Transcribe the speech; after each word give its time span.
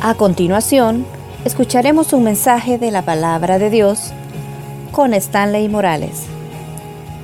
A 0.00 0.14
continuación, 0.14 1.04
escucharemos 1.44 2.12
un 2.12 2.22
mensaje 2.22 2.78
de 2.78 2.92
la 2.92 3.02
palabra 3.02 3.58
de 3.58 3.68
Dios 3.68 4.12
con 4.92 5.12
Stanley 5.12 5.68
Morales. 5.68 6.28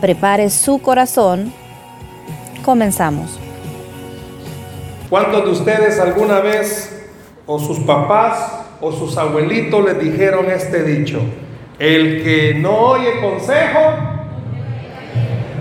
Prepare 0.01 0.51
su 0.51 0.83
corazón. 0.83 1.53
Comenzamos. 2.65 3.39
¿Cuántos 5.09 5.45
de 5.45 5.51
ustedes 5.53 6.01
alguna 6.01 6.41
vez 6.41 7.07
o 7.47 7.61
sus 7.61 7.79
papás 7.79 8.65
o 8.81 8.91
sus 8.91 9.17
abuelitos 9.19 9.85
les 9.85 10.01
dijeron 10.01 10.51
este 10.51 10.83
dicho? 10.83 11.21
El 11.79 12.25
que 12.25 12.55
no 12.55 12.77
oye 12.77 13.21
consejo, 13.21 13.79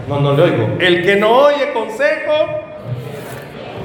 no, 0.09 0.19
no 0.19 0.33
le 0.33 0.41
oigo. 0.41 0.77
El 0.79 1.05
que 1.05 1.15
no 1.15 1.29
oye 1.29 1.73
consejo, 1.73 2.62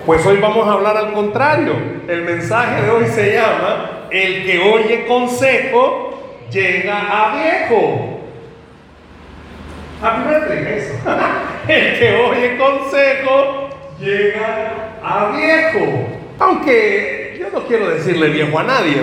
pues 0.09 0.25
hoy 0.25 0.39
vamos 0.39 0.67
a 0.67 0.73
hablar 0.73 0.97
al 0.97 1.13
contrario. 1.13 1.75
El 2.09 2.23
mensaje 2.23 2.81
de 2.81 2.89
hoy 2.89 3.07
se 3.09 3.35
llama, 3.35 4.07
el 4.11 4.47
que 4.47 4.59
oye 4.59 5.07
consejo 5.07 6.47
llega 6.51 6.99
a 6.99 7.37
viejo. 7.37 8.21
Happy 10.03 10.55
eso. 10.67 10.95
el 11.69 11.99
que 11.99 12.17
oye 12.17 12.57
consejo 12.57 13.69
llega 14.01 14.97
a 15.05 15.37
viejo. 15.37 16.09
Aunque 16.39 17.37
yo 17.39 17.51
no 17.53 17.67
quiero 17.67 17.91
decirle 17.91 18.31
viejo 18.31 18.59
a 18.59 18.63
nadie, 18.63 19.03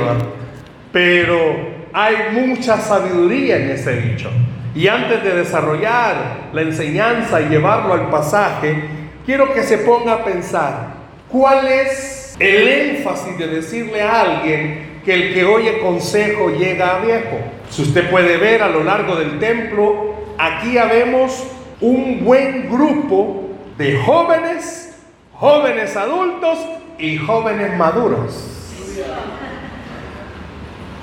pero 0.91 1.55
hay 1.93 2.15
mucha 2.31 2.77
sabiduría 2.77 3.57
en 3.57 3.69
ese 3.69 3.95
dicho. 4.01 4.31
Y 4.73 4.87
antes 4.87 5.23
de 5.23 5.35
desarrollar 5.35 6.15
la 6.51 6.61
enseñanza 6.61 7.41
y 7.41 7.49
llevarlo 7.49 7.93
al 7.93 8.09
pasaje, 8.09 8.85
quiero 9.23 9.53
que 9.53 9.61
se 9.61 9.77
ponga 9.77 10.13
a 10.13 10.23
pensar, 10.23 10.94
¿cuál 11.35 11.67
es 11.67 12.33
el 12.39 12.65
énfasis 12.65 13.37
de 13.37 13.47
decirle 13.47 14.01
a 14.01 14.21
alguien 14.21 15.01
que 15.03 15.13
el 15.13 15.33
que 15.33 15.43
oye 15.43 15.79
consejo 15.79 16.49
llega 16.49 16.95
a 16.95 16.99
viejo? 16.99 17.39
Si 17.69 17.81
usted 17.81 18.09
puede 18.09 18.37
ver 18.37 18.63
a 18.63 18.69
lo 18.69 18.85
largo 18.85 19.17
del 19.17 19.37
templo, 19.37 20.15
aquí 20.37 20.77
habemos 20.77 21.45
un 21.81 22.23
buen 22.23 22.69
grupo 22.71 23.49
de 23.77 23.97
jóvenes, 23.97 24.97
jóvenes 25.33 25.97
adultos 25.97 26.57
y 26.97 27.17
jóvenes 27.17 27.75
maduros. 27.77 28.51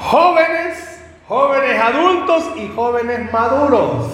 Jóvenes, 0.01 0.99
jóvenes 1.29 1.79
adultos 1.79 2.45
y 2.57 2.69
jóvenes 2.75 3.31
maduros. 3.31 4.07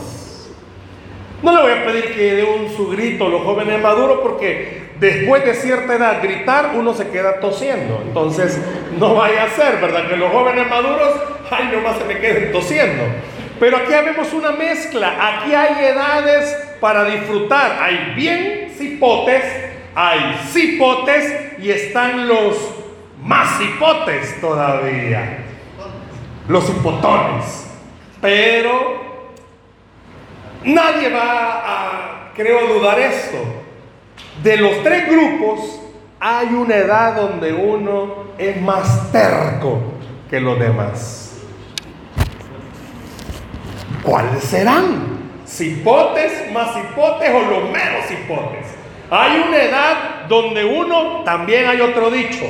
No 1.44 1.52
le 1.54 1.62
voy 1.62 1.70
a 1.70 1.86
pedir 1.86 2.16
que 2.16 2.34
dé 2.34 2.42
un 2.42 2.68
su 2.76 2.88
grito 2.88 3.28
los 3.28 3.42
jóvenes 3.42 3.80
maduros 3.80 4.18
porque 4.20 4.87
después 5.00 5.44
de 5.44 5.54
cierta 5.54 5.94
edad 5.94 6.22
gritar 6.22 6.72
uno 6.74 6.94
se 6.94 7.08
queda 7.08 7.40
tosiendo. 7.40 8.02
Entonces 8.06 8.60
no 8.98 9.14
vaya 9.14 9.44
a 9.44 9.50
ser, 9.50 9.80
¿verdad? 9.80 10.08
Que 10.08 10.16
los 10.16 10.30
jóvenes 10.30 10.68
maduros, 10.68 11.14
ay, 11.50 11.70
nomás 11.72 11.98
se 11.98 12.04
me 12.04 12.18
queden 12.18 12.52
tosiendo. 12.52 13.04
Pero 13.60 13.76
aquí 13.78 13.90
vemos 13.90 14.32
una 14.32 14.52
mezcla. 14.52 15.16
Aquí 15.20 15.54
hay 15.54 15.84
edades 15.84 16.56
para 16.80 17.04
disfrutar. 17.04 17.78
Hay 17.80 18.12
bien 18.14 18.72
cipotes, 18.76 19.44
hay 19.94 20.38
cipotes 20.50 21.58
y 21.58 21.70
están 21.70 22.28
los 22.28 22.56
más 23.22 23.58
cipotes 23.58 24.40
todavía. 24.40 25.38
Los 26.46 26.68
hipotones. 26.70 27.66
Pero 28.20 29.08
Nadie 30.64 31.08
va 31.10 31.62
a, 31.64 32.32
creo, 32.34 32.74
dudar 32.74 32.98
esto. 32.98 33.38
De 34.42 34.56
los 34.56 34.82
tres 34.84 35.08
grupos, 35.08 35.80
hay 36.20 36.48
una 36.48 36.76
edad 36.76 37.16
donde 37.16 37.52
uno 37.52 38.24
es 38.38 38.60
más 38.60 39.10
terco 39.10 39.80
que 40.30 40.40
los 40.40 40.58
demás. 40.58 41.38
¿Cuáles 44.02 44.44
serán? 44.44 45.18
¿Cipotes, 45.46 46.52
más 46.52 46.74
cipotes 46.74 47.30
o 47.30 47.40
los 47.50 47.64
menos 47.70 48.06
cipotes? 48.06 48.66
Hay 49.10 49.42
una 49.48 49.62
edad 49.62 50.26
donde 50.28 50.64
uno, 50.64 51.24
también 51.24 51.66
hay 51.66 51.80
otro 51.80 52.10
dicho, 52.10 52.44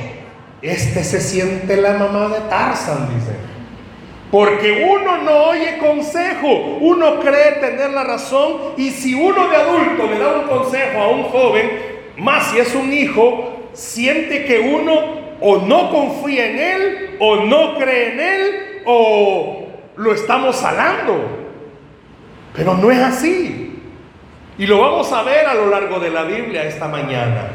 este 0.60 1.04
se 1.04 1.20
siente 1.20 1.76
la 1.76 1.94
mamá 1.94 2.28
de 2.28 2.40
Tarzan, 2.48 3.08
dice. 3.14 3.32
Porque 4.30 4.86
uno 4.90 5.18
no 5.18 5.44
oye 5.44 5.78
consejo, 5.78 6.48
uno 6.80 7.18
cree 7.20 7.52
tener 7.60 7.90
la 7.90 8.04
razón 8.04 8.74
y 8.76 8.90
si 8.90 9.14
uno 9.14 9.48
de 9.48 9.56
adulto 9.56 10.06
le 10.06 10.18
da 10.18 10.38
un 10.40 10.48
consejo 10.48 11.00
a 11.00 11.08
un 11.08 11.22
joven, 11.24 11.70
más 12.18 12.50
si 12.50 12.58
es 12.58 12.74
un 12.74 12.92
hijo, 12.92 13.70
siente 13.72 14.44
que 14.44 14.58
uno 14.60 15.18
o 15.40 15.58
no 15.58 15.90
confía 15.90 16.50
en 16.50 16.58
él 16.58 17.16
o 17.20 17.36
no 17.36 17.78
cree 17.78 18.12
en 18.12 18.20
él 18.20 18.82
o 18.84 19.66
lo 19.96 20.12
estamos 20.12 20.56
salando. 20.56 21.16
Pero 22.54 22.74
no 22.74 22.90
es 22.90 22.98
así. 22.98 23.80
Y 24.58 24.66
lo 24.66 24.80
vamos 24.80 25.10
a 25.12 25.22
ver 25.22 25.46
a 25.46 25.54
lo 25.54 25.66
largo 25.66 26.00
de 26.00 26.10
la 26.10 26.24
Biblia 26.24 26.64
esta 26.64 26.88
mañana. 26.88 27.48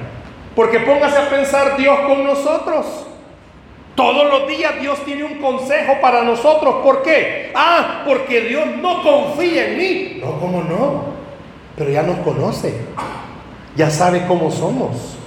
Porque 0.55 0.79
póngase 0.79 1.17
a 1.17 1.29
pensar 1.29 1.78
Dios 1.78 2.00
con 2.07 2.23
nosotros. 2.23 3.07
Todos 3.96 4.28
los 4.28 4.48
días 4.48 4.80
Dios 4.81 5.00
tiene 5.06 5.24
un 5.24 5.36
consejo 5.36 5.98
para 6.02 6.24
nosotros. 6.24 6.78
¿Por 6.84 7.04
qué? 7.04 7.52
Ah, 7.54 8.04
porque 8.08 8.42
Dios 8.42 8.66
no 8.81 9.04
confía 9.04 9.68
en 9.68 9.78
mí. 9.78 10.18
No, 10.20 10.40
¿cómo 10.40 10.64
no? 10.64 11.14
Pero 11.78 11.92
ya 11.92 12.02
nos 12.02 12.18
conoce. 12.20 12.74
Ya 13.76 13.90
sabe 13.90 14.26
cómo 14.28 14.50
somos. 14.50 15.18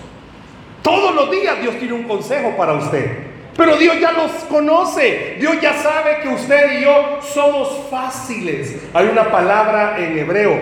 Todos 0.83 1.15
los 1.15 1.31
días 1.31 1.61
Dios 1.61 1.77
tiene 1.79 1.95
un 1.95 2.05
consejo 2.05 2.55
para 2.57 2.73
usted. 2.73 3.19
Pero 3.57 3.77
Dios 3.77 3.99
ya 4.01 4.13
nos 4.13 4.33
conoce. 4.49 5.37
Dios 5.39 5.61
ya 5.61 5.75
sabe 5.75 6.19
que 6.23 6.29
usted 6.29 6.79
y 6.79 6.85
yo 6.85 7.21
somos 7.23 7.87
fáciles. 7.89 8.83
Hay 8.93 9.07
una 9.07 9.31
palabra 9.31 9.97
en 9.99 10.19
hebreo. 10.19 10.59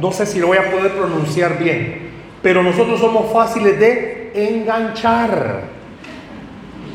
No 0.00 0.12
sé 0.12 0.26
si 0.26 0.40
lo 0.40 0.48
voy 0.48 0.58
a 0.58 0.70
poder 0.70 0.92
pronunciar 0.92 1.58
bien. 1.58 2.10
Pero 2.42 2.62
nosotros 2.62 3.00
somos 3.00 3.32
fáciles 3.32 3.78
de 3.78 4.32
enganchar. 4.34 5.75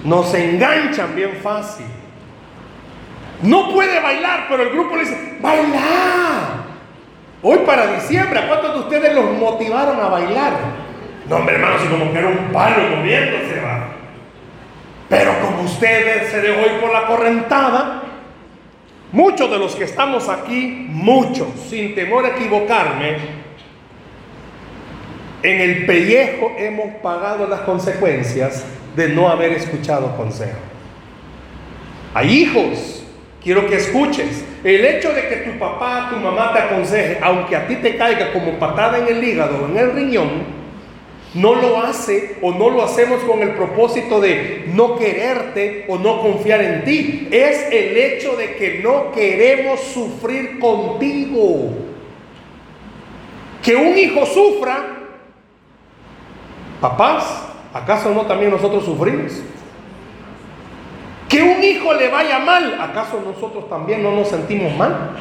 Nos 0.03 0.33
enganchan 0.33 1.15
bien 1.15 1.39
fácil. 1.43 1.85
No 3.43 3.71
puede 3.73 3.99
bailar, 3.99 4.45
pero 4.49 4.63
el 4.63 4.69
grupo 4.69 4.95
le 4.95 5.03
dice, 5.03 5.37
baila. 5.41 6.65
Hoy 7.43 7.59
para 7.65 7.93
diciembre, 7.93 8.39
¿a 8.39 8.47
cuántos 8.47 8.73
de 8.73 8.79
ustedes 8.81 9.15
los 9.15 9.31
motivaron 9.37 9.99
a 9.99 10.09
bailar? 10.09 10.53
No, 11.27 11.37
hombre, 11.37 11.55
hermano, 11.55 11.79
si 11.79 11.87
como 11.87 12.11
que 12.11 12.19
era 12.19 12.27
un 12.27 12.51
palo 12.51 12.95
moviéndose, 12.95 13.59
va. 13.61 13.87
Pero 15.09 15.39
como 15.41 15.63
ustedes 15.63 16.29
se 16.29 16.41
dejó 16.41 16.61
ir 16.67 16.79
por 16.79 16.93
la 16.93 17.07
correntada, 17.07 18.03
muchos 19.11 19.49
de 19.49 19.57
los 19.57 19.75
que 19.75 19.85
estamos 19.85 20.29
aquí, 20.29 20.85
muchos, 20.89 21.47
sin 21.67 21.95
temor 21.95 22.25
a 22.25 22.29
equivocarme, 22.29 23.17
en 25.43 25.61
el 25.61 25.85
pellejo 25.87 26.53
hemos 26.57 26.95
pagado 27.01 27.47
las 27.47 27.61
consecuencias 27.61 28.63
de 28.95 29.09
no 29.09 29.29
haber 29.29 29.53
escuchado 29.53 30.15
consejo. 30.15 30.57
Hay 32.13 32.29
hijos, 32.29 33.03
quiero 33.43 33.67
que 33.67 33.77
escuches. 33.77 34.45
El 34.63 34.85
hecho 34.85 35.11
de 35.13 35.27
que 35.27 35.35
tu 35.37 35.57
papá, 35.57 36.09
tu 36.11 36.17
mamá 36.17 36.53
te 36.53 36.59
aconseje, 36.59 37.17
aunque 37.21 37.55
a 37.55 37.67
ti 37.67 37.77
te 37.77 37.95
caiga 37.95 38.31
como 38.33 38.59
patada 38.59 38.99
en 38.99 39.07
el 39.07 39.23
hígado 39.23 39.63
o 39.63 39.65
en 39.67 39.77
el 39.77 39.91
riñón, 39.93 40.61
no 41.33 41.55
lo 41.55 41.81
hace 41.81 42.35
o 42.41 42.51
no 42.51 42.69
lo 42.69 42.83
hacemos 42.83 43.21
con 43.21 43.41
el 43.41 43.51
propósito 43.51 44.19
de 44.19 44.65
no 44.73 44.97
quererte 44.97 45.85
o 45.87 45.97
no 45.97 46.21
confiar 46.21 46.61
en 46.61 46.83
ti. 46.83 47.29
Es 47.31 47.71
el 47.71 47.95
hecho 47.95 48.35
de 48.35 48.55
que 48.55 48.81
no 48.83 49.11
queremos 49.13 49.79
sufrir 49.79 50.59
contigo. 50.59 51.71
Que 53.63 53.75
un 53.75 53.97
hijo 53.97 54.25
sufra, 54.25 54.97
papás, 56.81 57.50
¿Acaso 57.73 58.13
no 58.13 58.21
también 58.21 58.51
nosotros 58.51 58.83
sufrimos? 58.83 59.31
Que 61.29 61.41
un 61.41 61.63
hijo 61.63 61.93
le 61.93 62.09
vaya 62.09 62.39
mal, 62.39 62.77
¿acaso 62.81 63.21
nosotros 63.25 63.69
también 63.69 64.03
no 64.03 64.11
nos 64.11 64.27
sentimos 64.27 64.75
mal? 64.75 65.11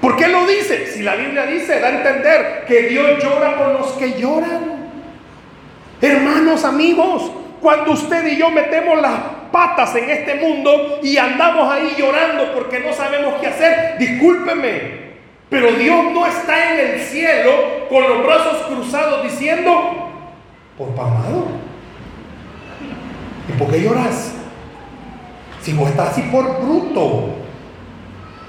¿Por 0.00 0.16
qué 0.16 0.28
lo 0.28 0.46
dice? 0.46 0.86
Si 0.86 1.02
la 1.02 1.16
Biblia 1.16 1.46
dice, 1.46 1.80
da 1.80 1.88
a 1.88 1.90
entender 1.90 2.64
que 2.68 2.82
Dios 2.82 3.22
llora 3.22 3.56
con 3.56 3.72
los 3.74 3.88
que 3.92 4.18
lloran. 4.20 4.90
Hermanos, 6.00 6.64
amigos, 6.64 7.32
cuando 7.60 7.92
usted 7.92 8.24
y 8.28 8.36
yo 8.36 8.50
metemos 8.50 9.02
las 9.02 9.20
patas 9.50 9.96
en 9.96 10.08
este 10.08 10.36
mundo 10.36 11.00
y 11.02 11.16
andamos 11.16 11.72
ahí 11.72 11.94
llorando 11.98 12.52
porque 12.54 12.78
no 12.78 12.92
sabemos 12.92 13.34
qué 13.40 13.48
hacer, 13.48 13.98
discúlpeme, 13.98 15.08
pero 15.48 15.72
Dios 15.72 16.04
no 16.12 16.26
está 16.26 16.74
en 16.74 16.94
el 16.94 17.00
cielo 17.00 17.50
con 17.88 18.02
los 18.02 18.24
brazos 18.24 18.62
cruzados 18.68 19.24
diciendo, 19.24 20.07
por 20.78 20.88
pamado. 20.94 21.46
¿Y 23.48 23.52
por 23.58 23.70
qué 23.70 23.82
lloras? 23.82 24.32
Si 25.60 25.72
vos 25.72 25.90
estás 25.90 26.10
así 26.10 26.22
por 26.30 26.62
bruto. 26.62 27.34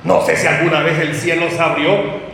No 0.03 0.21
sé 0.21 0.37
si 0.37 0.47
alguna 0.47 0.81
vez 0.81 0.99
el 0.99 1.15
cielo 1.15 1.49
se 1.49 1.59
abrió 1.59 2.29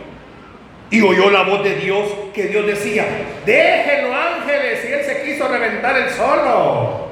y 0.90 1.00
oyó 1.00 1.30
la 1.30 1.42
voz 1.42 1.64
de 1.64 1.74
Dios 1.76 2.06
que 2.32 2.44
Dios 2.44 2.66
decía, 2.66 3.04
déjenlo 3.44 4.14
ángeles, 4.14 4.84
y 4.88 4.92
él 4.92 5.04
se 5.04 5.22
quiso 5.22 5.48
reventar 5.48 5.96
el 5.96 6.10
solo. 6.10 7.06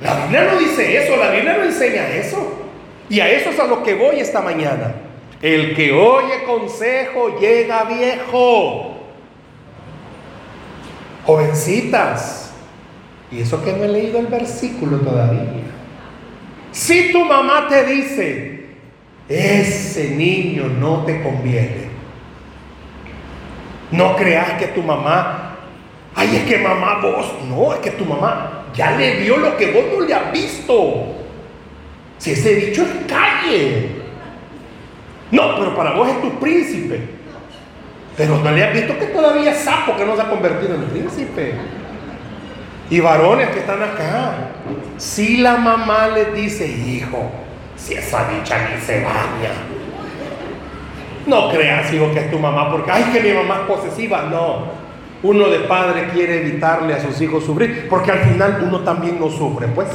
La 0.00 0.14
Biblia 0.14 0.50
no 0.52 0.58
dice 0.58 1.04
eso, 1.04 1.16
la 1.16 1.30
Biblia 1.30 1.56
no 1.56 1.64
enseña 1.64 2.08
eso. 2.08 2.58
Y 3.08 3.18
a 3.18 3.28
eso 3.28 3.50
es 3.50 3.58
a 3.58 3.66
lo 3.66 3.82
que 3.82 3.94
voy 3.94 4.20
esta 4.20 4.40
mañana. 4.40 4.94
El 5.42 5.74
que 5.74 5.92
oye 5.92 6.44
consejo 6.44 7.40
llega 7.40 7.84
viejo. 7.84 8.99
Jovencitas, 11.30 12.50
y 13.30 13.40
eso 13.40 13.62
que 13.62 13.72
no 13.72 13.84
he 13.84 13.88
leído 13.88 14.18
el 14.18 14.26
versículo 14.26 14.96
todavía. 14.96 15.44
Si 16.72 17.12
tu 17.12 17.24
mamá 17.24 17.68
te 17.68 17.84
dice, 17.84 18.66
ese 19.28 20.10
niño 20.10 20.64
no 20.80 21.04
te 21.04 21.22
conviene, 21.22 21.88
no 23.92 24.16
creas 24.16 24.54
que 24.54 24.66
tu 24.68 24.82
mamá, 24.82 25.54
ay, 26.16 26.34
es 26.34 26.42
que 26.42 26.58
mamá 26.58 26.98
vos, 27.00 27.32
no, 27.48 27.74
es 27.74 27.78
que 27.78 27.92
tu 27.92 28.04
mamá 28.04 28.64
ya 28.74 28.90
le 28.96 29.20
vio 29.20 29.36
lo 29.36 29.56
que 29.56 29.70
vos 29.70 29.84
no 29.96 30.04
le 30.04 30.12
has 30.12 30.32
visto. 30.32 31.14
Si 32.18 32.32
ese 32.32 32.56
dicho 32.56 32.82
es 32.82 33.06
calle. 33.06 33.88
No, 35.30 35.56
pero 35.60 35.76
para 35.76 35.92
vos 35.92 36.08
es 36.08 36.20
tu 36.20 36.40
príncipe. 36.40 37.19
Pero 38.20 38.36
no 38.36 38.50
le 38.50 38.62
has 38.62 38.74
visto 38.74 38.98
que 38.98 39.06
todavía 39.06 39.50
es 39.52 39.60
sapo 39.60 39.96
que 39.96 40.04
no 40.04 40.14
se 40.14 40.20
ha 40.20 40.28
convertido 40.28 40.74
en 40.74 40.82
príncipe. 40.90 41.54
Y 42.90 43.00
varones 43.00 43.48
que 43.48 43.60
están 43.60 43.82
acá. 43.82 44.34
Si 44.98 45.38
la 45.38 45.56
mamá 45.56 46.08
les 46.08 46.34
dice, 46.34 46.66
hijo, 46.68 47.30
si 47.76 47.94
esa 47.94 48.28
dicha 48.28 48.58
ni 48.68 48.78
se 48.82 49.02
baña. 49.02 49.52
No 51.24 51.48
creas, 51.48 51.90
hijo, 51.94 52.12
que 52.12 52.18
es 52.18 52.30
tu 52.30 52.38
mamá, 52.38 52.70
porque, 52.70 52.90
ay, 52.90 53.04
que 53.04 53.20
mi 53.20 53.32
mamá 53.32 53.60
es 53.62 53.74
posesiva. 53.74 54.24
No. 54.30 54.66
Uno 55.22 55.48
de 55.48 55.60
padre 55.60 56.10
quiere 56.12 56.42
evitarle 56.42 56.92
a 56.92 57.00
sus 57.00 57.18
hijos 57.22 57.42
sufrir, 57.42 57.86
porque 57.88 58.10
al 58.10 58.18
final 58.18 58.62
uno 58.66 58.80
también 58.80 59.18
no 59.18 59.30
sufre, 59.30 59.66
pues. 59.68 59.88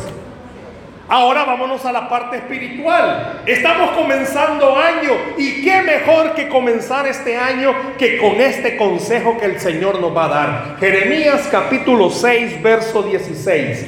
Ahora 1.07 1.45
vámonos 1.45 1.85
a 1.85 1.91
la 1.91 2.09
parte 2.09 2.37
espiritual. 2.37 3.43
Estamos 3.45 3.91
comenzando 3.91 4.75
año 4.75 5.11
y 5.37 5.63
qué 5.63 5.83
mejor 5.83 6.33
que 6.33 6.49
comenzar 6.49 7.05
este 7.05 7.37
año 7.37 7.75
que 7.97 8.17
con 8.17 8.41
este 8.41 8.75
consejo 8.75 9.37
que 9.37 9.45
el 9.45 9.59
Señor 9.59 10.01
nos 10.01 10.15
va 10.15 10.25
a 10.25 10.29
dar. 10.29 10.77
Jeremías 10.79 11.47
capítulo 11.51 12.09
6, 12.09 12.63
verso 12.63 13.03
16. 13.03 13.85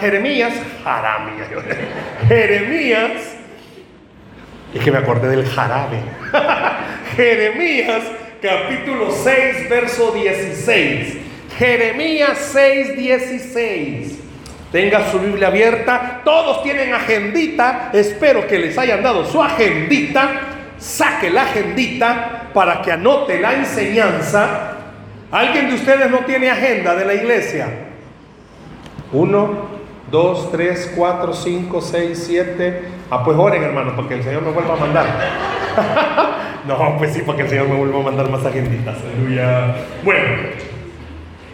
Jeremías, 0.00 0.54
Jeremías, 2.28 3.10
es 4.72 4.84
que 4.84 4.90
me 4.92 4.98
acordé 4.98 5.28
del 5.28 5.46
jarabe. 5.46 5.98
Jeremías 7.16 8.04
capítulo 8.40 9.10
6, 9.10 9.68
verso 9.68 10.12
16. 10.12 11.16
Jeremías 11.58 12.38
6, 12.52 12.96
16. 12.96 14.19
Tenga 14.72 15.10
su 15.10 15.18
Biblia 15.18 15.48
abierta. 15.48 16.20
Todos 16.24 16.62
tienen 16.62 16.94
agendita. 16.94 17.90
Espero 17.92 18.46
que 18.46 18.58
les 18.58 18.78
hayan 18.78 19.02
dado 19.02 19.24
su 19.24 19.42
agendita. 19.42 20.30
Saque 20.78 21.30
la 21.30 21.42
agendita 21.42 22.50
para 22.54 22.80
que 22.80 22.92
anote 22.92 23.40
la 23.40 23.54
enseñanza. 23.54 24.76
¿Alguien 25.30 25.68
de 25.68 25.74
ustedes 25.74 26.10
no 26.10 26.18
tiene 26.20 26.50
agenda 26.50 26.94
de 26.94 27.04
la 27.04 27.14
iglesia? 27.14 27.68
Uno, 29.12 29.68
dos, 30.10 30.50
tres, 30.52 30.92
cuatro, 30.96 31.32
cinco, 31.34 31.80
seis, 31.80 32.24
siete. 32.26 32.82
Ah, 33.10 33.24
pues 33.24 33.36
oren, 33.36 33.62
hermano, 33.62 33.94
porque 33.96 34.14
el 34.14 34.22
Señor 34.22 34.42
me 34.42 34.52
vuelva 34.52 34.74
a 34.74 34.76
mandar. 34.76 35.06
no, 36.66 36.96
pues 36.96 37.12
sí, 37.12 37.22
porque 37.26 37.42
el 37.42 37.48
Señor 37.48 37.68
me 37.68 37.76
vuelva 37.76 38.00
a 38.00 38.02
mandar 38.02 38.30
más 38.30 38.44
agenditas. 38.44 38.96
Aleluya. 39.02 39.74
Bueno, 40.04 40.26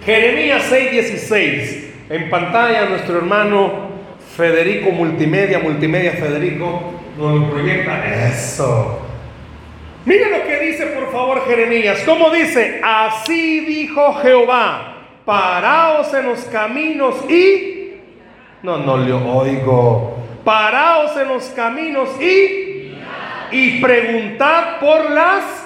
Jeremías 0.04 0.64
6, 0.68 0.90
16. 0.90 1.85
En 2.08 2.30
pantalla 2.30 2.86
nuestro 2.86 3.16
hermano 3.16 3.72
Federico 4.36 4.90
Multimedia, 4.90 5.58
Multimedia 5.58 6.12
Federico, 6.12 6.92
nos 7.18 7.50
proyecta. 7.50 8.28
Eso. 8.28 9.00
Miren 10.04 10.30
lo 10.30 10.44
que 10.44 10.60
dice 10.60 10.86
por 10.86 11.10
favor 11.10 11.44
Jeremías. 11.48 12.02
¿Cómo 12.06 12.30
dice? 12.30 12.80
Así 12.84 13.60
dijo 13.60 14.14
Jehová, 14.22 14.98
paraos 15.24 16.14
en 16.14 16.26
los 16.26 16.44
caminos 16.44 17.28
y... 17.28 17.94
No, 18.62 18.78
no 18.78 18.96
le 18.98 19.12
oigo. 19.12 20.16
Paraos 20.44 21.16
en 21.16 21.28
los 21.28 21.44
caminos 21.46 22.08
y... 22.20 22.92
Y 23.50 23.80
preguntad 23.80 24.78
por 24.78 25.10
las 25.10 25.65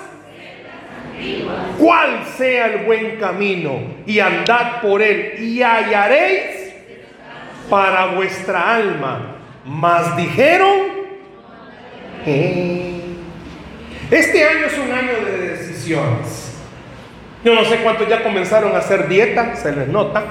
cuál 1.78 2.24
sea 2.36 2.66
el 2.66 2.84
buen 2.84 3.16
camino 3.16 3.80
y 4.06 4.20
andad 4.20 4.80
por 4.80 5.02
él 5.02 5.34
y 5.38 5.62
hallaréis 5.62 6.72
para 7.68 8.06
vuestra 8.06 8.76
alma. 8.76 9.36
Mas 9.64 10.16
dijeron, 10.16 10.78
eh, 12.26 13.00
este 14.10 14.44
año 14.44 14.66
es 14.66 14.78
un 14.78 14.92
año 14.92 15.12
de 15.24 15.48
decisiones. 15.48 16.58
Yo 17.44 17.54
no 17.54 17.64
sé 17.64 17.76
cuántos 17.78 18.08
ya 18.08 18.22
comenzaron 18.22 18.74
a 18.74 18.78
hacer 18.78 19.08
dieta, 19.08 19.56
se 19.56 19.72
les 19.72 19.88
nota. 19.88 20.22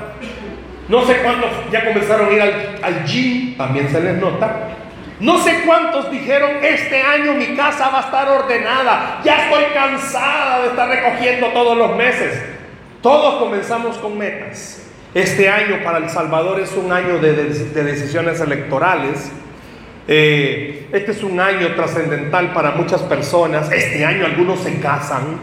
No 0.88 1.06
sé 1.06 1.18
cuántos 1.18 1.50
ya 1.71 1.86
comenzaron 1.86 2.30
a 2.30 2.31
ir 2.31 2.41
al, 2.41 2.80
al 2.81 3.06
gym, 3.06 3.56
también 3.56 3.89
se 3.89 4.01
les 4.01 4.18
nota. 4.18 4.79
No 5.19 5.38
sé 5.44 5.63
cuántos 5.66 6.10
dijeron, 6.12 6.51
este 6.63 7.01
año 7.01 7.33
mi 7.33 7.56
casa 7.56 7.89
va 7.89 8.00
a 8.00 8.04
estar 8.04 8.30
ordenada, 8.30 9.19
ya 9.24 9.50
estoy 9.50 9.66
cansada 9.74 10.62
de 10.62 10.68
estar 10.69 10.88
recogiendo 10.88 11.48
todos 11.48 11.77
los 11.77 11.95
meses. 11.98 12.42
Todos 13.01 13.36
comenzamos 13.36 13.98
con 13.98 14.18
metas. 14.18 14.81
Este 15.13 15.50
año 15.50 15.80
para 15.83 15.98
El 15.98 16.10
Salvador 16.10 16.60
es 16.62 16.71
un 16.74 16.92
año 16.92 17.18
de, 17.18 17.33
decisiones 17.33 18.39
electorales. 18.39 19.31
Eh, 20.07 20.88
este 20.92 21.12
es 21.12 21.24
un 21.24 21.39
año 21.39 21.75
trascendental 21.75 22.54
para 22.54 22.72
muchas 22.72 23.01
personas. 23.01 23.72
Este 23.72 24.06
año 24.06 24.25
algunos 24.25 24.60
se 24.60 24.80
casan. 24.80 25.39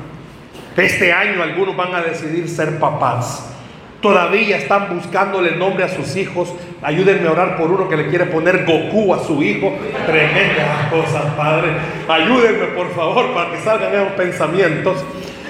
Este 0.76 1.12
año 1.12 1.43
algunos 1.43 1.76
van 1.76 1.94
a 1.94 2.02
decidir 2.02 2.49
ser 2.49 2.79
papás. 2.79 3.52
Todavía 4.00 4.58
están 4.58 4.94
buscándole 4.94 5.56
nombre 5.56 5.84
a 5.84 5.88
sus 5.88 6.14
hijos. 6.17 6.55
Ayúdenme 6.82 7.26
a 7.28 7.32
orar 7.32 7.56
por 7.56 7.70
uno 7.70 7.88
que 7.88 7.96
le 7.96 8.08
quiere 8.08 8.26
poner 8.26 8.64
Goku 8.64 9.14
a 9.14 9.25
su 9.25 9.43
hijo. 9.43 9.76
Tremendas 10.06 10.88
cosas, 10.90 11.25
Padre. 11.34 11.70
Ayúdenme, 12.08 12.67
por 12.67 12.94
favor, 12.94 13.32
para 13.32 13.50
que 13.50 13.61
salgan 13.61 13.94
esos 13.94 14.12
pensamientos. 14.12 15.05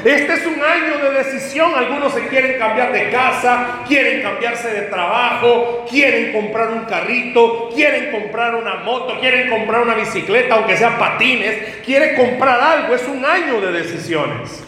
Este 0.05 0.35
es 0.35 0.47
un 0.47 0.63
año 0.63 0.99
de 0.99 1.19
decisión. 1.19 1.73
Algunos 1.75 2.13
se 2.13 2.29
quieren 2.29 2.61
cambiar 2.61 2.93
de 2.93 3.11
casa, 3.11 3.81
quieren 3.89 4.23
cambiarse 4.23 4.69
de 4.69 4.83
trabajo, 4.83 5.85
quieren 5.91 6.33
comprar 6.33 6.69
un 6.69 6.85
carrito, 6.85 7.71
quieren 7.75 8.13
comprar 8.13 8.55
una 8.55 8.77
moto, 8.77 9.19
quieren 9.19 9.51
comprar 9.51 9.83
una 9.83 9.95
bicicleta, 9.95 10.55
aunque 10.55 10.77
sea 10.77 10.97
patines, 10.97 11.81
quieren 11.85 12.15
comprar 12.15 12.61
algo. 12.61 12.95
Es 12.95 13.07
un 13.09 13.25
año 13.25 13.61
de 13.61 13.73
decisiones. 13.73 14.63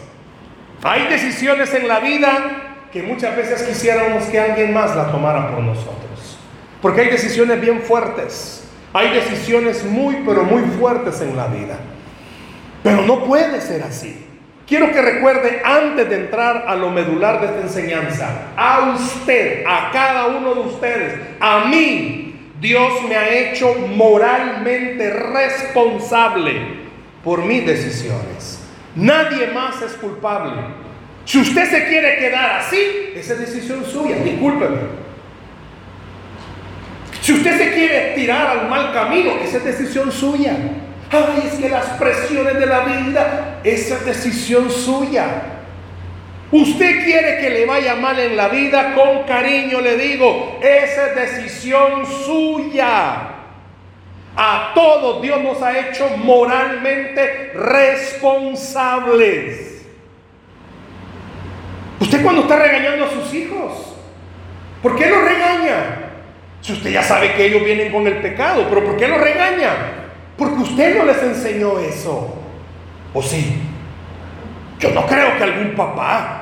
Hay 0.83 1.07
decisiones 1.07 1.73
en 1.73 1.87
la 1.87 2.01
vida 2.01 2.87
que 2.91 3.03
muchas 3.03 3.35
veces 3.37 3.63
quisiéramos 3.63 4.25
que 4.25 4.39
alguien 4.39 4.73
más 4.73 4.93
la 4.93 5.09
tomara 5.09 5.51
por 5.51 5.61
nosotros. 5.61 6.08
Porque 6.81 7.01
hay 7.01 7.09
decisiones 7.09 7.59
bien 7.59 7.81
fuertes, 7.81 8.63
hay 8.93 9.13
decisiones 9.13 9.83
muy, 9.83 10.23
pero 10.25 10.43
muy 10.43 10.63
fuertes 10.79 11.21
en 11.21 11.35
la 11.35 11.47
vida. 11.47 11.77
Pero 12.83 13.01
no 13.03 13.25
puede 13.25 13.59
ser 13.61 13.83
así. 13.83 14.25
Quiero 14.65 14.91
que 14.91 15.01
recuerde 15.01 15.61
antes 15.65 16.07
de 16.09 16.15
entrar 16.15 16.65
a 16.67 16.75
lo 16.75 16.91
medular 16.91 17.41
de 17.41 17.47
esta 17.47 17.61
enseñanza, 17.61 18.29
a 18.55 18.93
usted, 18.95 19.63
a 19.67 19.89
cada 19.91 20.27
uno 20.27 20.53
de 20.53 20.59
ustedes, 20.61 21.19
a 21.39 21.65
mí, 21.65 22.51
Dios 22.61 23.01
me 23.07 23.15
ha 23.15 23.29
hecho 23.29 23.73
moralmente 23.73 25.09
responsable 25.09 26.79
por 27.23 27.43
mis 27.43 27.65
decisiones. 27.65 28.59
Nadie 28.95 29.47
más 29.47 29.81
es 29.81 29.93
culpable. 29.93 30.53
Si 31.25 31.39
usted 31.39 31.69
se 31.69 31.87
quiere 31.87 32.17
quedar 32.17 32.59
así, 32.59 33.13
esa 33.15 33.33
es 33.33 33.39
decisión 33.39 33.83
suya, 33.85 34.17
discúlpeme. 34.17 35.08
Si 37.29 37.35
usted 37.35 37.59
se 37.59 37.73
quiere 37.73 38.15
tirar 38.15 38.47
al 38.47 38.67
mal 38.67 38.91
camino, 38.91 39.33
esa 39.43 39.57
es 39.57 39.63
decisión 39.63 40.11
suya. 40.11 40.57
Ay, 41.11 41.43
es 41.45 41.59
que 41.59 41.69
las 41.69 41.85
presiones 41.89 42.57
de 42.57 42.65
la 42.65 42.79
vida, 42.79 43.59
esa 43.63 43.97
es 43.97 44.05
decisión 44.07 44.71
suya. 44.71 45.43
Usted 46.51 47.03
quiere 47.03 47.39
que 47.39 47.51
le 47.51 47.67
vaya 47.67 47.93
mal 47.93 48.17
en 48.17 48.35
la 48.35 48.47
vida, 48.47 48.95
con 48.95 49.27
cariño 49.27 49.79
le 49.79 49.95
digo, 49.97 50.57
esa 50.59 51.09
es 51.09 51.15
decisión 51.15 52.03
suya. 52.25 53.29
A 54.35 54.71
todos 54.73 55.21
Dios 55.21 55.39
nos 55.43 55.61
ha 55.61 55.77
hecho 55.77 56.09
moralmente 56.17 57.51
responsables. 57.53 59.85
Usted 61.99 62.23
cuando 62.23 62.41
está 62.41 62.57
regañando 62.57 63.05
a 63.05 63.11
sus 63.11 63.31
hijos, 63.35 63.93
¿por 64.81 64.95
qué 64.95 65.11
los 65.11 65.23
regaña? 65.23 66.08
Si 66.61 66.73
usted 66.73 66.91
ya 66.91 67.03
sabe 67.03 67.33
que 67.33 67.45
ellos 67.45 67.63
vienen 67.63 67.91
con 67.91 68.05
el 68.05 68.17
pecado, 68.17 68.65
pero 68.69 68.83
¿por 68.83 68.97
qué 68.97 69.07
los 69.07 69.19
regaña? 69.19 69.71
Porque 70.37 70.61
usted 70.63 70.97
no 70.97 71.05
les 71.05 71.21
enseñó 71.23 71.79
eso. 71.79 72.35
¿O 73.13 73.21
sí? 73.21 73.61
Yo 74.79 74.91
no 74.91 75.05
creo 75.05 75.37
que 75.37 75.43
algún 75.43 75.75
papá 75.75 76.39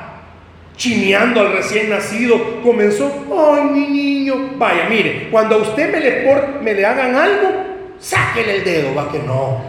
chineando 0.78 1.40
al 1.40 1.52
recién 1.52 1.90
nacido, 1.90 2.62
comenzó, 2.62 3.12
ay, 3.36 3.64
mi 3.64 3.86
niño, 3.88 4.52
vaya, 4.56 4.88
mire, 4.88 5.28
cuando 5.28 5.56
a 5.56 5.58
usted 5.58 5.90
me 5.90 5.98
le, 5.98 6.12
por, 6.22 6.62
me 6.62 6.72
le 6.72 6.86
hagan 6.86 7.16
algo, 7.16 7.48
sáquele 7.98 8.58
el 8.58 8.64
dedo, 8.64 8.94
va 8.94 9.10
que 9.10 9.18
no. 9.18 9.60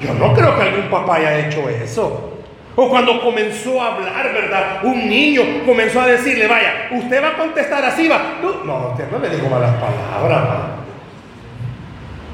Yo 0.00 0.14
no 0.14 0.32
creo 0.32 0.56
que 0.56 0.62
algún 0.62 0.90
papá 0.90 1.16
haya 1.16 1.46
hecho 1.46 1.68
eso. 1.68 2.31
O 2.74 2.88
cuando 2.88 3.20
comenzó 3.20 3.82
a 3.82 3.94
hablar, 3.94 4.32
¿verdad? 4.32 4.84
Un 4.84 5.08
niño 5.08 5.42
comenzó 5.66 6.00
a 6.00 6.06
decirle, 6.06 6.46
vaya, 6.46 6.88
usted 6.90 7.22
va 7.22 7.28
a 7.28 7.36
contestar 7.36 7.84
así, 7.84 8.08
va. 8.08 8.38
No, 8.40 8.64
no 8.64 8.88
usted 8.92 9.10
no 9.10 9.18
le 9.18 9.28
dijo 9.28 9.48
malas 9.48 9.74
palabras, 9.74 10.48
va. 10.48 10.76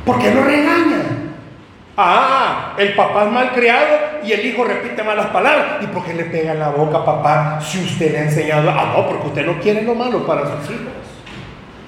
¿Por 0.05 0.19
qué 0.21 0.33
lo 0.33 0.45
regaña? 0.45 1.03
Ah, 1.97 2.75
el 2.79 2.95
papá 2.95 3.25
es 3.25 3.33
mal 3.33 3.51
criado 3.53 3.97
y 4.25 4.31
el 4.31 4.47
hijo 4.47 4.63
repite 4.63 5.03
malas 5.03 5.27
palabras. 5.27 5.83
¿Y 5.83 5.87
por 5.89 6.05
qué 6.05 6.15
le 6.15 6.25
pega 6.27 6.53
en 6.53 6.61
la 6.61 6.69
boca, 6.69 7.05
papá, 7.05 7.61
si 7.61 7.81
usted 7.81 8.13
le 8.13 8.19
ha 8.19 8.23
enseñado? 8.23 8.71
Ah, 8.71 8.93
no, 8.97 9.09
porque 9.09 9.27
usted 9.27 9.45
no 9.45 9.59
quiere 9.59 9.83
lo 9.83 9.97
malo 9.97 10.25
para 10.25 10.43
sus 10.43 10.71
hijos. 10.71 10.93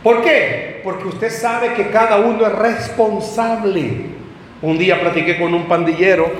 ¿Por 0.02 0.22
qué? 0.22 0.80
Porque 0.82 1.06
usted 1.06 1.30
sabe 1.30 1.74
que 1.74 1.90
cada 1.90 2.16
uno 2.16 2.44
es 2.44 2.52
responsable. 2.52 4.06
Un 4.62 4.76
día 4.76 5.00
platiqué 5.00 5.38
con 5.38 5.54
un 5.54 5.66
pandillero 5.66 6.30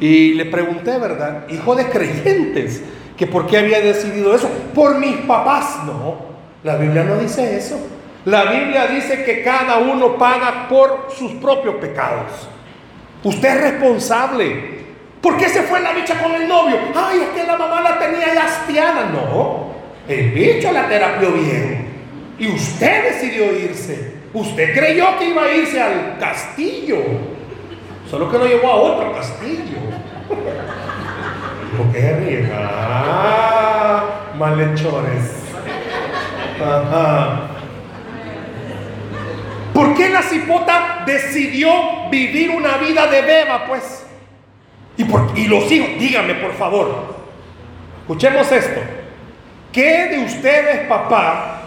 y 0.00 0.34
le 0.34 0.46
pregunté, 0.46 0.98
¿verdad? 0.98 1.46
Hijo 1.48 1.74
de 1.74 1.86
creyentes, 1.86 2.82
que 3.16 3.26
por 3.26 3.46
qué 3.46 3.58
había 3.58 3.80
decidido 3.80 4.34
eso. 4.34 4.48
Por 4.74 4.98
mis 4.98 5.16
papás. 5.18 5.84
No, 5.86 6.16
la 6.62 6.76
Biblia 6.76 7.04
no 7.04 7.18
dice 7.18 7.56
eso. 7.56 7.78
La 8.24 8.44
Biblia 8.44 8.88
dice 8.88 9.24
que 9.24 9.42
cada 9.42 9.78
uno 9.78 10.16
paga 10.18 10.66
por 10.68 11.08
sus 11.16 11.32
propios 11.32 11.76
pecados. 11.76 12.48
Usted 13.22 13.48
es 13.48 13.60
responsable. 13.60 14.76
¿Por 15.20 15.36
qué 15.36 15.48
se 15.48 15.62
fue 15.62 15.80
la 15.80 15.92
bicha 15.92 16.20
con 16.22 16.32
el 16.32 16.46
novio? 16.46 16.76
Ay, 16.94 17.20
es 17.20 17.28
que 17.40 17.46
la 17.46 17.56
mamá 17.56 17.80
la 17.80 17.98
tenía 17.98 18.34
ya. 18.34 18.46
No, 19.12 19.72
el 20.08 20.30
bicho 20.30 20.70
la 20.72 20.88
terapió 20.88 21.32
bien. 21.32 21.86
Y 22.38 22.48
usted 22.48 23.12
decidió 23.12 23.52
irse. 23.58 24.14
Usted 24.34 24.74
creyó 24.74 25.18
que 25.18 25.30
iba 25.30 25.44
a 25.44 25.54
irse 25.54 25.80
al 25.80 26.18
castillo. 26.18 26.98
Solo 28.10 28.30
que 28.30 28.38
lo 28.38 28.46
llevó 28.46 28.70
a 28.70 28.76
otro 28.76 29.12
castillo. 29.12 29.78
¿Por 31.76 31.92
qué? 31.92 32.48
Ah, 32.54 34.04
malhechores. 34.38 35.32
Ajá. 36.60 37.40
¿Por 39.74 39.94
qué 39.94 40.08
la 40.08 40.22
cipota 40.22 41.02
decidió 41.04 41.70
vivir 42.10 42.50
una 42.50 42.78
vida 42.78 43.06
de 43.08 43.20
beba, 43.22 43.66
pues? 43.66 44.06
Y, 44.96 45.04
y 45.38 45.48
los 45.48 45.70
hijos, 45.70 45.90
díganme 45.98 46.34
por 46.36 46.54
favor, 46.54 47.14
escuchemos 48.00 48.50
esto. 48.50 48.80
¿Qué 49.70 50.06
de 50.06 50.24
ustedes, 50.24 50.88
papá, 50.88 51.60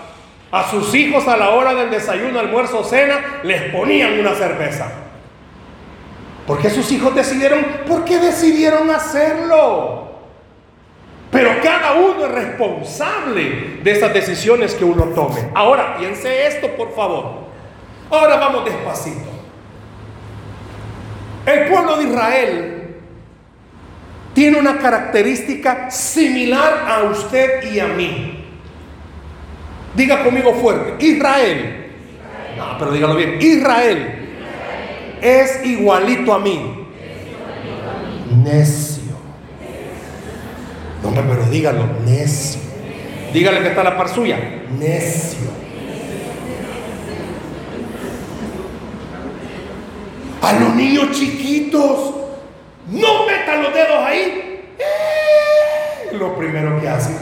a 0.52 0.64
sus 0.72 0.96
hijos 0.96 1.28
a 1.28 1.38
la 1.38 1.50
hora 1.50 1.76
del 1.76 1.92
desayuno, 1.92 2.40
almuerzo, 2.40 2.84
cena, 2.84 3.42
les 3.44 3.72
ponían 3.72 4.20
una 4.20 4.34
cerveza? 4.34 4.92
¿Por 6.50 6.58
qué 6.58 6.72
sus 6.72 6.92
hijos 6.92 7.14
decidieron? 7.14 7.64
¿Por 7.88 8.04
qué 8.04 8.18
decidieron 8.18 8.90
hacerlo? 8.90 10.14
Pero 11.30 11.52
cada 11.62 11.94
uno 11.94 12.26
es 12.26 12.32
responsable 12.32 13.78
de 13.84 13.92
esas 13.92 14.12
decisiones 14.12 14.74
que 14.74 14.84
uno 14.84 15.04
tome. 15.14 15.52
Ahora, 15.54 15.96
piense 16.00 16.48
esto, 16.48 16.70
por 16.70 16.96
favor. 16.96 17.42
Ahora 18.10 18.38
vamos 18.38 18.66
despacito. 18.66 19.30
El 21.46 21.68
pueblo 21.68 21.98
de 21.98 22.04
Israel 22.06 22.96
tiene 24.34 24.58
una 24.58 24.80
característica 24.80 25.92
similar 25.92 26.84
a 26.88 27.04
usted 27.04 27.72
y 27.72 27.80
a 27.80 27.90
mí. 27.90 28.44
Diga 29.94 30.24
conmigo 30.24 30.56
fuerte, 30.56 30.96
Israel. 31.06 31.92
No, 32.58 32.76
pero 32.80 32.90
dígalo 32.90 33.14
bien, 33.14 33.38
Israel 33.40 34.19
es 35.22 35.66
igualito 35.66 36.34
a 36.34 36.40
mí. 36.40 36.88
Necio. 38.44 39.14
No, 41.04 41.12
pero 41.14 41.46
dígalo, 41.46 41.86
necio. 42.06 42.62
Dígale 43.34 43.62
que 43.62 43.70
está 43.70 43.84
la 43.84 43.98
par 43.98 44.10
suya. 44.10 44.38
Necio. 44.78 45.50
A 50.42 50.54
los 50.54 50.76
niños 50.76 51.12
chiquitos, 51.12 52.16
no 52.88 53.26
metan 53.26 53.64
los 53.64 53.74
dedos 53.74 53.98
ahí. 54.06 54.74
Eh, 54.80 56.16
lo 56.18 56.36
primero 56.38 56.80
que 56.80 56.88
hacen. 56.88 57.18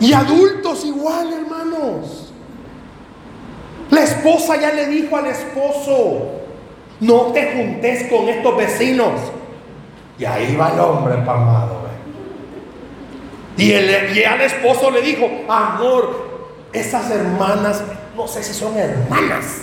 Y 0.00 0.12
adultos 0.12 0.84
igual, 0.84 1.32
hermanos. 1.32 2.27
La 3.90 4.02
esposa 4.02 4.60
ya 4.60 4.72
le 4.72 4.86
dijo 4.86 5.16
al 5.16 5.26
esposo, 5.26 6.40
no 7.00 7.32
te 7.32 7.52
juntes 7.52 8.10
con 8.10 8.28
estos 8.28 8.56
vecinos. 8.56 9.12
Y 10.18 10.24
ahí 10.24 10.56
va 10.56 10.72
el 10.72 10.80
hombre 10.80 11.14
empamado. 11.14 11.78
Y, 13.58 13.72
y 13.72 14.24
al 14.24 14.40
esposo 14.40 14.90
le 14.90 15.02
dijo, 15.02 15.28
amor, 15.48 16.28
esas 16.72 17.10
hermanas, 17.10 17.82
no 18.16 18.28
sé 18.28 18.44
si 18.44 18.54
son 18.54 18.76
hermanas, 18.78 19.62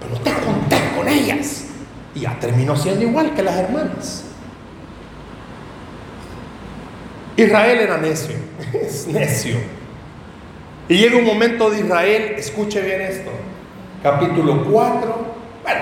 pero 0.00 0.14
no 0.14 0.20
te 0.20 0.32
juntes 0.32 0.80
con 0.96 1.06
ellas. 1.06 1.64
Y 2.14 2.20
ya 2.20 2.38
terminó 2.40 2.76
siendo 2.76 3.02
igual 3.02 3.34
que 3.34 3.42
las 3.42 3.56
hermanas. 3.56 4.24
Israel 7.36 7.78
era 7.78 7.98
necio, 7.98 8.36
es 8.72 9.06
necio. 9.06 9.58
Y 10.90 10.96
llega 10.96 11.18
un 11.18 11.24
momento 11.24 11.70
de 11.70 11.82
Israel, 11.82 12.34
escuche 12.36 12.80
bien 12.80 13.00
esto, 13.00 13.30
capítulo 14.02 14.64
4, 14.64 15.26
bueno, 15.62 15.80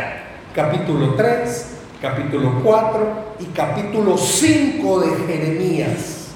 capítulo 0.55 1.15
3, 1.15 1.67
capítulo 2.03 2.61
4 2.63 3.37
y 3.41 3.45
capítulo 3.47 4.19
5 4.19 5.01
de 5.01 5.27
Jeremías. 5.27 6.27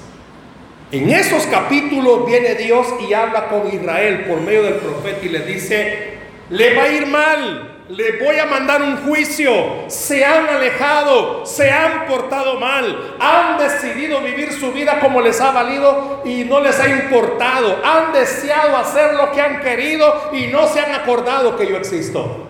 En 0.91 1.07
esos 1.11 1.45
capítulos 1.45 2.25
viene 2.25 2.55
Dios 2.55 2.87
y 3.07 3.13
habla 3.13 3.47
con 3.47 3.71
Israel 3.71 4.25
por 4.27 4.41
medio 4.41 4.63
del 4.63 4.77
profeta 4.77 5.19
y 5.23 5.29
le 5.29 5.45
dice, 5.45 6.13
le 6.49 6.75
va 6.75 6.85
a 6.85 6.89
ir 6.89 7.05
mal, 7.05 7.72
le 7.95 8.23
voy 8.23 8.39
a 8.39 8.45
mandar 8.45 8.81
un 8.81 8.97
juicio. 8.97 9.53
Se 9.87 10.25
han 10.25 10.47
alejado, 10.47 11.45
se 11.45 11.69
han 11.69 12.07
portado 12.07 12.59
mal, 12.59 13.15
han 13.19 13.57
decidido 13.59 14.21
vivir 14.21 14.51
su 14.51 14.71
vida 14.71 14.99
como 14.99 15.21
les 15.21 15.39
ha 15.39 15.51
valido 15.51 16.21
y 16.25 16.43
no 16.43 16.59
les 16.59 16.79
ha 16.79 16.87
importado. 16.87 17.81
Han 17.85 18.13
deseado 18.13 18.77
hacer 18.77 19.13
lo 19.13 19.31
que 19.31 19.41
han 19.41 19.61
querido 19.61 20.31
y 20.33 20.47
no 20.47 20.67
se 20.67 20.79
han 20.79 20.93
acordado 20.93 21.55
que 21.55 21.67
yo 21.67 21.77
existo. 21.77 22.47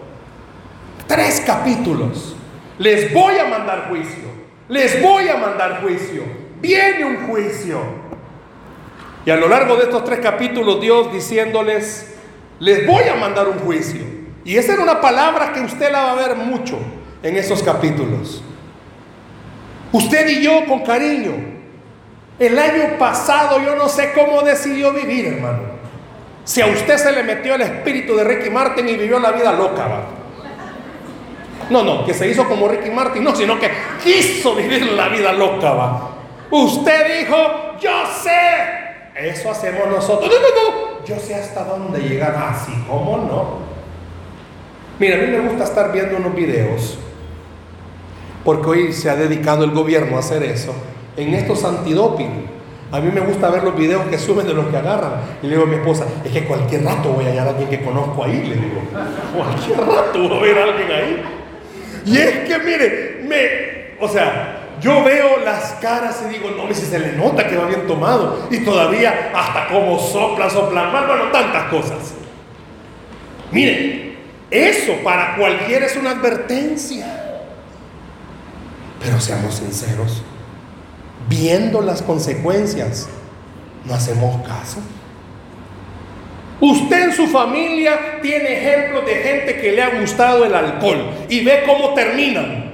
Tres 1.07 1.43
capítulos. 1.45 2.35
Les 2.77 3.13
voy 3.13 3.37
a 3.37 3.45
mandar 3.45 3.87
juicio. 3.89 4.23
Les 4.69 5.01
voy 5.01 5.27
a 5.27 5.35
mandar 5.35 5.81
juicio. 5.81 6.23
Viene 6.61 7.03
un 7.03 7.27
juicio. 7.27 7.79
Y 9.25 9.31
a 9.31 9.35
lo 9.35 9.47
largo 9.47 9.75
de 9.75 9.83
estos 9.83 10.05
tres 10.05 10.19
capítulos 10.19 10.79
Dios 10.79 11.11
diciéndoles, 11.11 12.15
les 12.59 12.87
voy 12.87 13.03
a 13.03 13.15
mandar 13.15 13.47
un 13.49 13.59
juicio. 13.59 14.22
Y 14.45 14.57
esa 14.57 14.73
era 14.73 14.83
una 14.83 14.99
palabra 14.99 15.53
que 15.53 15.61
usted 15.61 15.91
la 15.91 16.03
va 16.03 16.11
a 16.11 16.15
ver 16.15 16.35
mucho 16.35 16.77
en 17.21 17.37
esos 17.37 17.63
capítulos. 17.63 18.43
Usted 19.91 20.27
y 20.27 20.43
yo 20.43 20.65
con 20.65 20.81
cariño. 20.81 21.31
El 22.39 22.57
año 22.57 22.97
pasado 22.97 23.61
yo 23.63 23.75
no 23.75 23.87
sé 23.87 24.11
cómo 24.13 24.41
decidió 24.41 24.91
vivir, 24.91 25.27
hermano. 25.27 25.73
Si 26.43 26.61
a 26.61 26.65
usted 26.65 26.97
se 26.97 27.11
le 27.11 27.23
metió 27.23 27.55
el 27.55 27.61
espíritu 27.61 28.15
de 28.15 28.23
Ricky 28.23 28.49
Martin 28.49 28.89
y 28.89 28.97
vivió 28.97 29.19
la 29.19 29.31
vida 29.31 29.53
loca, 29.53 29.85
¿va? 29.85 30.05
No, 31.69 31.83
no, 31.83 32.05
que 32.05 32.13
se 32.13 32.27
hizo 32.27 32.45
como 32.47 32.67
Ricky 32.67 32.89
Martin, 32.89 33.23
no, 33.23 33.33
sino 33.33 33.57
que 33.57 33.71
quiso 34.03 34.55
vivir 34.55 34.91
la 34.91 35.07
vida 35.07 35.31
loca, 35.31 35.71
¿va? 35.71 36.09
Usted 36.51 37.21
dijo, 37.21 37.37
yo 37.79 37.91
sé. 38.21 38.29
Eso 39.15 39.51
hacemos 39.51 39.87
nosotros. 39.87 40.29
No, 40.29 40.39
no, 40.39 40.99
no. 40.99 41.05
Yo 41.05 41.17
sé 41.19 41.35
hasta 41.35 41.63
dónde 41.63 41.99
llegar 41.99 42.35
así, 42.35 42.73
ah, 42.75 42.85
¿cómo 42.89 43.17
no? 43.17 43.72
Mira, 44.99 45.15
a 45.15 45.19
mí 45.19 45.27
me 45.27 45.39
gusta 45.39 45.63
estar 45.63 45.91
viendo 45.91 46.17
unos 46.17 46.35
videos, 46.35 46.97
porque 48.43 48.69
hoy 48.69 48.93
se 48.93 49.09
ha 49.09 49.15
dedicado 49.15 49.63
el 49.63 49.71
gobierno 49.71 50.17
a 50.17 50.19
hacer 50.19 50.43
eso, 50.43 50.73
en 51.17 51.33
estos 51.33 51.63
antidoping. 51.63 52.53
A 52.91 52.99
mí 52.99 53.11
me 53.11 53.21
gusta 53.21 53.49
ver 53.49 53.63
los 53.63 53.75
videos 53.75 54.05
que 54.05 54.19
suben 54.19 54.45
de 54.45 54.53
los 54.53 54.67
que 54.67 54.77
agarran. 54.77 55.13
Y 55.41 55.47
le 55.47 55.53
digo 55.55 55.63
a 55.63 55.67
mi 55.67 55.77
esposa, 55.77 56.05
es 56.23 56.31
que 56.31 56.43
cualquier 56.43 56.83
rato 56.83 57.09
voy 57.09 57.25
a 57.25 57.29
hallar 57.29 57.47
a 57.47 57.49
alguien 57.49 57.67
que 57.67 57.81
conozco 57.81 58.23
ahí. 58.23 58.43
Le 58.43 58.55
digo, 58.55 58.81
cualquier 59.35 59.79
rato 59.79 60.29
voy 60.29 60.37
a 60.37 60.53
ver 60.53 60.57
a 60.59 60.63
alguien 60.63 60.91
ahí. 60.91 61.23
Y 62.05 62.17
es 62.17 62.47
que, 62.47 62.59
mire, 62.59 63.21
me, 63.27 63.97
o 63.99 64.07
sea, 64.07 64.59
yo 64.79 65.03
veo 65.03 65.39
las 65.43 65.71
caras 65.81 66.23
y 66.27 66.33
digo, 66.33 66.51
no, 66.51 66.71
si 66.71 66.85
se 66.85 66.99
le 66.99 67.13
nota 67.13 67.47
que 67.47 67.57
va 67.57 67.65
bien 67.65 67.87
tomado. 67.87 68.47
Y 68.51 68.57
todavía 68.57 69.31
hasta 69.33 69.69
como 69.69 69.97
sopla, 69.97 70.47
sopla 70.47 70.89
mal, 70.91 71.07
bueno, 71.07 71.23
tantas 71.31 71.69
cosas. 71.69 72.13
Mire, 73.51 74.12
eso 74.53 74.93
para 75.03 75.35
cualquiera 75.35 75.85
es 75.85 75.95
una 75.95 76.11
advertencia. 76.11 77.05
Pero 79.01 79.19
seamos 79.19 79.55
sinceros. 79.55 80.23
viendo 81.27 81.81
las 81.81 82.01
consecuencias, 82.01 83.07
no 83.85 83.93
hacemos 83.93 84.45
caso. 84.47 84.79
Usted 86.59 87.09
en 87.09 87.13
su 87.13 87.27
familia 87.27 88.21
tiene 88.21 88.53
ejemplos 88.53 89.05
de 89.05 89.15
gente 89.15 89.59
que 89.59 89.71
le 89.71 89.81
ha 89.81 89.99
gustado 89.99 90.45
el 90.45 90.53
alcohol 90.53 91.09
y 91.29 91.43
ve 91.43 91.63
cómo 91.65 91.93
terminan. 91.93 92.71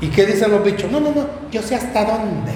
¿Y 0.00 0.08
qué 0.08 0.26
dicen 0.26 0.50
los 0.50 0.62
bichos? 0.64 0.90
No, 0.90 1.00
no, 1.00 1.12
no, 1.12 1.26
yo 1.50 1.62
sé 1.62 1.74
hasta 1.74 2.04
dónde. 2.04 2.52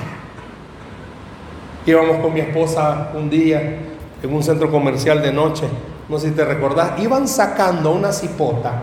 Íbamos 1.87 2.19
con 2.19 2.35
mi 2.35 2.41
esposa 2.41 3.13
un 3.15 3.31
día 3.31 3.79
en 4.23 4.35
un 4.35 4.43
centro 4.43 4.71
comercial 4.71 5.23
de 5.23 5.33
noche, 5.33 5.65
no 6.11 6.19
sé 6.19 6.31
si 6.31 6.35
te 6.35 6.45
recordás, 6.45 6.99
iban 6.99 7.29
sacando 7.29 7.93
una 7.93 8.13
cipota, 8.13 8.83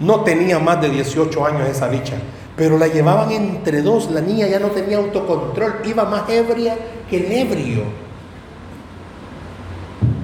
no 0.00 0.22
tenía 0.22 0.58
más 0.58 0.80
de 0.80 0.88
18 0.88 1.46
años 1.46 1.68
esa 1.68 1.88
bicha, 1.88 2.16
pero 2.56 2.78
la 2.78 2.86
llevaban 2.86 3.30
entre 3.30 3.82
dos, 3.82 4.10
la 4.10 4.22
niña 4.22 4.46
ya 4.46 4.58
no 4.58 4.68
tenía 4.68 4.96
autocontrol, 4.96 5.82
iba 5.84 6.04
más 6.06 6.28
ebria 6.30 6.74
que 7.10 7.18
el 7.18 7.30
ebrio, 7.30 7.82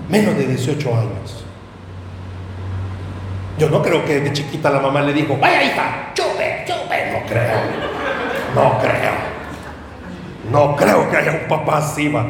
menos 0.09 0.35
de 0.37 0.47
18 0.47 0.89
años. 0.89 1.45
Yo 3.59 3.69
no 3.69 3.83
creo 3.83 4.05
que 4.07 4.21
de 4.21 4.33
chiquita 4.33 4.71
la 4.71 4.81
mamá 4.81 5.03
le 5.03 5.12
dijo, 5.12 5.37
vaya 5.39 5.62
hija, 5.62 6.12
chupe, 6.15 6.65
chupe, 6.67 7.12
no 7.12 7.27
creo, 7.29 7.61
no 8.55 8.79
creo. 8.79 9.33
No 10.51 10.77
creo 10.77 11.09
que 11.09 11.17
haya 11.17 11.33
un 11.33 11.49
papá 11.49 11.79
así, 11.79 12.09
va. 12.09 12.27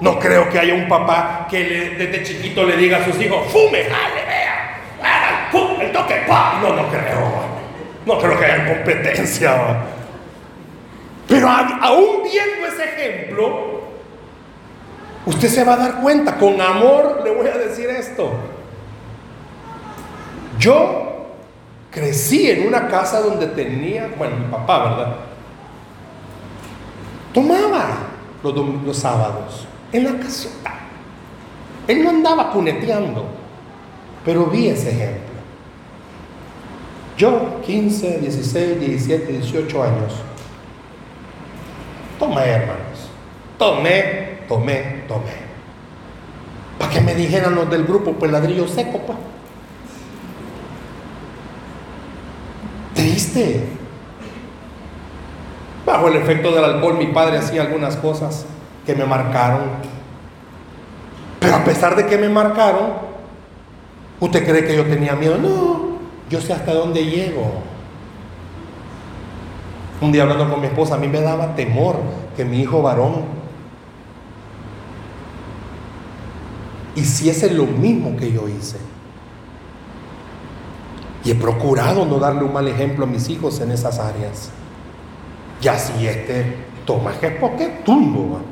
No 0.00 0.18
creo 0.18 0.48
que 0.48 0.58
haya 0.58 0.74
un 0.74 0.88
papá 0.88 1.46
que 1.50 1.94
desde 1.98 2.22
chiquito 2.22 2.64
le 2.64 2.76
diga 2.76 2.98
a 2.98 3.04
sus 3.04 3.20
hijos, 3.20 3.50
fume, 3.50 3.82
jale, 3.84 4.24
vea, 4.26 4.80
haga 5.02 5.50
pum, 5.50 5.80
el 5.80 5.90
toque, 5.90 6.22
pa. 6.26 6.60
No, 6.62 6.74
no 6.74 6.88
creo. 6.88 7.58
No 8.06 8.18
creo 8.18 8.38
que 8.38 8.44
haya 8.44 8.74
competencia. 8.74 9.82
Pero 11.26 11.48
aún 11.48 12.22
viendo 12.22 12.66
ese 12.68 12.84
ejemplo, 12.84 13.80
usted 15.26 15.48
se 15.48 15.64
va 15.64 15.74
a 15.74 15.76
dar 15.76 15.94
cuenta, 16.00 16.36
con 16.36 16.60
amor 16.60 17.20
le 17.24 17.32
voy 17.32 17.48
a 17.48 17.58
decir 17.58 17.90
esto. 17.90 18.32
Yo 20.60 21.26
crecí 21.90 22.50
en 22.50 22.68
una 22.68 22.86
casa 22.86 23.20
donde 23.20 23.48
tenía, 23.48 24.08
bueno, 24.16 24.36
mi 24.36 24.46
papá, 24.46 24.90
¿verdad? 24.90 25.16
Tomaba 27.34 27.88
los, 28.42 28.54
los 28.54 28.96
sábados 28.96 29.66
en 29.92 30.04
la 30.04 30.18
casota. 30.18 30.74
Él 31.86 32.04
no 32.04 32.10
andaba 32.10 32.52
puneteando, 32.52 33.24
pero 34.24 34.46
vi 34.46 34.68
ese 34.68 34.90
ejemplo. 34.90 35.28
Yo, 37.16 37.60
15, 37.62 38.18
16, 38.18 38.80
17, 38.80 39.32
18 39.32 39.82
años, 39.82 40.14
tomé, 42.18 42.42
hermanos. 42.42 43.08
Tomé, 43.58 44.38
tomé, 44.46 45.02
tomé. 45.08 45.48
Para 46.78 46.92
que 46.92 47.00
me 47.00 47.14
dijeran 47.14 47.54
los 47.54 47.68
del 47.70 47.84
grupo, 47.84 48.12
pues 48.12 48.30
ladrillo 48.30 48.68
seco, 48.68 48.98
pues. 48.98 49.18
Triste. 52.94 53.64
Bajo 55.84 56.08
el 56.08 56.16
efecto 56.16 56.52
del 56.52 56.64
alcohol, 56.64 56.98
mi 56.98 57.06
padre 57.06 57.38
hacía 57.38 57.62
algunas 57.62 57.96
cosas 57.96 58.46
que 58.88 58.94
me 58.94 59.04
marcaron. 59.04 59.64
Pero 61.38 61.56
a 61.56 61.62
pesar 61.62 61.94
de 61.94 62.06
que 62.06 62.16
me 62.16 62.30
marcaron, 62.30 62.92
¿usted 64.18 64.48
cree 64.48 64.64
que 64.64 64.74
yo 64.74 64.86
tenía 64.86 65.14
miedo? 65.14 65.36
No, 65.36 65.98
yo 66.30 66.40
sé 66.40 66.54
hasta 66.54 66.72
dónde 66.72 67.04
llego. 67.04 67.44
Un 70.00 70.10
día 70.10 70.22
hablando 70.22 70.48
con 70.48 70.62
mi 70.62 70.68
esposa, 70.68 70.94
a 70.94 70.98
mí 70.98 71.06
me 71.06 71.20
daba 71.20 71.54
temor 71.54 71.96
que 72.34 72.46
mi 72.46 72.62
hijo 72.62 72.80
varón 72.80 73.24
hiciese 76.94 77.50
lo 77.50 77.66
mismo 77.66 78.16
que 78.16 78.32
yo 78.32 78.48
hice. 78.48 78.78
Y 81.24 81.32
he 81.32 81.34
procurado 81.34 82.06
no 82.06 82.18
darle 82.18 82.42
un 82.42 82.54
mal 82.54 82.66
ejemplo 82.66 83.04
a 83.04 83.06
mis 83.06 83.28
hijos 83.28 83.60
en 83.60 83.70
esas 83.70 83.98
áreas. 83.98 84.48
Y 85.60 85.68
así 85.68 86.06
este 86.06 86.56
toma 86.86 87.12
que 87.20 87.26
es 87.26 87.34
porque 87.34 87.66
tumbo. 87.84 88.47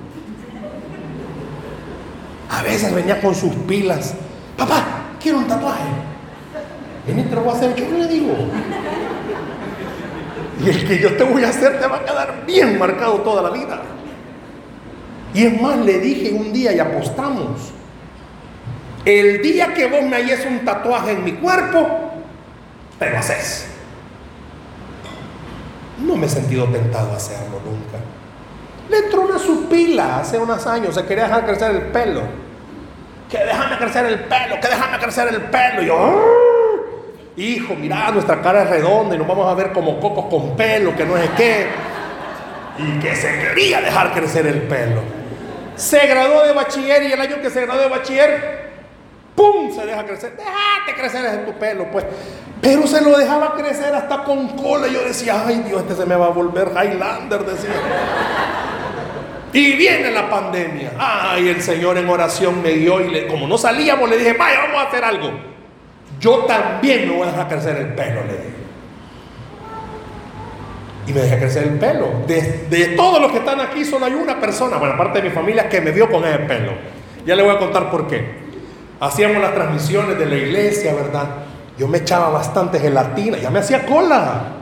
A 2.51 2.63
veces 2.63 2.95
venía 2.95 3.21
con 3.21 3.35
sus 3.35 3.55
pilas. 3.67 4.15
Papá, 4.57 4.85
quiero 5.21 5.39
un 5.39 5.47
tatuaje. 5.47 5.85
Y 7.09 7.13
te 7.13 7.35
lo 7.35 7.43
voy 7.43 7.55
a 7.55 7.57
hacer, 7.57 7.75
yo 7.77 7.99
le 7.99 8.07
digo. 8.09 8.35
Y 10.65 10.69
el 10.71 10.89
que 10.89 10.99
yo 10.99 11.17
te 11.17 11.25
voy 11.25 11.45
a 11.45 11.51
hacer 11.51 11.79
te 11.79 11.87
va 11.87 11.97
a 11.97 12.05
quedar 12.05 12.45
bien 12.47 12.79
marcado 12.79 13.21
toda 13.21 13.43
la 13.43 13.51
vida. 13.51 13.83
Y 15.35 15.45
es 15.45 15.61
más, 15.61 15.79
le 15.79 16.01
dije 16.01 16.33
un 16.33 16.53
día 16.53 16.73
y 16.73 16.79
apostamos. 16.79 17.73
El 19.05 19.41
día 19.43 19.73
que 19.75 19.87
vos 19.87 20.03
me 20.03 20.17
halles 20.17 20.45
un 20.47 20.65
tatuaje 20.65 21.13
en 21.13 21.25
mi 21.25 21.33
cuerpo, 21.35 21.87
te 22.99 23.11
lo 23.11 23.19
haces. 23.19 23.67
No 26.05 26.17
me 26.17 26.27
he 26.27 26.29
sentido 26.29 26.65
tentado 26.67 27.13
a 27.13 27.17
hacerlo 27.17 27.61
nunca. 27.65 27.99
Le 28.89 28.99
entró 28.99 29.23
una 29.23 29.39
supila 29.39 30.21
hace 30.21 30.39
unos 30.39 30.67
años, 30.67 30.95
se 30.95 31.05
quería 31.05 31.25
dejar 31.25 31.45
crecer 31.47 31.71
el 31.73 31.83
pelo. 31.83 32.23
Que 33.31 33.39
déjame 33.39 33.77
crecer 33.79 34.07
el 34.07 34.21
pelo, 34.21 34.61
que 34.61 34.69
déjame 34.69 34.99
crecer 34.99 35.29
el 35.29 35.41
pelo. 35.43 35.83
Y 35.83 35.87
yo, 35.87 35.97
ah, 35.99 37.37
hijo, 37.37 37.75
mira, 37.75 38.11
nuestra 38.13 38.41
cara 38.41 38.63
es 38.63 38.71
redonda 38.71 39.15
y 39.17 39.19
nos 39.19 39.27
vamos 39.27 39.51
a 39.51 39.55
ver 39.55 39.73
como 39.73 39.99
cocos 39.99 40.27
con 40.27 40.57
pelo, 40.57 40.95
que 40.95 41.05
no 41.05 41.17
es 41.17 41.29
qué. 41.31 41.67
Y 42.79 43.01
que 43.01 43.17
se 43.17 43.39
quería 43.39 43.81
dejar 43.81 44.13
crecer 44.13 44.47
el 44.47 44.63
pelo. 44.63 45.01
Se 45.75 46.07
graduó 46.07 46.43
de 46.43 46.53
bachiller 46.53 47.03
y 47.03 47.13
el 47.13 47.21
año 47.21 47.41
que 47.43 47.51
se 47.51 47.63
graduó 47.63 47.83
de 47.83 47.89
bachiller, 47.89 48.71
¡pum! 49.35 49.73
Se 49.75 49.85
deja 49.85 50.05
crecer. 50.05 50.37
Déjate 50.37 51.01
crecer 51.01 51.25
ese 51.25 51.39
tu 51.39 51.53
pelo, 51.55 51.91
pues. 51.91 52.05
Pero 52.61 52.87
se 52.87 53.01
lo 53.01 53.17
dejaba 53.19 53.55
crecer 53.55 53.95
hasta 53.95 54.23
con 54.25 54.49
cola. 54.57 54.87
Yo 54.87 55.03
decía, 55.03 55.43
ay 55.47 55.65
Dios, 55.67 55.83
este 55.83 55.95
se 55.95 56.07
me 56.07 56.15
va 56.15 56.27
a 56.27 56.31
volver 56.31 56.69
Highlander, 56.71 57.45
decía. 57.45 57.73
Y 59.57 59.73
viene 59.73 60.11
la 60.11 60.29
pandemia. 60.29 60.93
Ay, 60.99 61.49
el 61.49 61.63
Señor 61.63 61.97
en 61.97 62.07
oración 62.11 62.61
me 62.61 62.73
dio 62.73 63.01
y 63.01 63.09
le, 63.09 63.27
como 63.27 63.49
no 63.49 63.57
salíamos, 63.57 64.11
le 64.11 64.19
dije, 64.19 64.35
vaya, 64.35 64.67
vamos 64.67 64.83
a 64.83 64.89
hacer 64.89 65.03
algo. 65.03 65.31
Yo 66.21 66.41
también 66.41 67.09
me 67.09 67.15
voy 67.17 67.27
a 67.27 67.31
dejar 67.31 67.49
crecer 67.49 67.77
el 67.77 67.87
pelo, 67.95 68.21
le 68.25 68.33
dije. 68.35 68.57
Y 71.07 71.13
me 71.15 71.21
dejé 71.21 71.39
crecer 71.39 71.63
el 71.63 71.79
pelo. 71.79 72.07
De, 72.27 72.67
de 72.69 72.87
todos 72.89 73.19
los 73.19 73.33
que 73.33 73.39
están 73.39 73.59
aquí, 73.63 73.87
solo 73.87 74.05
hay 74.05 74.13
una 74.13 74.39
persona, 74.39 74.77
bueno, 74.77 74.93
aparte 74.93 75.23
de 75.23 75.31
mi 75.31 75.35
familia, 75.35 75.71
que 75.71 75.81
me 75.81 75.91
vio 75.91 76.11
con 76.11 76.23
ese 76.27 76.41
pelo. 76.41 76.73
Ya 77.25 77.35
le 77.35 77.43
voy 77.43 77.57
a 77.57 77.59
contar 77.59 77.91
por 77.91 78.07
qué. 78.09 78.45
Hacíamos 79.01 79.41
las 79.41 79.55
transmisiones 79.55 80.19
de 80.19 80.27
la 80.27 80.37
iglesia, 80.37 80.93
¿verdad? 80.93 81.29
Yo 81.79 81.89
me 81.89 81.97
echaba 81.97 82.29
bastante 82.29 82.79
gelatina, 82.79 83.39
ya 83.39 83.49
me 83.49 83.61
hacía 83.61 83.87
cola, 83.87 84.53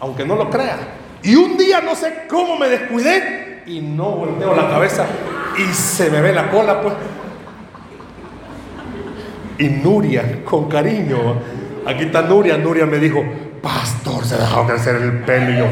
aunque 0.00 0.24
no 0.24 0.36
lo 0.36 0.48
crea. 0.48 0.78
Y 1.22 1.34
un 1.34 1.58
día 1.58 1.82
no 1.82 1.94
sé 1.94 2.24
cómo 2.30 2.56
me 2.56 2.70
descuidé 2.70 3.37
y 3.68 3.80
no 3.80 4.12
volteo 4.12 4.54
la 4.54 4.68
cabeza 4.68 5.06
y 5.58 5.74
se 5.74 6.10
me 6.10 6.22
ve 6.22 6.32
la 6.32 6.50
cola, 6.50 6.80
pues. 6.80 6.94
Y 9.58 9.68
Nuria, 9.68 10.44
con 10.44 10.68
cariño, 10.68 11.34
aquí 11.84 12.04
está 12.04 12.22
Nuria, 12.22 12.56
Nuria 12.56 12.86
me 12.86 12.98
dijo, 12.98 13.22
pastor, 13.60 14.24
se 14.24 14.38
dejó 14.38 14.66
crecer 14.66 14.96
el 14.96 15.18
pelo. 15.24 15.50
Y 15.50 15.58
yo, 15.58 15.66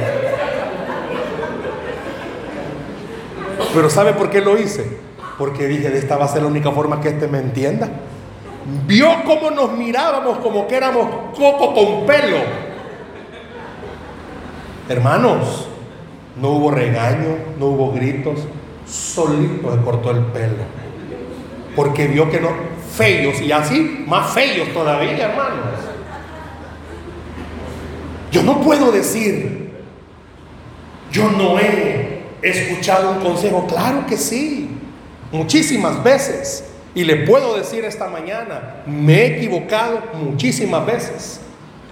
Pero 3.74 3.88
¿sabe 3.88 4.12
por 4.12 4.28
qué 4.28 4.40
lo 4.40 4.58
hice? 4.58 4.98
Porque 5.38 5.66
dije, 5.66 5.90
de 5.90 5.98
esta 5.98 6.16
va 6.16 6.26
a 6.26 6.28
ser 6.28 6.42
la 6.42 6.48
única 6.48 6.72
forma 6.72 7.00
que 7.00 7.08
este 7.10 7.28
me 7.28 7.38
entienda. 7.38 7.88
Vio 8.86 9.08
cómo 9.24 9.50
nos 9.50 9.72
mirábamos 9.72 10.38
como 10.38 10.66
que 10.66 10.76
éramos 10.76 11.08
coco 11.36 11.74
con 11.74 12.06
pelo. 12.06 12.38
Hermanos, 14.88 15.68
no 16.40 16.50
hubo 16.50 16.70
regaño, 16.70 17.36
no 17.58 17.66
hubo 17.66 17.92
gritos, 17.92 18.40
solito 18.86 19.74
se 19.74 19.82
cortó 19.82 20.10
el 20.10 20.24
pelo. 20.26 20.64
Porque 21.74 22.06
vio 22.06 22.30
que 22.30 22.40
no, 22.40 22.50
feos 22.94 23.40
y 23.40 23.52
así, 23.52 24.04
más 24.06 24.32
feos 24.32 24.72
todavía, 24.72 25.30
hermanos. 25.30 25.66
Yo 28.30 28.42
no 28.42 28.60
puedo 28.60 28.92
decir, 28.92 29.70
yo 31.10 31.30
no 31.30 31.58
he 31.58 32.22
escuchado 32.42 33.12
un 33.12 33.20
consejo, 33.20 33.66
claro 33.66 34.06
que 34.06 34.16
sí, 34.16 34.70
muchísimas 35.32 36.02
veces. 36.02 36.64
Y 36.94 37.04
le 37.04 37.26
puedo 37.26 37.56
decir 37.56 37.84
esta 37.84 38.08
mañana, 38.08 38.82
me 38.86 39.14
he 39.14 39.36
equivocado 39.36 40.02
muchísimas 40.14 40.86
veces. 40.86 41.40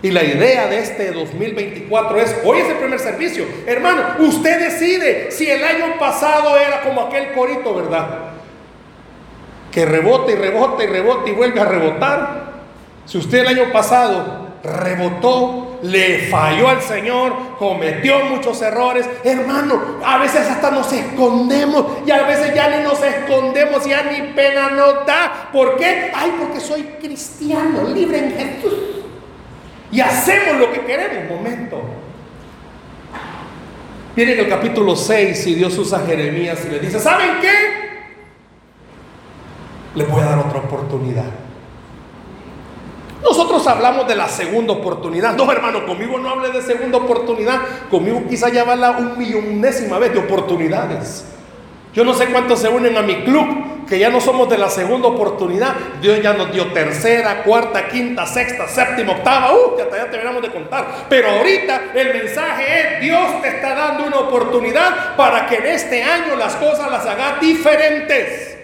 Y 0.05 0.11
la 0.11 0.23
idea 0.23 0.67
de 0.67 0.81
este 0.81 1.13
2024 1.13 2.21
es, 2.21 2.37
hoy 2.45 2.59
es 2.59 2.69
el 2.69 2.77
primer 2.77 3.01
servicio. 3.01 3.47
Hermano, 3.67 4.03
usted 4.19 4.61
decide 4.61 5.31
si 5.31 5.51
el 5.51 5.65
año 5.65 5.99
pasado 5.99 6.59
era 6.59 6.83
como 6.83 7.01
aquel 7.01 7.33
corito, 7.33 7.75
¿verdad? 7.75 8.19
Que 9.73 9.87
rebota 9.87 10.31
y 10.31 10.35
rebota 10.35 10.85
y 10.85 10.89
rebota 10.89 11.31
y 11.31 11.33
vuelve 11.33 11.59
a 11.59 11.65
rebotar. 11.65 12.53
Si 13.07 13.17
usted 13.17 13.39
el 13.39 13.47
año 13.47 13.73
pasado 13.73 14.49
rebotó, 14.63 15.79
le 15.85 16.29
falló 16.29 16.69
al 16.69 16.83
Señor, 16.83 17.57
cometió 17.59 18.27
muchos 18.27 18.61
errores. 18.61 19.09
Hermano, 19.25 20.01
a 20.05 20.19
veces 20.19 20.51
hasta 20.51 20.71
nos 20.71 20.93
escondemos 20.93 21.87
y 22.07 22.11
a 22.11 22.25
veces 22.25 22.55
ya 22.55 22.69
ni 22.77 22.85
nos 22.85 23.03
escondemos, 23.03 23.87
ya 23.87 24.03
ni 24.03 24.35
pena 24.35 24.69
nos 24.69 25.07
da. 25.07 25.49
¿Por 25.51 25.79
qué? 25.79 26.13
Ay, 26.15 26.35
porque 26.39 26.61
soy 26.61 26.83
cristiano, 27.01 27.85
libre 27.85 28.19
en 28.19 28.33
Jesús. 28.33 28.94
Y 29.95 30.01
hacemos 30.01 30.57
lo 30.59 30.73
que 30.73 30.81
queremos, 30.81 31.31
momento. 31.31 31.81
Miren 34.17 34.41
el 34.41 34.49
capítulo 34.49 34.97
6 34.97 35.47
y 35.47 35.55
Dios 35.55 35.79
usa 35.79 36.01
a 36.01 36.07
Jeremías 36.07 36.65
y 36.67 36.71
le 36.71 36.81
dice, 36.81 36.99
¿saben 36.99 37.39
qué? 37.41 37.53
Le 39.95 40.05
voy 40.05 40.21
a 40.21 40.25
dar 40.25 40.39
otra 40.41 40.59
oportunidad. 40.59 41.31
Nosotros 43.23 43.65
hablamos 43.69 44.09
de 44.09 44.17
la 44.17 44.29
segunda 44.29 44.73
oportunidad. 44.73 45.37
No, 45.37 45.51
hermano, 45.53 45.87
conmigo 45.87 46.19
no 46.19 46.29
hable 46.29 46.51
de 46.51 46.61
segunda 46.61 46.99
oportunidad. 46.99 47.61
Conmigo 47.89 48.25
quizá 48.29 48.49
ya 48.49 48.65
va 48.65 48.75
la 48.75 48.91
un 48.91 49.17
millonésima 49.17 50.01
vez 50.01 50.13
de 50.13 50.19
oportunidades. 50.19 51.25
Yo 51.95 52.05
no 52.05 52.13
sé 52.13 52.27
cuántos 52.27 52.61
se 52.61 52.69
unen 52.69 52.97
a 52.97 53.03
mi 53.03 53.23
club, 53.23 53.87
que 53.87 53.99
ya 53.99 54.11
no 54.11 54.21
somos 54.21 54.49
de 54.49 54.59
la 54.59 54.69
segunda 54.69 55.09
oportunidad. 55.09 55.75
Dios 56.01 56.21
ya 56.21 56.33
nos 56.33 56.53
dio 56.53 56.73
tercera, 56.73 57.45
cuarta, 57.45 57.87
quinta, 57.89 58.27
sexta, 58.27 58.67
séptima, 58.67 59.13
octava. 59.13 59.55
Uh, 59.55 59.81
hasta 59.81 59.97
ya 59.97 60.11
terminamos 60.11 60.43
de 60.43 60.51
contar. 60.51 61.07
Pero 61.09 61.31
ahorita 61.31 61.93
el 61.95 62.15
mensaje 62.15 62.65
es, 62.81 63.01
Dios 63.01 63.41
te 63.43 63.49
está 63.49 63.75
dando 63.75 64.07
una 64.07 64.19
oportunidad 64.19 65.15
para 65.17 65.47
que 65.47 65.57
en 65.57 65.67
este 65.67 66.03
año 66.03 66.35
las 66.35 66.57
cosas 66.57 66.91
las 66.91 67.07
haga 67.07 67.39
diferentes. 67.41 68.57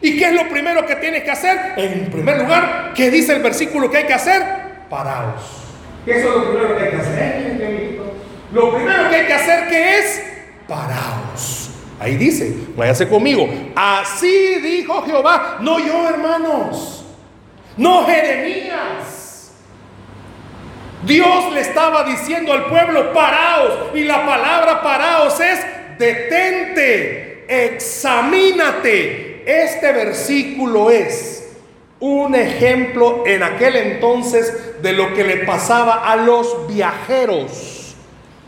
¿Y 0.00 0.18
qué 0.18 0.26
es 0.26 0.32
lo 0.32 0.48
primero 0.48 0.84
que 0.84 0.96
tienes 0.96 1.22
que 1.22 1.30
hacer? 1.30 1.74
En 1.76 2.10
primer 2.10 2.38
lugar, 2.38 2.92
¿qué 2.94 3.10
dice 3.10 3.34
el 3.34 3.42
versículo 3.42 3.88
que 3.90 3.98
hay 3.98 4.06
que 4.06 4.14
hacer? 4.14 4.42
Paraos. 4.90 5.62
Eso 6.04 6.28
es 6.28 6.34
lo 6.34 6.50
primero 6.50 6.76
que 6.76 6.84
hay 6.84 6.90
que 6.90 6.96
hacer. 6.96 8.00
Lo 8.52 8.74
primero 8.74 9.08
que 9.08 9.16
hay 9.16 9.26
que 9.26 9.32
hacer, 9.32 9.68
¿qué 9.68 9.98
es? 9.98 10.22
Paraos. 10.66 11.75
Ahí 11.98 12.16
dice, 12.16 12.54
váyase 12.76 13.08
conmigo. 13.08 13.48
Así 13.74 14.56
dijo 14.60 15.02
Jehová, 15.02 15.58
no 15.60 15.78
yo, 15.78 16.08
hermanos. 16.08 17.04
No 17.76 18.04
Jeremías. 18.06 19.52
Dios 21.04 21.52
le 21.52 21.60
estaba 21.60 22.04
diciendo 22.04 22.52
al 22.52 22.66
pueblo, 22.66 23.12
paraos. 23.12 23.94
Y 23.94 24.04
la 24.04 24.26
palabra 24.26 24.82
paraos 24.82 25.38
es 25.40 25.64
detente, 25.98 27.44
examínate, 27.48 29.42
este 29.46 29.92
versículo 29.92 30.90
es 30.90 31.36
un 32.00 32.34
ejemplo 32.34 33.24
en 33.26 33.42
aquel 33.42 33.76
entonces 33.76 34.82
de 34.82 34.92
lo 34.92 35.14
que 35.14 35.24
le 35.24 35.38
pasaba 35.38 36.10
a 36.10 36.16
los 36.16 36.66
viajeros. 36.66 37.75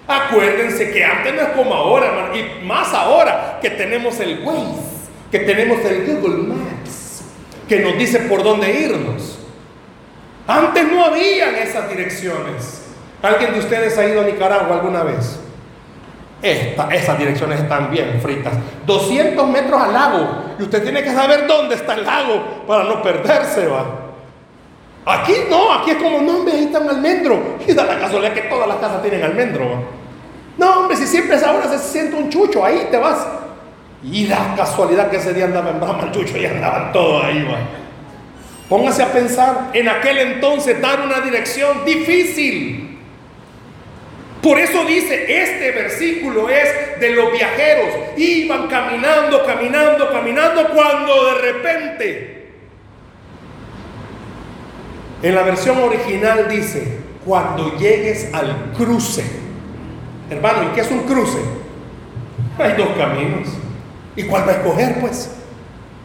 Acuérdense 0.09 0.91
que 0.91 1.05
antes 1.05 1.35
no 1.35 1.43
es 1.43 1.49
como 1.49 1.75
ahora, 1.75 2.31
y 2.35 2.65
más 2.65 2.95
ahora 2.95 3.59
que 3.61 3.69
tenemos 3.69 4.19
el 4.21 4.43
Waze, 4.43 4.81
que 5.31 5.41
tenemos 5.41 5.85
el 5.85 6.07
Google 6.07 6.45
Maps, 6.49 7.25
que 7.69 7.81
nos 7.81 7.99
dice 7.99 8.21
por 8.21 8.43
dónde 8.43 8.73
irnos. 8.73 9.39
Antes 10.47 10.91
no 10.91 11.05
habían 11.05 11.55
esas 11.57 11.91
direcciones. 11.91 12.87
¿Alguien 13.21 13.53
de 13.53 13.59
ustedes 13.59 13.99
ha 13.99 14.07
ido 14.07 14.23
a 14.23 14.25
Nicaragua 14.25 14.77
alguna 14.77 15.03
vez? 15.03 15.41
esas 16.41 17.19
direcciones 17.19 17.61
están 17.61 17.91
bien 17.91 18.19
fritas. 18.23 18.55
200 18.87 19.49
metros 19.49 19.79
al 19.79 19.93
lago. 19.93 20.45
Y 20.59 20.63
usted 20.63 20.83
tiene 20.85 21.03
que 21.03 21.13
saber 21.13 21.47
dónde 21.47 21.75
está 21.75 21.95
el 21.95 22.05
lago 22.05 22.65
para 22.67 22.85
no 22.85 23.03
perderse, 23.03 23.67
va. 23.67 23.85
Aquí 25.05 25.35
no, 25.51 25.73
aquí 25.75 25.91
es 25.91 25.97
como, 25.97 26.21
no, 26.21 26.39
hombre, 26.39 26.55
ahí 26.55 26.73
un 26.75 26.89
almendro. 26.89 27.59
Y 27.67 27.75
da 27.75 27.85
la 27.85 27.99
casualidad 27.99 28.33
que 28.33 28.43
todas 28.43 28.69
las 28.69 28.79
casas 28.79 29.03
tienen 29.03 29.23
almendro, 29.23 29.69
va. 29.69 29.98
No, 30.59 30.81
hombre, 30.81 30.97
si 30.97 31.07
siempre 31.07 31.37
es 31.37 31.43
ahora 31.45 31.69
se 31.69 31.79
siente 31.79 32.17
un 32.17 32.29
chucho, 32.29 32.65
ahí 32.65 32.89
te 32.91 32.97
vas. 32.99 33.25
Y 34.03 34.27
la 34.27 34.55
casualidad 34.57 35.09
que 35.09 35.17
ese 35.17 35.33
día 35.33 35.45
andaba 35.45 35.71
en 35.71 35.81
Brahma 35.81 36.03
el 36.05 36.11
chucho 36.11 36.37
y 36.37 36.47
andaban 36.47 36.93
todos 36.93 37.25
ahí. 37.25 37.47
Póngase 38.69 39.03
a 39.03 39.13
pensar, 39.13 39.71
en 39.73 39.89
aquel 39.89 40.19
entonces 40.19 40.81
dar 40.81 41.01
una 41.01 41.21
dirección 41.21 41.85
difícil. 41.85 42.99
Por 44.43 44.59
eso 44.59 44.85
dice, 44.85 45.43
este 45.43 45.71
versículo 45.73 46.49
es 46.49 47.01
de 47.01 47.11
los 47.11 47.33
viajeros. 47.33 47.89
Iban 48.17 48.69
caminando, 48.69 49.45
caminando, 49.47 50.11
caminando 50.11 50.69
cuando 50.69 51.27
de 51.27 51.35
repente, 51.35 52.53
en 55.23 55.35
la 55.35 55.43
versión 55.43 55.79
original 55.79 56.47
dice, 56.49 56.99
cuando 57.25 57.77
llegues 57.77 58.33
al 58.33 58.73
cruce. 58.77 59.48
Hermano, 60.31 60.71
¿y 60.71 60.75
qué 60.75 60.81
es 60.83 60.91
un 60.91 61.01
cruce? 61.01 61.39
Hay 62.59 62.73
dos 62.73 62.89
caminos. 62.97 63.49
¿Y 64.17 64.25
cuál 64.25 64.47
va 64.47 64.53
a 64.53 64.57
escoger 64.57 65.01
pues? 65.01 65.31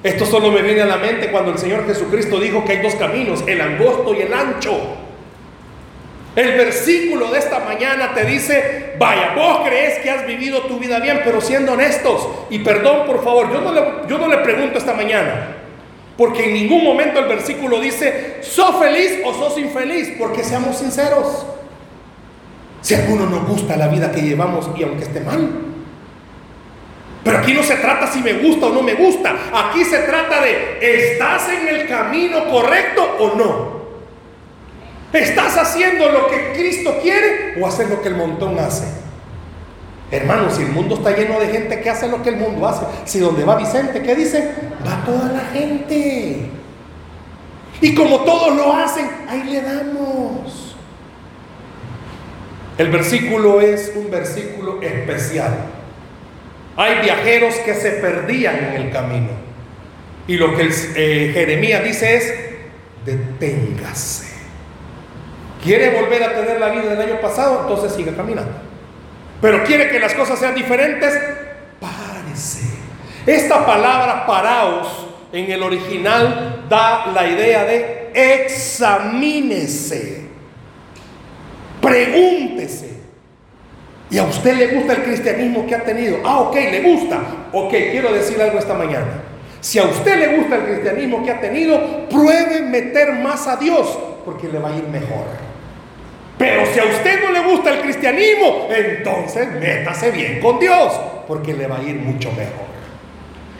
Esto 0.03 0.25
solo 0.25 0.51
me 0.51 0.61
viene 0.61 0.81
a 0.81 0.85
la 0.85 0.97
mente 0.97 1.31
cuando 1.31 1.51
el 1.51 1.57
Señor 1.57 1.85
Jesucristo 1.85 2.39
dijo 2.39 2.63
que 2.65 2.73
hay 2.73 2.79
dos 2.79 2.95
caminos, 2.95 3.43
el 3.47 3.61
angosto 3.61 4.13
y 4.13 4.21
el 4.21 4.33
ancho. 4.33 4.77
El 6.35 6.57
versículo 6.57 7.31
de 7.31 7.39
esta 7.39 7.59
mañana 7.59 8.13
te 8.13 8.25
dice, 8.25 8.95
vaya, 8.97 9.33
vos 9.35 9.61
crees 9.65 9.99
que 9.99 10.09
has 10.09 10.25
vivido 10.25 10.61
tu 10.63 10.79
vida 10.79 10.99
bien, 10.99 11.21
pero 11.23 11.39
siendo 11.39 11.73
honestos, 11.73 12.27
y 12.49 12.59
perdón 12.59 13.05
por 13.05 13.23
favor, 13.23 13.53
yo 13.53 13.61
no 13.61 13.71
le, 13.71 13.81
yo 14.09 14.17
no 14.17 14.27
le 14.27 14.37
pregunto 14.39 14.79
esta 14.79 14.93
mañana, 14.93 15.57
porque 16.17 16.45
en 16.45 16.53
ningún 16.53 16.83
momento 16.83 17.19
el 17.19 17.27
versículo 17.27 17.79
dice, 17.79 18.39
¿sos 18.41 18.77
feliz 18.77 19.19
o 19.23 19.33
sos 19.33 19.57
infeliz? 19.59 20.15
Porque 20.17 20.43
seamos 20.43 20.77
sinceros. 20.79 21.45
Si 22.83 22.93
a 22.93 22.99
alguno 22.99 23.25
nos 23.25 23.47
gusta 23.47 23.77
la 23.77 23.87
vida 23.87 24.11
que 24.11 24.21
llevamos 24.21 24.69
y 24.77 24.83
aunque 24.83 25.05
esté 25.05 25.21
mal. 25.21 25.49
Pero 27.23 27.37
aquí 27.37 27.53
no 27.53 27.63
se 27.63 27.77
trata 27.77 28.07
si 28.07 28.19
me 28.19 28.33
gusta 28.33 28.65
o 28.65 28.73
no 28.73 28.83
me 28.83 28.93
gusta. 28.93 29.33
Aquí 29.53 29.85
se 29.85 29.99
trata 29.99 30.41
de, 30.41 31.13
¿estás 31.13 31.47
en 31.47 31.69
el 31.69 31.87
camino 31.87 32.49
correcto 32.51 33.01
o 33.19 33.35
no? 33.35 33.83
¿Estás 35.13 35.57
haciendo 35.57 36.09
lo 36.09 36.27
que 36.27 36.51
Cristo 36.53 36.99
quiere 37.01 37.55
o 37.61 37.65
hacer 37.65 37.87
lo 37.89 38.01
que 38.01 38.09
el 38.09 38.15
montón 38.15 38.59
hace? 38.59 38.83
Hermanos, 40.11 40.55
si 40.55 40.63
el 40.63 40.69
mundo 40.69 40.95
está 40.95 41.15
lleno 41.15 41.39
de 41.39 41.47
gente 41.47 41.79
que 41.79 41.89
hace 41.89 42.09
lo 42.09 42.21
que 42.21 42.29
el 42.29 42.35
mundo 42.35 42.67
hace, 42.67 42.85
si 43.05 43.19
donde 43.19 43.45
va 43.45 43.55
Vicente, 43.55 44.01
¿qué 44.01 44.13
dice? 44.13 44.51
Va 44.85 45.05
toda 45.05 45.31
la 45.31 45.39
gente. 45.53 46.49
Y 47.79 47.95
como 47.95 48.19
todos 48.19 48.55
lo 48.57 48.73
hacen, 48.73 49.09
ahí 49.29 49.43
le 49.45 49.61
damos. 49.61 50.62
El 52.83 52.91
versículo 52.91 53.61
es 53.61 53.93
un 53.95 54.11
versículo 54.11 54.81
especial. 54.81 55.53
Hay 56.75 56.99
viajeros 57.01 57.55
que 57.55 57.73
se 57.75 57.91
perdían 57.91 58.57
en 58.57 58.73
el 58.73 58.91
camino. 58.91 59.29
Y 60.27 60.35
lo 60.35 60.53
que 60.53 60.69
eh, 60.95 61.31
Jeremías 61.33 61.81
dice 61.81 62.17
es, 62.17 62.33
deténgase. 63.05 64.33
¿Quiere 65.63 65.91
volver 65.91 66.23
a 66.23 66.33
tener 66.33 66.59
la 66.59 66.71
vida 66.71 66.93
del 66.93 67.09
año 67.09 67.21
pasado? 67.21 67.61
Entonces 67.61 67.93
siga 67.93 68.13
caminando. 68.17 68.51
Pero 69.39 69.63
quiere 69.63 69.89
que 69.89 70.01
las 70.01 70.13
cosas 70.13 70.37
sean 70.37 70.53
diferentes, 70.53 71.17
párese. 71.79 72.67
Esta 73.25 73.65
palabra 73.65 74.27
paraos 74.27 75.07
en 75.31 75.49
el 75.49 75.63
original 75.63 76.65
da 76.67 77.07
la 77.13 77.29
idea 77.29 77.63
de 77.63 78.11
examínese. 78.13 80.22
Pregúntese. 81.83 82.93
¿Y 84.09 84.17
a 84.17 84.23
usted 84.23 84.55
le 84.55 84.67
gusta 84.67 84.93
el 84.93 85.03
cristianismo 85.03 85.67
que 85.67 85.75
ha 85.75 85.83
tenido? 85.83 86.17
Ah, 86.23 86.39
ok, 86.39 86.55
le 86.55 86.81
gusta. 86.81 87.19
Ok, 87.51 87.71
quiero 87.71 88.13
decir 88.13 88.41
algo 88.41 88.57
esta 88.57 88.73
mañana. 88.73 89.21
Si 89.59 89.79
a 89.79 89.83
usted 89.83 90.17
le 90.17 90.37
gusta 90.37 90.55
el 90.55 90.63
cristianismo 90.63 91.23
que 91.23 91.31
ha 91.31 91.41
tenido, 91.41 92.07
pruebe 92.09 92.61
meter 92.61 93.13
más 93.13 93.47
a 93.47 93.57
Dios 93.57 93.99
porque 94.23 94.47
le 94.47 94.59
va 94.59 94.69
a 94.69 94.77
ir 94.77 94.87
mejor. 94.87 95.25
Pero 96.37 96.65
si 96.67 96.79
a 96.79 96.85
usted 96.85 97.21
no 97.21 97.31
le 97.31 97.51
gusta 97.51 97.71
el 97.71 97.81
cristianismo, 97.81 98.67
entonces 98.69 99.51
métase 99.59 100.11
bien 100.11 100.39
con 100.39 100.59
Dios, 100.59 100.93
porque 101.27 101.53
le 101.53 101.67
va 101.67 101.79
a 101.79 101.83
ir 101.83 101.95
mucho 101.95 102.31
mejor. 102.31 102.73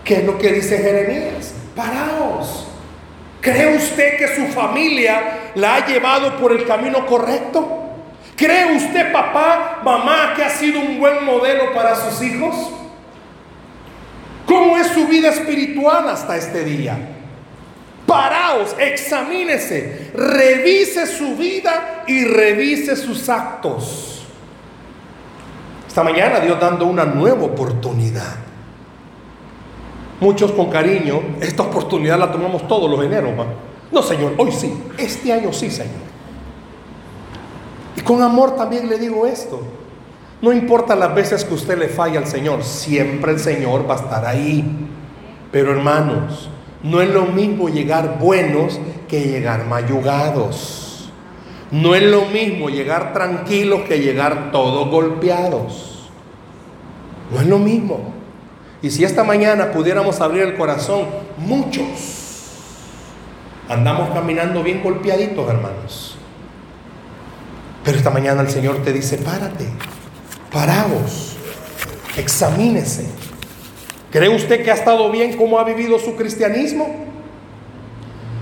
¿Qué 0.04 0.16
es 0.16 0.24
lo 0.24 0.38
que 0.38 0.52
dice 0.52 0.78
Jeremías? 0.78 1.54
Paraos. 1.76 2.68
¿Cree 3.42 3.76
usted 3.76 4.18
que 4.18 4.28
su 4.30 4.46
familia 4.48 5.52
la 5.56 5.76
ha 5.76 5.86
llevado 5.86 6.38
por 6.38 6.54
el 6.54 6.66
camino 6.66 7.06
correcto? 7.06 7.83
¿Cree 8.36 8.76
usted, 8.76 9.12
papá, 9.12 9.82
mamá, 9.84 10.34
que 10.36 10.44
ha 10.44 10.50
sido 10.50 10.80
un 10.80 11.00
buen 11.00 11.24
modelo 11.24 11.74
para 11.74 11.96
sus 11.96 12.22
hijos? 12.22 12.56
¿Cómo 14.46 14.78
es 14.78 14.88
su 14.88 15.08
vida 15.08 15.30
espiritual 15.30 16.10
hasta 16.10 16.36
este 16.36 16.64
día? 16.64 16.98
Paraos, 18.06 18.76
examínese, 18.80 20.12
revise 20.14 21.06
su 21.08 21.36
vida 21.36 22.04
y 22.08 22.26
revise 22.26 22.96
sus 22.96 23.30
actos. 23.30 24.26
Esta 25.88 26.04
mañana 26.04 26.40
Dios 26.40 26.60
dando 26.60 26.86
una 26.86 27.06
nueva 27.06 27.44
oportunidad. 27.44 28.36
Muchos 30.20 30.52
con 30.52 30.70
cariño, 30.70 31.22
esta 31.40 31.64
oportunidad 31.64 32.18
la 32.18 32.32
tomamos 32.32 32.68
todos 32.68 32.90
los 32.90 33.04
eneros. 33.06 33.32
No, 33.92 34.02
Señor, 34.02 34.34
hoy 34.38 34.52
sí, 34.52 34.74
este 34.98 35.32
año 35.32 35.54
sí, 35.54 35.70
Señor. 35.70 36.02
¿Y 37.96 38.02
con 38.02 38.22
amor 38.22 38.56
también 38.56 38.90
le 38.90 38.98
digo 38.98 39.26
esto. 39.26 39.62
No 40.42 40.52
importa 40.52 40.96
las 40.96 41.16
veces 41.16 41.46
que 41.46 41.54
usted 41.54 41.78
le 41.78 41.88
falla 41.88 42.20
al 42.20 42.28
Señor, 42.28 42.64
siempre 42.64 43.32
el 43.32 43.40
Señor 43.40 43.90
va 43.90 43.96
a 43.96 43.98
estar 43.98 44.26
ahí. 44.26 44.66
Pero 45.52 45.72
hermanos, 45.72 46.50
no 46.82 47.02
es 47.02 47.10
lo 47.10 47.26
mismo 47.28 47.70
llegar 47.70 48.20
buenos 48.20 48.80
que 49.08 49.22
llegar 49.22 49.66
mayugados. 49.66 51.10
No 51.72 51.96
es 51.96 52.04
lo 52.04 52.26
mismo 52.26 52.70
llegar 52.70 53.14
tranquilos 53.14 53.82
que 53.88 54.00
llegar 54.00 54.52
todos 54.52 54.90
golpeados. 54.90 56.10
No 57.32 57.40
es 57.40 57.48
lo 57.48 57.58
mismo. 57.58 58.14
Y 58.82 58.92
si 58.92 59.06
esta 59.06 59.24
mañana 59.24 59.72
pudiéramos 59.72 60.20
abrir 60.20 60.44
el 60.44 60.56
corazón, 60.56 61.06
muchos 61.38 62.22
andamos 63.70 64.10
caminando 64.10 64.62
bien 64.62 64.84
golpeaditos, 64.84 65.50
hermanos. 65.50 66.13
Pero 67.84 67.98
esta 67.98 68.10
mañana 68.10 68.42
el 68.42 68.50
Señor 68.50 68.82
te 68.84 68.94
dice, 68.94 69.18
párate, 69.18 69.66
paraos, 70.52 71.38
examínese. 72.18 73.06
¿Cree 74.12 74.30
usted 74.30 74.64
que 74.64 74.72
ha 74.72 74.76
estado 74.76 75.10
bien 75.12 75.36
cómo 75.36 75.60
ha 75.60 75.64
vivido 75.64 76.00
su 76.00 76.16
cristianismo? 76.16 77.14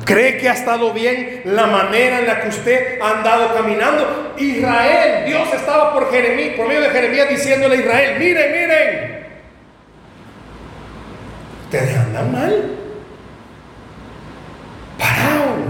¿Cree 0.06 0.38
que 0.38 0.50
ha 0.50 0.54
estado 0.54 0.92
bien 0.92 1.42
la 1.46 1.68
manera 1.68 2.20
en 2.20 2.28
la 2.28 2.42
que 2.42 2.50
usted 2.50 3.00
ha 3.02 3.20
andado 3.20 3.54
caminando? 3.54 4.34
Israel, 4.38 5.26
Dios 5.26 5.48
estaba 5.54 5.94
por 5.94 6.12
Jeremías, 6.12 6.56
por 6.58 6.68
medio 6.68 6.82
de 6.82 6.90
Jeremías 6.90 7.30
diciéndole 7.30 7.78
a 7.78 7.80
Israel, 7.80 8.20
miren, 8.20 8.52
miren, 8.52 9.26
ustedes 11.64 11.98
andan 11.98 12.32
mal. 12.32 12.72
Paraos. 14.98 15.61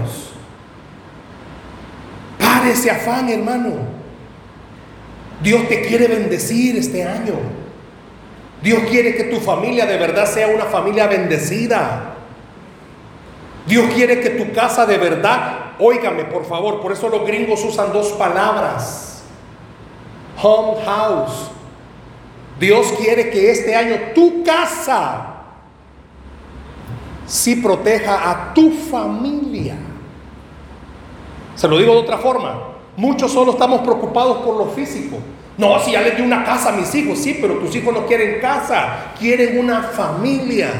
Ese 2.68 2.90
afán, 2.90 3.28
hermano. 3.28 3.72
Dios 5.42 5.68
te 5.68 5.82
quiere 5.82 6.06
bendecir 6.06 6.76
este 6.76 7.04
año. 7.04 7.34
Dios 8.62 8.80
quiere 8.88 9.16
que 9.16 9.24
tu 9.24 9.40
familia 9.40 9.86
de 9.86 9.96
verdad 9.96 10.26
sea 10.26 10.48
una 10.48 10.66
familia 10.66 11.08
bendecida. 11.08 12.14
Dios 13.66 13.92
quiere 13.94 14.20
que 14.20 14.30
tu 14.30 14.52
casa 14.52 14.86
de 14.86 14.98
verdad, 14.98 15.72
óigame 15.78 16.24
por 16.24 16.44
favor, 16.44 16.80
por 16.80 16.92
eso 16.92 17.08
los 17.08 17.26
gringos 17.26 17.64
usan 17.64 17.92
dos 17.92 18.12
palabras. 18.12 19.24
Home 20.40 20.82
house. 20.84 21.50
Dios 22.58 22.92
quiere 23.00 23.30
que 23.30 23.50
este 23.50 23.74
año 23.74 23.96
tu 24.14 24.44
casa 24.44 25.26
sí 27.26 27.56
proteja 27.56 28.30
a 28.30 28.54
tu 28.54 28.70
familia. 28.70 29.74
Se 31.62 31.68
lo 31.68 31.78
digo 31.78 31.94
de 31.94 32.00
otra 32.00 32.18
forma. 32.18 32.60
Muchos 32.96 33.30
solo 33.30 33.52
estamos 33.52 33.82
preocupados 33.82 34.38
por 34.38 34.56
lo 34.56 34.66
físico. 34.72 35.18
No, 35.56 35.78
si 35.78 35.92
ya 35.92 36.00
les 36.00 36.16
di 36.16 36.22
una 36.22 36.42
casa 36.42 36.70
a 36.70 36.72
mis 36.72 36.92
hijos, 36.92 37.20
sí, 37.20 37.38
pero 37.40 37.54
tus 37.58 37.76
hijos 37.76 37.94
no 37.94 38.04
quieren 38.04 38.40
casa, 38.40 39.12
quieren 39.16 39.60
una 39.60 39.80
familia. 39.80 40.72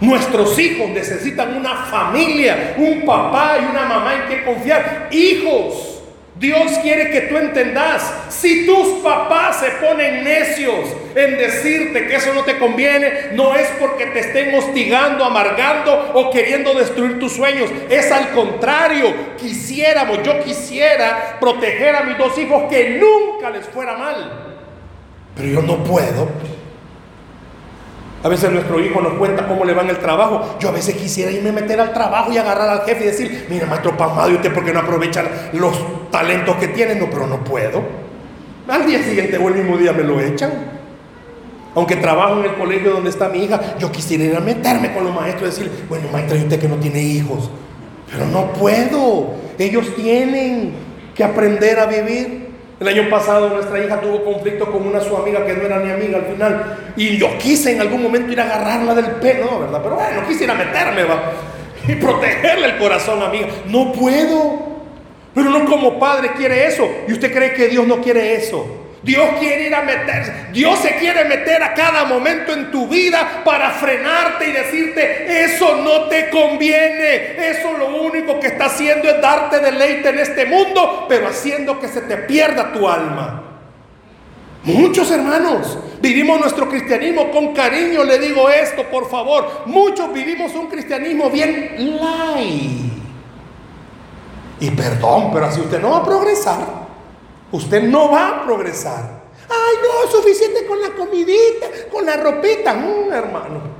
Nuestros 0.00 0.58
hijos 0.58 0.88
necesitan 0.88 1.54
una 1.54 1.74
familia, 1.74 2.74
un 2.78 3.04
papá 3.04 3.58
y 3.60 3.70
una 3.70 3.84
mamá 3.84 4.14
en 4.14 4.22
quien 4.28 4.44
confiar. 4.46 5.10
Hijos, 5.12 5.87
Dios 6.38 6.78
quiere 6.82 7.10
que 7.10 7.22
tú 7.22 7.36
entendas, 7.36 8.14
si 8.28 8.64
tus 8.64 9.02
papás 9.02 9.58
se 9.58 9.70
ponen 9.84 10.22
necios 10.22 10.84
en 11.16 11.36
decirte 11.36 12.06
que 12.06 12.14
eso 12.14 12.32
no 12.32 12.44
te 12.44 12.58
conviene, 12.58 13.30
no 13.32 13.56
es 13.56 13.66
porque 13.80 14.06
te 14.06 14.20
estén 14.20 14.54
hostigando, 14.54 15.24
amargando 15.24 16.12
o 16.14 16.30
queriendo 16.30 16.74
destruir 16.74 17.18
tus 17.18 17.32
sueños. 17.32 17.70
Es 17.90 18.12
al 18.12 18.30
contrario, 18.30 19.12
quisiéramos, 19.36 20.22
yo 20.22 20.38
quisiera 20.44 21.38
proteger 21.40 21.96
a 21.96 22.02
mis 22.02 22.16
dos 22.16 22.38
hijos 22.38 22.64
que 22.70 23.00
nunca 23.00 23.50
les 23.50 23.66
fuera 23.66 23.96
mal. 23.96 24.58
Pero 25.34 25.48
yo 25.48 25.62
no 25.62 25.82
puedo 25.82 26.28
a 28.22 28.28
veces 28.28 28.50
nuestro 28.50 28.80
hijo 28.80 29.00
nos 29.00 29.14
cuenta 29.14 29.46
cómo 29.46 29.64
le 29.64 29.74
va 29.74 29.82
en 29.82 29.90
el 29.90 29.98
trabajo. 29.98 30.56
Yo 30.58 30.70
a 30.70 30.72
veces 30.72 30.96
quisiera 30.96 31.30
irme 31.30 31.50
a 31.50 31.52
meter 31.52 31.80
al 31.80 31.92
trabajo 31.92 32.32
y 32.32 32.38
agarrar 32.38 32.68
al 32.68 32.82
jefe 32.82 33.04
y 33.04 33.06
decir, 33.06 33.46
mira, 33.48 33.66
maestro 33.66 33.96
Pamado, 33.96 34.30
¿y 34.30 34.34
usted 34.34 34.52
por 34.52 34.64
qué 34.64 34.72
no 34.72 34.80
aprovecha 34.80 35.24
los 35.52 36.10
talentos 36.10 36.56
que 36.56 36.68
tiene? 36.68 36.96
No, 36.96 37.08
pero 37.08 37.26
no 37.26 37.44
puedo. 37.44 37.82
Al 38.66 38.86
día 38.86 39.02
siguiente 39.02 39.38
o 39.38 39.48
el 39.48 39.54
mismo 39.54 39.76
día 39.76 39.92
me 39.92 40.02
lo 40.02 40.20
echan. 40.20 40.78
Aunque 41.74 41.96
trabajo 41.96 42.40
en 42.40 42.46
el 42.46 42.54
colegio 42.56 42.90
donde 42.90 43.10
está 43.10 43.28
mi 43.28 43.44
hija, 43.44 43.78
yo 43.78 43.92
quisiera 43.92 44.24
ir 44.24 44.40
meterme 44.40 44.92
con 44.92 45.04
los 45.04 45.14
maestros 45.14 45.56
y 45.56 45.62
decir, 45.62 45.84
bueno, 45.88 46.08
maestra, 46.12 46.36
¿y 46.36 46.42
usted 46.42 46.58
que 46.58 46.68
no 46.68 46.76
tiene 46.76 47.00
hijos? 47.00 47.50
Pero 48.10 48.26
no 48.26 48.52
puedo. 48.52 49.34
Ellos 49.58 49.94
tienen 49.94 50.72
que 51.14 51.22
aprender 51.22 51.78
a 51.78 51.86
vivir. 51.86 52.47
El 52.80 52.86
año 52.86 53.10
pasado 53.10 53.48
nuestra 53.48 53.84
hija 53.84 54.00
tuvo 54.00 54.24
conflicto 54.24 54.70
con 54.70 54.86
una 54.86 55.00
su 55.00 55.16
amiga 55.16 55.44
que 55.44 55.54
no 55.54 55.62
era 55.62 55.80
ni 55.80 55.90
amiga 55.90 56.18
al 56.18 56.26
final. 56.26 56.92
Y 56.96 57.16
yo 57.16 57.36
quise 57.38 57.72
en 57.72 57.80
algún 57.80 58.02
momento 58.02 58.32
ir 58.32 58.40
a 58.40 58.44
agarrarla 58.44 58.94
del 58.94 59.06
pelo, 59.16 59.58
¿verdad? 59.58 59.80
Pero 59.82 59.96
bueno, 59.96 60.20
no 60.20 60.28
quisiera 60.28 60.54
meterme, 60.54 61.04
va. 61.04 61.32
Y 61.88 61.94
protegerle 61.94 62.66
el 62.66 62.78
corazón, 62.78 63.22
amiga. 63.22 63.48
No 63.66 63.92
puedo. 63.92 64.68
Pero 65.34 65.50
no 65.50 65.64
como 65.64 65.98
padre 65.98 66.32
quiere 66.36 66.66
eso. 66.66 66.86
Y 67.08 67.12
usted 67.12 67.32
cree 67.32 67.54
que 67.54 67.68
Dios 67.68 67.86
no 67.86 68.00
quiere 68.00 68.34
eso. 68.34 68.66
Dios 69.02 69.28
quiere 69.38 69.66
ir 69.66 69.74
a 69.74 69.82
meterse. 69.82 70.32
Dios 70.52 70.78
se 70.80 70.96
quiere 70.96 71.24
meter 71.24 71.62
a 71.62 71.72
cada 71.72 72.04
momento 72.04 72.52
en 72.52 72.70
tu 72.70 72.88
vida 72.88 73.42
para 73.44 73.70
frenarte 73.70 74.48
y 74.48 74.52
decirte, 74.52 75.44
eso 75.44 75.76
no 75.76 76.08
te 76.08 76.30
conviene. 76.30 77.50
Eso 77.50 77.72
lo 77.78 78.02
único 78.02 78.40
que 78.40 78.48
está 78.48 78.66
haciendo 78.66 79.08
es 79.08 79.20
darte 79.20 79.60
deleite 79.60 80.08
en 80.08 80.18
este 80.18 80.46
mundo, 80.46 81.06
pero 81.08 81.28
haciendo 81.28 81.78
que 81.78 81.88
se 81.88 82.02
te 82.02 82.16
pierda 82.16 82.72
tu 82.72 82.88
alma. 82.88 83.44
Muchos 84.64 85.10
hermanos 85.12 85.78
vivimos 86.00 86.40
nuestro 86.40 86.68
cristianismo 86.68 87.30
con 87.30 87.54
cariño, 87.54 88.02
le 88.02 88.18
digo 88.18 88.50
esto, 88.50 88.82
por 88.84 89.08
favor. 89.08 89.62
Muchos 89.66 90.12
vivimos 90.12 90.52
un 90.54 90.66
cristianismo 90.66 91.30
bien 91.30 91.96
light. 92.00 92.92
Y 94.60 94.70
perdón, 94.72 95.30
pero 95.32 95.46
así 95.46 95.60
usted 95.60 95.80
no 95.80 95.90
va 95.90 95.98
a 95.98 96.04
progresar. 96.04 96.87
Usted 97.52 97.82
no 97.84 98.10
va 98.10 98.28
a 98.28 98.44
progresar. 98.44 99.18
Ay, 99.48 99.76
no, 99.82 100.10
suficiente 100.10 100.66
con 100.66 100.80
la 100.80 100.90
comidita, 100.90 101.66
con 101.90 102.04
la 102.04 102.16
ropita. 102.16 102.74
Mm, 102.74 103.12
hermano. 103.12 103.78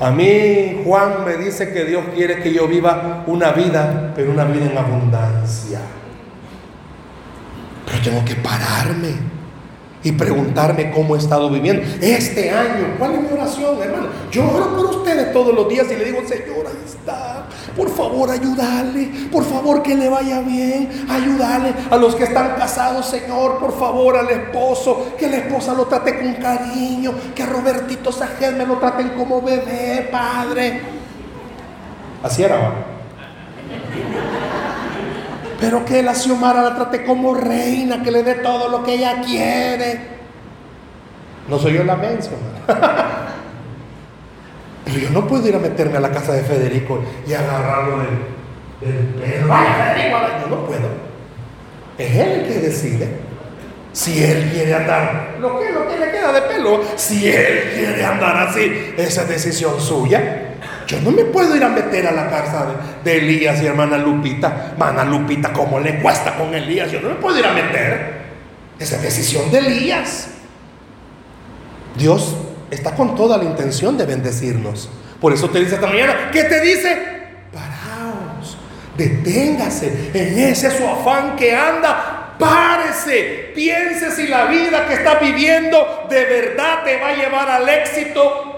A 0.00 0.10
mí 0.10 0.82
Juan 0.84 1.24
me 1.24 1.36
dice 1.36 1.72
que 1.72 1.84
Dios 1.84 2.04
quiere 2.14 2.42
que 2.42 2.52
yo 2.52 2.66
viva 2.66 3.22
una 3.26 3.52
vida, 3.52 4.12
pero 4.16 4.32
una 4.32 4.44
vida 4.44 4.66
en 4.66 4.76
abundancia. 4.76 5.80
Pero 7.86 8.02
tengo 8.02 8.24
que 8.24 8.34
pararme 8.34 9.33
y 10.04 10.12
preguntarme 10.12 10.90
cómo 10.90 11.16
he 11.16 11.18
estado 11.18 11.50
viviendo. 11.50 11.82
Este 12.00 12.50
año, 12.50 12.94
¿cuál 12.98 13.14
es 13.14 13.20
mi 13.22 13.32
oración, 13.32 13.82
hermano? 13.82 14.08
Yo 14.30 14.48
oro 14.48 14.76
por 14.76 14.84
ustedes 14.96 15.32
todos 15.32 15.54
los 15.54 15.68
días 15.68 15.86
y 15.90 15.96
le 15.96 16.04
digo, 16.04 16.20
Señor, 16.28 16.66
ahí 16.66 16.84
está. 16.86 17.46
Por 17.74 17.88
favor, 17.90 18.30
ayúdale. 18.30 19.10
Por 19.32 19.44
favor, 19.44 19.82
que 19.82 19.96
le 19.96 20.08
vaya 20.08 20.40
bien. 20.42 21.06
Ayúdale 21.08 21.74
a 21.90 21.96
los 21.96 22.14
que 22.14 22.24
están 22.24 22.54
casados, 22.56 23.06
Señor. 23.06 23.58
Por 23.58 23.76
favor, 23.76 24.16
al 24.16 24.28
esposo. 24.30 25.14
Que 25.18 25.28
la 25.28 25.38
esposa 25.38 25.74
lo 25.74 25.86
trate 25.86 26.20
con 26.20 26.34
cariño. 26.34 27.14
Que 27.34 27.42
a 27.42 27.46
Robertito 27.46 28.12
Sajed 28.12 28.56
me 28.56 28.66
lo 28.66 28.76
traten 28.78 29.10
como 29.10 29.40
bebé, 29.40 30.08
Padre. 30.12 30.82
Así 32.22 32.42
era, 32.42 32.56
¿va? 32.56 32.74
Pero 35.64 35.82
que 35.82 36.02
la 36.02 36.14
Xiomara 36.14 36.60
la 36.60 36.74
trate 36.74 37.04
como 37.04 37.32
reina, 37.34 38.02
que 38.02 38.10
le 38.10 38.22
dé 38.22 38.34
todo 38.34 38.68
lo 38.68 38.84
que 38.84 38.96
ella 38.96 39.22
quiere. 39.24 39.98
No 41.48 41.58
soy 41.58 41.72
yo 41.72 41.84
la 41.84 41.96
mención. 41.96 42.34
Pero 44.84 44.98
yo 44.98 45.08
no 45.08 45.26
puedo 45.26 45.48
ir 45.48 45.56
a 45.56 45.58
meterme 45.58 45.96
a 45.96 46.00
la 46.00 46.10
casa 46.10 46.34
de 46.34 46.42
Federico 46.42 47.02
y 47.26 47.32
agarrarlo 47.32 47.96
del, 48.82 49.06
pelo. 49.18 49.48
Vaya, 49.48 49.94
Federico, 49.94 50.18
yo 50.42 50.48
no 50.54 50.66
puedo. 50.66 50.88
Es 51.96 52.14
él 52.14 52.46
que 52.46 52.58
decide. 52.60 53.08
Si 53.94 54.22
él 54.22 54.50
quiere 54.52 54.74
andar, 54.74 55.36
lo 55.40 55.58
que, 55.58 55.72
lo 55.72 55.88
que 55.88 55.96
le 55.96 56.10
queda 56.10 56.30
de 56.30 56.42
pelo, 56.42 56.82
si 56.96 57.26
él 57.26 57.70
quiere 57.74 58.04
andar 58.04 58.36
así, 58.48 58.92
esa 58.98 59.22
es 59.22 59.28
decisión 59.30 59.80
suya. 59.80 60.43
Yo 60.86 61.00
no 61.00 61.10
me 61.10 61.24
puedo 61.24 61.56
ir 61.56 61.64
a 61.64 61.68
meter 61.68 62.06
a 62.06 62.12
la 62.12 62.28
casa 62.28 62.66
de, 63.02 63.18
Elías 63.18 63.62
y 63.62 63.66
hermana 63.66 63.96
Lupita. 63.98 64.72
Hermana 64.72 65.04
Lupita, 65.04 65.52
¿cómo 65.52 65.80
le 65.80 66.00
cuesta 66.00 66.36
con 66.36 66.54
Elías? 66.54 66.90
Yo 66.90 67.00
no 67.00 67.10
me 67.10 67.14
puedo 67.16 67.38
ir 67.38 67.46
a 67.46 67.52
meter. 67.52 68.24
Esa 68.78 68.98
decisión 68.98 69.50
de 69.50 69.58
Elías. 69.58 70.28
Dios 71.96 72.36
está 72.70 72.94
con 72.94 73.14
toda 73.14 73.38
la 73.38 73.44
intención 73.44 73.96
de 73.96 74.04
bendecirnos. 74.04 74.90
Por 75.20 75.32
eso 75.32 75.48
te 75.48 75.60
dice 75.60 75.76
esta 75.76 75.86
mañana, 75.86 76.30
¿qué 76.32 76.44
te 76.44 76.60
dice? 76.60 76.98
Paraos, 77.52 78.58
deténgase 78.96 80.10
en 80.12 80.38
ese 80.38 80.76
su 80.76 80.86
afán 80.86 81.36
que 81.36 81.54
anda, 81.54 82.34
párese, 82.38 83.52
piense 83.54 84.10
si 84.10 84.26
la 84.26 84.46
vida 84.46 84.86
que 84.86 84.94
está 84.94 85.14
viviendo 85.14 86.06
de 86.10 86.24
verdad 86.24 86.82
te 86.84 86.98
va 87.00 87.08
a 87.08 87.14
llevar 87.14 87.48
al 87.48 87.68
éxito 87.68 88.53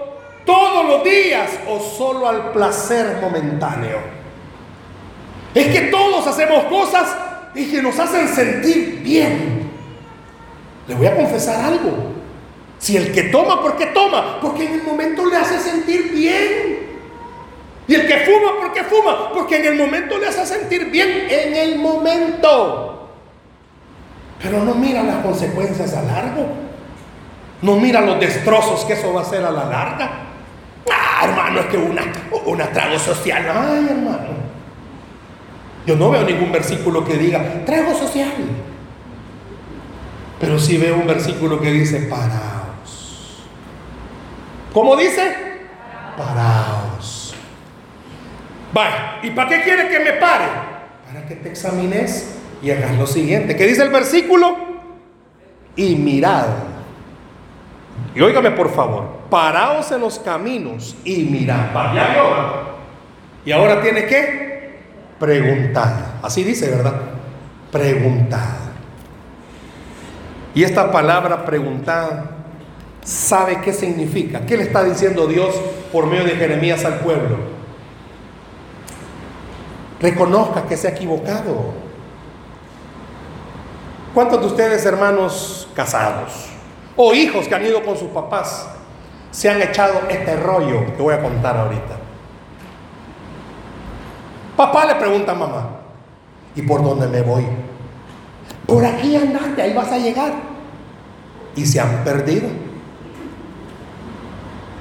todos 0.47 0.87
los 0.87 1.03
días 1.03 1.51
o 1.67 1.79
solo 1.79 2.27
al 2.27 2.51
placer 2.53 3.19
momentáneo. 3.21 3.99
Es 5.53 5.67
que 5.67 5.81
todos 5.91 6.25
hacemos 6.25 6.63
cosas 6.63 7.15
y 7.53 7.69
que 7.69 7.81
nos 7.81 7.99
hacen 7.99 8.27
sentir 8.29 9.01
bien. 9.03 9.69
Le 10.87 10.95
voy 10.95 11.05
a 11.05 11.15
confesar 11.15 11.63
algo. 11.65 11.91
Si 12.79 12.95
el 12.95 13.11
que 13.11 13.23
toma, 13.23 13.61
¿por 13.61 13.75
qué 13.75 13.87
toma? 13.87 14.39
Porque 14.39 14.65
en 14.65 14.73
el 14.75 14.83
momento 14.83 15.25
le 15.25 15.35
hace 15.35 15.59
sentir 15.59 16.11
bien. 16.11 16.87
Y 17.87 17.95
el 17.95 18.07
que 18.07 18.17
fuma, 18.19 18.59
¿por 18.59 18.73
qué 18.73 18.83
fuma? 18.83 19.31
Porque 19.33 19.57
en 19.57 19.65
el 19.65 19.75
momento 19.75 20.17
le 20.17 20.27
hace 20.27 20.45
sentir 20.45 20.85
bien. 20.85 21.27
En 21.29 21.55
el 21.55 21.79
momento. 21.79 23.09
Pero 24.41 24.63
no 24.63 24.75
mira 24.75 25.03
las 25.03 25.17
consecuencias 25.17 25.93
a 25.93 26.03
largo. 26.03 26.47
No 27.61 27.75
mira 27.75 28.01
los 28.01 28.19
destrozos 28.19 28.85
que 28.85 28.93
eso 28.93 29.13
va 29.13 29.21
a 29.21 29.23
hacer 29.23 29.43
a 29.43 29.51
la 29.51 29.65
larga. 29.65 30.26
Ah, 30.91 31.25
hermano, 31.25 31.59
es 31.61 31.65
que 31.67 31.77
una, 31.77 32.03
una 32.45 32.71
trago 32.71 32.97
social. 32.99 33.45
Ay, 33.49 33.87
hermano. 33.89 34.37
Yo 35.85 35.95
no 35.95 36.09
veo 36.09 36.23
ningún 36.23 36.51
versículo 36.51 37.05
que 37.05 37.15
diga 37.17 37.63
trago 37.65 37.93
social. 37.93 38.33
Pero 40.39 40.59
sí 40.59 40.77
veo 40.77 40.97
un 40.97 41.07
versículo 41.07 41.59
que 41.59 41.71
dice 41.71 42.01
paraos. 42.01 43.43
¿Cómo 44.73 44.95
dice? 44.95 45.35
Paraos. 46.17 47.33
Vaya, 48.73 49.19
¿y 49.23 49.31
para 49.31 49.49
qué 49.49 49.61
quiere 49.63 49.87
que 49.87 49.99
me 49.99 50.13
pare? 50.13 50.45
Para 51.07 51.25
que 51.25 51.35
te 51.35 51.49
examines 51.49 52.35
y 52.61 52.69
hagas 52.69 52.95
lo 52.97 53.07
siguiente. 53.07 53.55
¿Qué 53.55 53.65
dice 53.65 53.83
el 53.83 53.89
versículo? 53.89 54.57
Y 55.75 55.95
mirad. 55.95 56.47
Y 58.17 58.21
óigame 58.21 58.49
por 58.49 58.73
favor, 58.73 59.05
paraos 59.29 59.91
en 59.91 60.01
los 60.01 60.17
caminos 60.17 60.95
y 61.03 61.17
mirad. 61.17 61.67
Y 63.45 63.51
ahora 63.51 63.79
tiene 63.79 64.07
que 64.07 64.79
preguntar. 65.19 66.15
Así 66.23 66.43
dice, 66.43 66.69
¿verdad? 66.71 66.95
Preguntar. 67.71 68.57
Y 70.55 70.63
esta 70.63 70.91
palabra 70.91 71.45
preguntar, 71.45 72.23
¿sabe 73.03 73.61
qué 73.61 73.71
significa? 73.71 74.47
¿Qué 74.47 74.57
le 74.57 74.63
está 74.63 74.83
diciendo 74.83 75.27
Dios 75.27 75.53
por 75.91 76.07
medio 76.07 76.23
de 76.23 76.31
Jeremías 76.31 76.83
al 76.85 76.95
pueblo? 76.95 77.37
Reconozca 80.01 80.63
que 80.63 80.75
se 80.75 80.87
ha 80.87 80.91
equivocado. 80.91 81.73
¿Cuántos 84.15 84.41
de 84.41 84.47
ustedes, 84.47 84.83
hermanos 84.87 85.69
casados 85.75 86.56
o 86.97 87.13
hijos 87.13 87.47
que 87.47 87.55
han 87.55 87.65
ido 87.65 87.83
con 87.83 87.95
sus 87.95 88.09
papás, 88.09 88.67
se 89.31 89.49
han 89.49 89.61
echado 89.61 90.01
este 90.09 90.35
rollo 90.35 90.95
que 90.95 91.01
voy 91.01 91.13
a 91.13 91.21
contar 91.21 91.55
ahorita? 91.55 91.95
Papá 94.57 94.85
le 94.87 94.95
pregunta 94.95 95.31
a 95.31 95.35
mamá, 95.35 95.69
¿y 96.55 96.63
por 96.63 96.83
dónde 96.83 97.07
me 97.07 97.21
voy? 97.21 97.45
Por 98.65 98.83
aquí 98.83 99.15
andate, 99.15 99.61
ahí 99.61 99.73
vas 99.73 99.91
a 99.91 99.97
llegar. 99.97 100.33
Y 101.55 101.65
se 101.65 101.79
han 101.79 102.03
perdido. 102.03 102.49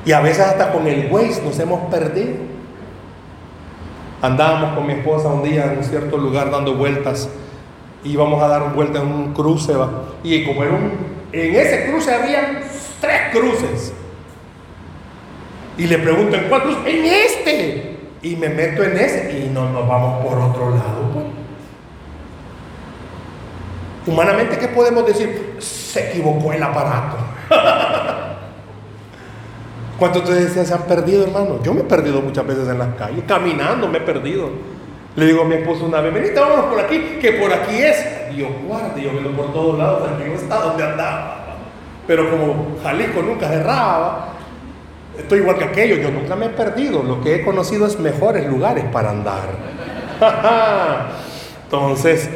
Y 0.05 0.13
a 0.13 0.21
veces 0.21 0.47
hasta 0.47 0.73
con 0.73 0.87
el 0.87 1.11
Waze 1.11 1.43
nos 1.43 1.59
hemos 1.59 1.81
perdido. 1.91 2.35
Andábamos 4.23 4.75
con 4.75 4.87
mi 4.87 4.95
esposa 4.95 5.29
un 5.29 5.43
día 5.43 5.73
en 5.73 5.79
un 5.79 5.85
cierto 5.85 6.17
lugar 6.17 6.51
dando 6.51 6.75
vueltas. 6.75 7.29
Y 8.03 8.11
íbamos 8.11 8.43
a 8.43 8.49
dar 8.49 8.75
vuelta 8.75 9.01
en 9.01 9.09
un 9.09 9.35
cruce. 9.35 9.73
Y 10.23 10.45
como 10.45 10.65
era 10.65 10.73
un, 10.73 11.16
en 11.33 11.55
ese 11.55 11.87
cruce 11.91 12.15
había 12.15 12.63
tres 13.01 13.21
cruces. 13.33 13.93
Y 15.79 15.87
le 15.87 15.99
pregunto, 15.99 16.37
¿en 16.37 16.45
cuál 16.49 16.63
cruce? 16.63 16.91
En 16.91 17.05
este. 17.05 17.97
Y 18.23 18.37
me 18.37 18.49
meto 18.49 18.83
en 18.83 18.97
ese 18.97 19.45
y 19.45 19.51
no 19.53 19.71
nos 19.71 19.87
vamos 19.87 20.25
por 20.25 20.39
otro 20.39 20.71
lado. 20.71 21.11
Pues. 21.13 21.27
Humanamente, 24.07 24.57
¿qué 24.59 24.69
podemos 24.69 25.05
decir? 25.07 25.57
Se 25.59 26.11
equivocó 26.11 26.53
el 26.53 26.63
aparato. 26.63 27.17
¿Cuántos 29.99 30.29
de 30.29 30.45
ustedes 30.45 30.69
se 30.69 30.75
han 30.75 30.83
perdido, 30.83 31.25
hermano? 31.25 31.63
Yo 31.63 31.73
me 31.73 31.81
he 31.81 31.85
perdido 31.85 32.21
muchas 32.21 32.47
veces 32.47 32.69
en 32.69 32.79
las 32.79 32.95
calles, 32.97 33.25
caminando 33.27 33.89
me 33.89 33.99
he 33.99 34.03
perdido. 34.03 34.76
Le 35.17 35.25
digo 35.25 35.43
a 35.43 35.45
mi 35.47 35.55
esposo 35.55 35.87
una 35.87 36.03
vez, 36.03 36.13
venite, 36.13 36.39
vámonos 36.39 36.67
por 36.67 36.79
aquí, 36.79 37.19
que 37.21 37.33
por 37.33 37.51
aquí 37.51 37.75
es. 37.75 38.35
Dios 38.35 38.51
guarde, 38.67 39.01
yo 39.01 39.13
veo 39.15 39.33
por 39.33 39.51
todos 39.51 39.79
lados, 39.79 40.11
aquí 40.11 40.29
no 40.29 40.35
está 40.35 40.57
donde 40.57 40.85
andaba. 40.85 41.57
Pero 42.07 42.31
como 42.31 42.77
Jalisco 42.83 43.23
nunca 43.23 43.49
cerraba, 43.49 44.35
estoy 45.19 45.39
igual 45.39 45.57
que 45.57 45.65
aquello, 45.65 45.97
yo 45.97 46.11
nunca 46.11 46.37
me 46.37 46.47
he 46.47 46.51
perdido. 46.51 47.03
Lo 47.03 47.23
que 47.23 47.37
he 47.37 47.45
conocido 47.45 47.87
es 47.87 47.99
mejores 47.99 48.47
lugares 48.47 48.85
para 48.93 49.09
andar. 49.09 49.49
Entonces, 51.65 52.29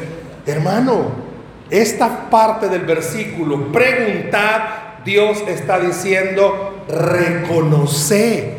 hermano, 0.47 1.11
esta 1.69 2.31
parte 2.31 2.67
del 2.67 2.81
versículo, 2.81 3.71
preguntar, 3.71 5.01
Dios 5.05 5.43
está 5.47 5.79
diciendo, 5.79 6.83
reconoce 6.87 8.57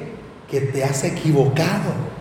que 0.48 0.60
te 0.60 0.84
has 0.84 1.02
equivocado. 1.02 2.11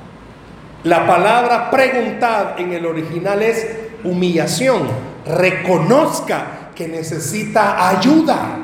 La 0.83 1.05
palabra 1.05 1.69
preguntar 1.69 2.55
en 2.57 2.73
el 2.73 2.85
original 2.85 3.41
es 3.43 3.67
humillación. 4.03 4.89
Reconozca 5.27 6.71
que 6.75 6.87
necesita 6.87 7.89
ayuda. 7.89 8.57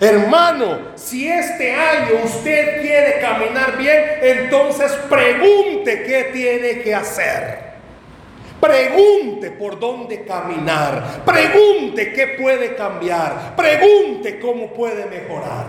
Hermano, 0.00 0.78
si 0.96 1.28
este 1.28 1.72
año 1.72 2.24
usted 2.24 2.80
quiere 2.80 3.20
caminar 3.20 3.78
bien, 3.78 4.02
entonces 4.20 4.90
pregunte 5.08 6.02
qué 6.02 6.30
tiene 6.32 6.82
que 6.82 6.92
hacer. 6.92 7.72
Pregunte 8.60 9.52
por 9.52 9.78
dónde 9.78 10.24
caminar. 10.24 11.22
Pregunte 11.24 12.12
qué 12.12 12.36
puede 12.40 12.74
cambiar. 12.74 13.54
Pregunte 13.54 14.40
cómo 14.40 14.72
puede 14.72 15.06
mejorar. 15.06 15.66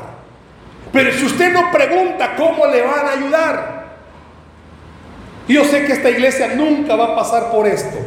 Pero 0.92 1.12
si 1.12 1.26
usted 1.26 1.54
no 1.54 1.72
pregunta, 1.72 2.36
¿cómo 2.36 2.66
le 2.66 2.82
van 2.82 3.06
a 3.06 3.12
ayudar? 3.12 3.83
Yo 5.48 5.66
sé 5.66 5.86
que 5.86 5.94
esta 5.94 6.10
iglesia 6.10 6.56
nunca 6.56 6.96
va 6.96 7.14
a 7.14 7.16
pasar 7.16 7.52
por 7.52 7.68
esto. 7.68 7.98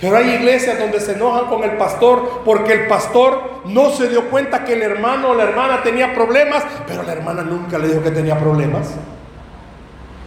Pero 0.00 0.16
hay 0.16 0.28
iglesias 0.28 0.78
donde 0.78 1.00
se 1.00 1.12
enojan 1.12 1.46
con 1.46 1.64
el 1.64 1.72
pastor 1.78 2.42
porque 2.44 2.72
el 2.72 2.86
pastor 2.86 3.62
no 3.64 3.90
se 3.90 4.08
dio 4.08 4.28
cuenta 4.28 4.64
que 4.64 4.74
el 4.74 4.82
hermano 4.82 5.30
o 5.30 5.34
la 5.34 5.44
hermana 5.44 5.82
tenía 5.82 6.14
problemas, 6.14 6.62
pero 6.86 7.02
la 7.02 7.12
hermana 7.12 7.42
nunca 7.42 7.78
le 7.78 7.88
dijo 7.88 8.02
que 8.02 8.10
tenía 8.10 8.38
problemas. 8.38 8.88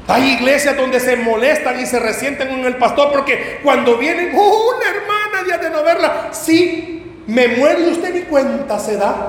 Hay 0.07 0.27
iglesias 0.31 0.75
donde 0.75 0.99
se 0.99 1.15
molestan 1.17 1.79
y 1.79 1.85
se 1.85 1.99
resienten 1.99 2.47
con 2.47 2.65
el 2.65 2.77
pastor 2.77 3.11
porque 3.11 3.59
cuando 3.63 3.95
vienen, 3.97 4.31
oh, 4.35 4.73
una 4.75 4.89
hermana, 4.89 5.43
día 5.45 5.59
de 5.59 5.69
no 5.69 5.83
verla, 5.83 6.29
sí, 6.31 7.21
me 7.27 7.47
muere 7.49 7.83
y 7.83 7.91
usted 7.91 8.11
ni 8.11 8.21
cuenta 8.21 8.79
se 8.79 8.97
da. 8.97 9.27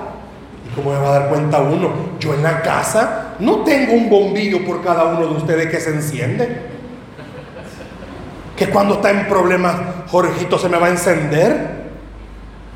¿Y 0.67 0.75
cómo 0.75 0.93
me 0.93 0.99
va 0.99 1.09
a 1.09 1.19
dar 1.21 1.29
cuenta 1.29 1.61
uno? 1.61 1.93
Yo 2.19 2.33
en 2.33 2.43
la 2.43 2.63
casa 2.63 3.35
no 3.41 3.63
tengo 3.63 3.93
un 3.93 4.09
bombillo 4.09 4.65
por 4.65 4.83
cada 4.83 5.05
uno 5.05 5.27
de 5.27 5.35
ustedes 5.35 5.71
que 5.71 5.81
se 5.81 5.91
enciende. 5.91 6.80
Que 8.61 8.69
cuando 8.69 8.97
está 8.97 9.09
en 9.09 9.27
problemas, 9.27 9.75
Jorgito 10.09 10.59
se 10.59 10.69
me 10.69 10.77
va 10.77 10.89
a 10.89 10.91
encender. 10.91 11.81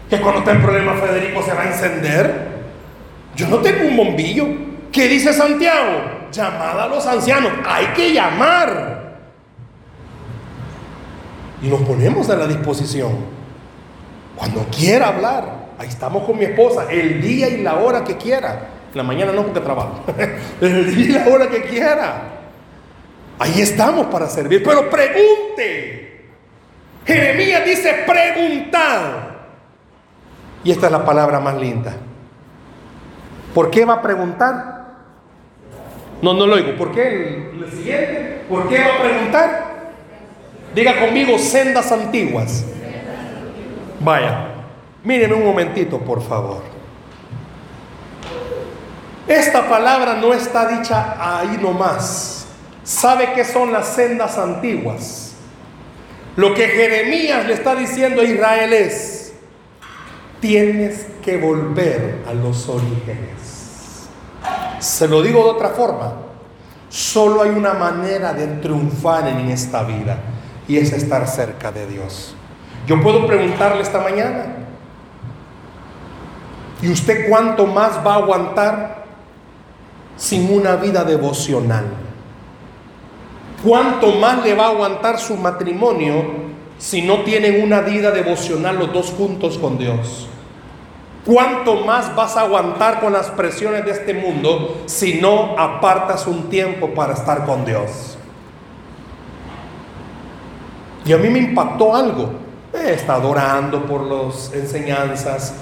Que 0.09 0.19
cuando 0.19 0.39
está 0.39 0.53
en 0.53 0.63
problemas, 0.63 0.99
Federico 0.99 1.43
se 1.43 1.53
va 1.53 1.61
a 1.61 1.67
encender. 1.67 2.49
Yo 3.37 3.49
no 3.49 3.59
tengo 3.59 3.87
un 3.87 3.95
bombillo. 3.95 4.47
¿Qué 4.91 5.09
dice 5.09 5.35
Santiago? 5.35 6.25
llamada 6.33 6.85
a 6.85 6.89
los 6.89 7.07
ancianos. 7.07 7.53
Hay 7.67 7.89
que 7.89 8.15
llamar. 8.15 9.19
Y 11.63 11.69
nos 11.69 11.83
ponemos 11.83 12.31
a 12.31 12.37
la 12.37 12.47
disposición. 12.47 13.13
Cuando 14.37 14.65
quiera 14.75 15.09
hablar, 15.09 15.75
ahí 15.79 15.89
estamos 15.89 16.25
con 16.25 16.39
mi 16.39 16.47
esposa, 16.47 16.87
el 16.91 17.21
día 17.21 17.47
y 17.51 17.63
la 17.63 17.75
hora 17.75 18.03
que 18.05 18.17
quiera. 18.17 18.71
la 18.95 19.03
mañana 19.03 19.33
no 19.33 19.43
porque 19.43 19.61
trabajo. 19.61 20.03
el 20.63 20.95
día 20.95 21.05
y 21.05 21.13
la 21.13 21.29
hora 21.29 21.51
que 21.51 21.63
quiera. 21.65 22.44
Ahí 23.39 23.61
estamos 23.61 24.07
para 24.07 24.29
servir. 24.29 24.63
Pero 24.63 24.89
pregunte. 24.89 26.25
Jeremías 27.07 27.65
dice 27.65 28.05
preguntar. 28.07 29.35
Y 30.63 30.71
esta 30.71 30.87
es 30.87 30.93
la 30.93 31.05
palabra 31.05 31.41
más 31.41 31.57
linda. 31.57 31.95
¿Por 33.55 33.71
qué 33.71 33.85
va 33.85 33.95
a 33.95 34.03
preguntar? 34.03 34.85
No, 36.23 36.33
no 36.33 36.47
lo 36.47 36.55
oigo. 36.55 36.77
¿Por 36.77 36.93
qué? 36.93 37.51
El, 37.53 37.71
siguiente. 37.71 38.45
¿Por 38.49 38.69
qué 38.69 38.79
va 38.79 38.95
a 38.95 39.03
preguntar? 39.03 39.75
Diga 40.75 40.99
conmigo 40.99 41.39
sendas 41.39 41.93
antiguas. 41.93 42.65
Vaya. 44.01 44.49
Mírenme 45.03 45.37
un 45.37 45.45
momentito, 45.45 45.99
por 45.99 46.23
favor. 46.23 46.63
Esta 49.29 49.69
palabra 49.69 50.15
no 50.15 50.33
está 50.33 50.67
dicha 50.67 51.17
ahí 51.19 51.59
nomás. 51.61 52.44
¿Sabe 52.85 53.33
qué 53.33 53.45
son 53.45 53.73
las 53.73 53.89
sendas 53.89 54.37
antiguas? 54.37 55.33
Lo 56.37 56.53
que 56.53 56.69
Jeremías 56.69 57.47
le 57.47 57.55
está 57.55 57.75
diciendo 57.75 58.21
a 58.21 58.25
Israel 58.25 58.73
es, 58.75 59.33
tienes 60.41 61.07
que 61.25 61.39
volver 61.39 62.23
a 62.29 62.35
los 62.35 62.69
orígenes. 62.69 64.09
Se 64.81 65.09
lo 65.09 65.23
digo 65.23 65.45
de 65.45 65.51
otra 65.51 65.71
forma. 65.71 66.13
Solo 66.91 67.43
hay 67.43 67.51
una 67.51 67.73
manera 67.73 68.35
de 68.35 68.47
triunfar 68.59 69.29
en 69.29 69.49
esta 69.49 69.83
vida 69.83 70.19
y 70.69 70.77
es 70.77 70.93
estar 70.93 71.27
cerca 71.27 71.73
de 71.73 71.87
Dios. 71.87 72.35
Yo 72.87 73.01
puedo 73.03 73.27
preguntarle 73.27 73.81
esta 73.81 74.01
mañana, 74.01 74.57
¿y 76.83 76.91
usted 76.91 77.29
cuánto 77.31 77.67
más 77.67 78.05
va 78.07 78.15
a 78.15 78.19
aguantar 78.19 79.05
sin 80.17 80.53
una 80.53 80.77
vida 80.77 81.03
devocional? 81.03 82.04
¿Cuánto 83.65 84.13
más 84.13 84.45
le 84.45 84.55
va 84.55 84.67
a 84.67 84.69
aguantar 84.69 85.19
su 85.19 85.37
matrimonio 85.37 86.23
si 86.77 87.01
no 87.01 87.23
tienen 87.23 87.63
una 87.63 87.81
vida 87.81 88.11
devocional 88.11 88.79
los 88.79 88.93
dos 88.93 89.15
juntos 89.17 89.57
con 89.57 89.79
Dios? 89.79 90.29
¿Cuánto 91.25 91.77
más 91.77 92.15
vas 92.15 92.37
a 92.37 92.43
aguantar 92.43 93.01
con 93.01 93.15
las 93.15 93.31
presiones 93.31 93.87
de 93.87 93.93
este 93.93 94.13
mundo 94.13 94.83
si 94.85 95.15
no 95.15 95.59
apartas 95.59 96.27
un 96.27 96.51
tiempo 96.51 96.91
para 96.91 97.15
estar 97.15 97.47
con 97.47 97.65
Dios? 97.65 98.19
Y 101.07 101.15
a 101.15 101.17
mí 101.17 101.31
me 101.31 101.39
impactó 101.39 101.97
algo. 101.97 102.33
He 102.75 102.93
estado 102.93 103.31
orando 103.31 103.87
por 103.87 104.03
las 104.03 104.53
enseñanzas 104.53 105.55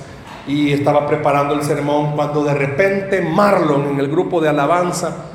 y 0.48 0.72
estaba 0.72 1.06
preparando 1.06 1.54
el 1.54 1.62
sermón 1.62 2.16
cuando 2.16 2.42
de 2.42 2.54
repente 2.54 3.22
Marlon 3.22 3.90
en 3.90 4.00
el 4.00 4.08
grupo 4.08 4.40
de 4.40 4.48
alabanza 4.48 5.31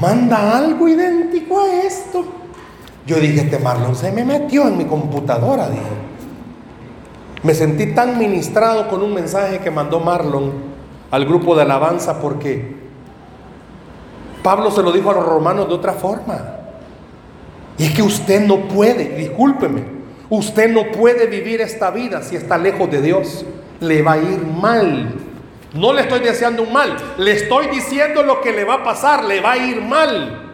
manda 0.00 0.56
algo 0.56 0.88
idéntico 0.88 1.60
a 1.60 1.82
esto. 1.82 2.24
Yo 3.06 3.16
dije, 3.16 3.42
este 3.42 3.58
Marlon 3.58 3.96
se 3.96 4.12
me 4.12 4.24
metió 4.24 4.68
en 4.68 4.78
mi 4.78 4.84
computadora. 4.84 5.68
Me 7.42 7.54
sentí 7.54 7.86
tan 7.94 8.18
ministrado 8.18 8.88
con 8.88 9.02
un 9.02 9.12
mensaje 9.12 9.58
que 9.58 9.70
mandó 9.70 9.98
Marlon 9.98 10.52
al 11.10 11.24
grupo 11.26 11.56
de 11.56 11.62
alabanza 11.62 12.20
porque 12.20 12.76
Pablo 14.42 14.70
se 14.70 14.82
lo 14.82 14.92
dijo 14.92 15.10
a 15.10 15.14
los 15.14 15.26
romanos 15.26 15.68
de 15.68 15.74
otra 15.74 15.92
forma. 15.92 16.56
Y 17.78 17.84
es 17.84 17.94
que 17.94 18.02
usted 18.02 18.46
no 18.46 18.68
puede, 18.68 19.16
discúlpeme, 19.16 19.82
usted 20.30 20.70
no 20.72 20.92
puede 20.92 21.26
vivir 21.26 21.60
esta 21.60 21.90
vida 21.90 22.22
si 22.22 22.36
está 22.36 22.58
lejos 22.58 22.90
de 22.90 23.02
Dios. 23.02 23.44
Le 23.80 24.02
va 24.02 24.12
a 24.12 24.18
ir 24.18 24.46
mal. 24.46 25.14
No 25.74 25.92
le 25.92 26.02
estoy 26.02 26.20
deseando 26.20 26.62
un 26.64 26.72
mal, 26.72 26.96
le 27.16 27.32
estoy 27.32 27.68
diciendo 27.68 28.22
lo 28.22 28.40
que 28.42 28.52
le 28.52 28.64
va 28.64 28.74
a 28.74 28.84
pasar, 28.84 29.24
le 29.24 29.40
va 29.40 29.52
a 29.52 29.56
ir 29.56 29.80
mal. 29.80 30.50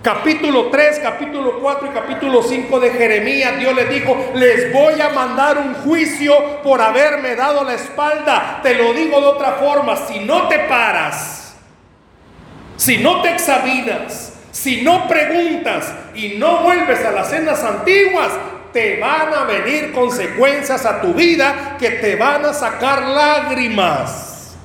Capítulo 0.00 0.66
3, 0.66 0.98
capítulo 1.00 1.60
4 1.60 1.88
y 1.88 1.90
capítulo 1.90 2.42
5 2.42 2.80
de 2.80 2.90
Jeremías, 2.90 3.58
Dios 3.58 3.74
le 3.74 3.84
dijo, 3.84 4.16
les 4.34 4.72
voy 4.72 5.00
a 5.00 5.10
mandar 5.10 5.58
un 5.58 5.74
juicio 5.74 6.60
por 6.62 6.80
haberme 6.80 7.36
dado 7.36 7.62
la 7.64 7.74
espalda. 7.74 8.60
Te 8.62 8.74
lo 8.74 8.92
digo 8.92 9.20
de 9.20 9.26
otra 9.26 9.52
forma, 9.52 9.96
si 9.96 10.20
no 10.20 10.48
te 10.48 10.58
paras, 10.60 11.56
si 12.76 12.98
no 12.98 13.22
te 13.22 13.30
examinas, 13.30 14.34
si 14.50 14.82
no 14.82 15.06
preguntas 15.06 15.92
y 16.14 16.30
no 16.30 16.58
vuelves 16.58 17.04
a 17.04 17.12
las 17.12 17.30
sendas 17.30 17.62
antiguas, 17.62 18.32
te 18.72 18.98
van 18.98 19.32
a 19.34 19.44
venir 19.44 19.92
consecuencias 19.92 20.84
a 20.86 21.00
tu 21.00 21.12
vida 21.14 21.76
que 21.78 21.90
te 21.90 22.16
van 22.16 22.44
a 22.44 22.52
sacar 22.52 23.02
lágrimas. 23.02 24.56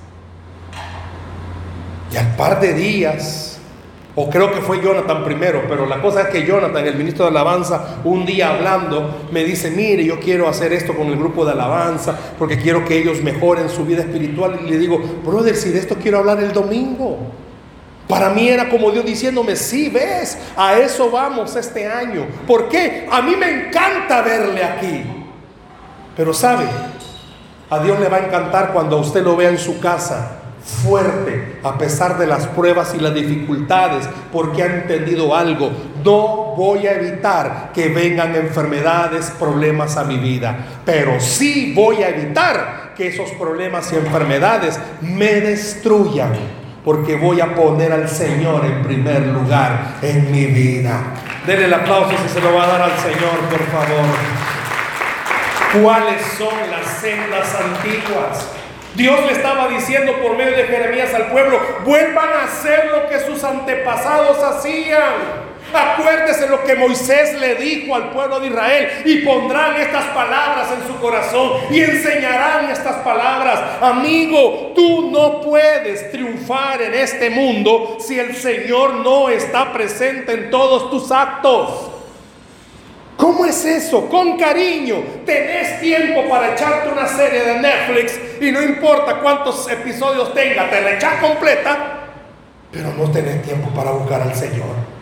Y 2.11 2.17
al 2.17 2.35
par 2.35 2.59
de 2.59 2.73
días, 2.73 3.59
o 4.15 4.29
creo 4.29 4.51
que 4.51 4.61
fue 4.61 4.81
Jonathan 4.81 5.23
primero, 5.23 5.63
pero 5.67 5.85
la 5.85 6.01
cosa 6.01 6.21
es 6.21 6.27
que 6.29 6.43
Jonathan, 6.43 6.87
el 6.87 6.95
ministro 6.95 7.25
de 7.25 7.31
alabanza, 7.31 7.99
un 8.03 8.25
día 8.25 8.55
hablando, 8.55 9.27
me 9.31 9.43
dice, 9.43 9.69
mire, 9.69 10.03
yo 10.03 10.19
quiero 10.19 10.47
hacer 10.47 10.73
esto 10.73 10.95
con 10.95 11.07
el 11.07 11.17
grupo 11.17 11.45
de 11.45 11.51
alabanza, 11.51 12.17
porque 12.39 12.57
quiero 12.57 12.83
que 12.83 12.97
ellos 12.97 13.21
mejoren 13.21 13.69
su 13.69 13.85
vida 13.85 14.01
espiritual. 14.01 14.59
Y 14.65 14.69
le 14.69 14.77
digo, 14.79 14.97
brother, 15.23 15.55
si 15.55 15.69
de 15.69 15.79
esto 15.79 15.97
quiero 16.01 16.19
hablar 16.19 16.39
el 16.39 16.51
domingo. 16.51 17.19
Para 18.07 18.29
mí 18.29 18.47
era 18.47 18.69
como 18.69 18.89
Dios 18.91 19.05
diciéndome, 19.05 19.55
sí, 19.55 19.89
ves, 19.89 20.37
a 20.55 20.77
eso 20.77 21.11
vamos 21.11 21.55
este 21.55 21.85
año. 21.85 22.25
¿Por 22.47 22.69
qué? 22.69 23.07
A 23.11 23.21
mí 23.21 23.35
me 23.35 23.67
encanta 23.67 24.21
verle 24.21 24.63
aquí. 24.63 25.03
Pero 26.15 26.33
sabe, 26.33 26.65
a 27.69 27.79
Dios 27.79 27.99
le 27.99 28.07
va 28.07 28.17
a 28.17 28.25
encantar 28.25 28.71
cuando 28.71 28.97
usted 28.97 29.23
lo 29.23 29.35
vea 29.35 29.49
en 29.49 29.57
su 29.57 29.79
casa, 29.81 30.39
fuerte, 30.63 31.59
a 31.63 31.77
pesar 31.77 32.17
de 32.17 32.27
las 32.27 32.47
pruebas 32.47 32.95
y 32.95 32.99
las 32.99 33.13
dificultades, 33.13 34.07
porque 34.31 34.63
ha 34.63 34.67
entendido 34.67 35.35
algo. 35.35 35.69
No 36.03 36.55
voy 36.55 36.87
a 36.87 36.93
evitar 36.93 37.71
que 37.73 37.89
vengan 37.89 38.35
enfermedades, 38.35 39.31
problemas 39.37 39.97
a 39.97 40.05
mi 40.05 40.17
vida, 40.17 40.81
pero 40.85 41.19
sí 41.19 41.73
voy 41.75 42.03
a 42.03 42.09
evitar 42.09 42.93
que 42.95 43.09
esos 43.09 43.31
problemas 43.31 43.91
y 43.91 43.97
enfermedades 43.97 44.79
me 45.01 45.41
destruyan 45.41 46.56
porque 46.87 47.15
voy 47.15 47.41
a 47.41 47.53
poner 47.53 47.91
al 47.91 48.07
Señor 48.07 48.63
en 48.63 48.81
primer 48.81 49.27
lugar 49.27 49.95
en 50.01 50.31
mi 50.31 50.45
vida. 50.45 51.01
Denle 51.45 51.65
el 51.65 51.73
aplauso 51.73 52.15
si 52.23 52.29
se 52.29 52.39
lo 52.39 52.55
va 52.55 52.63
a 52.63 52.67
dar 52.67 52.81
al 52.83 52.97
Señor, 52.99 53.39
por 53.49 53.59
favor. 53.67 54.05
¿Cuáles 55.83 56.21
son 56.37 56.55
las 56.71 56.87
sendas 57.01 57.53
antiguas? 57.55 58.47
Dios 58.95 59.19
le 59.25 59.33
estaba 59.33 59.67
diciendo 59.67 60.13
por 60.23 60.37
medio 60.37 60.55
de 60.55 60.63
Jeremías 60.63 61.13
al 61.13 61.27
pueblo, 61.27 61.59
vuelvan 61.83 62.29
a 62.29 62.45
hacer 62.45 62.89
lo 62.89 63.09
que 63.09 63.19
sus 63.19 63.43
antepasados 63.43 64.41
hacían. 64.41 65.46
Acuérdese 65.73 66.47
lo 66.47 66.63
que 66.63 66.75
Moisés 66.75 67.39
le 67.39 67.55
dijo 67.55 67.93
al 67.93 68.09
pueblo 68.09 68.39
de 68.39 68.47
Israel 68.47 68.89
y 69.05 69.17
pondrán 69.17 69.75
estas 69.77 70.05
palabras 70.05 70.69
en 70.71 70.87
su 70.87 70.99
corazón 70.99 71.51
y 71.69 71.81
enseñarán 71.81 72.69
estas 72.69 72.97
palabras. 72.97 73.59
Amigo, 73.81 74.71
tú 74.75 75.11
no 75.11 75.41
puedes 75.41 76.11
triunfar 76.11 76.81
en 76.81 76.93
este 76.93 77.29
mundo 77.29 77.97
si 77.99 78.17
el 78.17 78.35
Señor 78.35 78.95
no 78.95 79.29
está 79.29 79.73
presente 79.73 80.33
en 80.33 80.49
todos 80.49 80.89
tus 80.89 81.11
actos. 81.11 81.91
¿Cómo 83.17 83.45
es 83.45 83.65
eso? 83.65 84.07
Con 84.07 84.37
cariño. 84.37 84.97
Tenés 85.25 85.81
tiempo 85.81 86.29
para 86.29 86.53
echarte 86.53 86.89
una 86.89 87.07
serie 87.07 87.43
de 87.43 87.59
Netflix 87.59 88.19
y 88.39 88.51
no 88.51 88.61
importa 88.61 89.19
cuántos 89.19 89.69
episodios 89.69 90.33
tenga, 90.33 90.69
te 90.69 90.81
la 90.81 90.93
echas 90.93 91.15
completa, 91.19 92.07
pero 92.71 92.93
no 92.93 93.11
tenés 93.11 93.41
tiempo 93.41 93.69
para 93.69 93.91
buscar 93.91 94.21
al 94.21 94.35
Señor. 94.35 94.96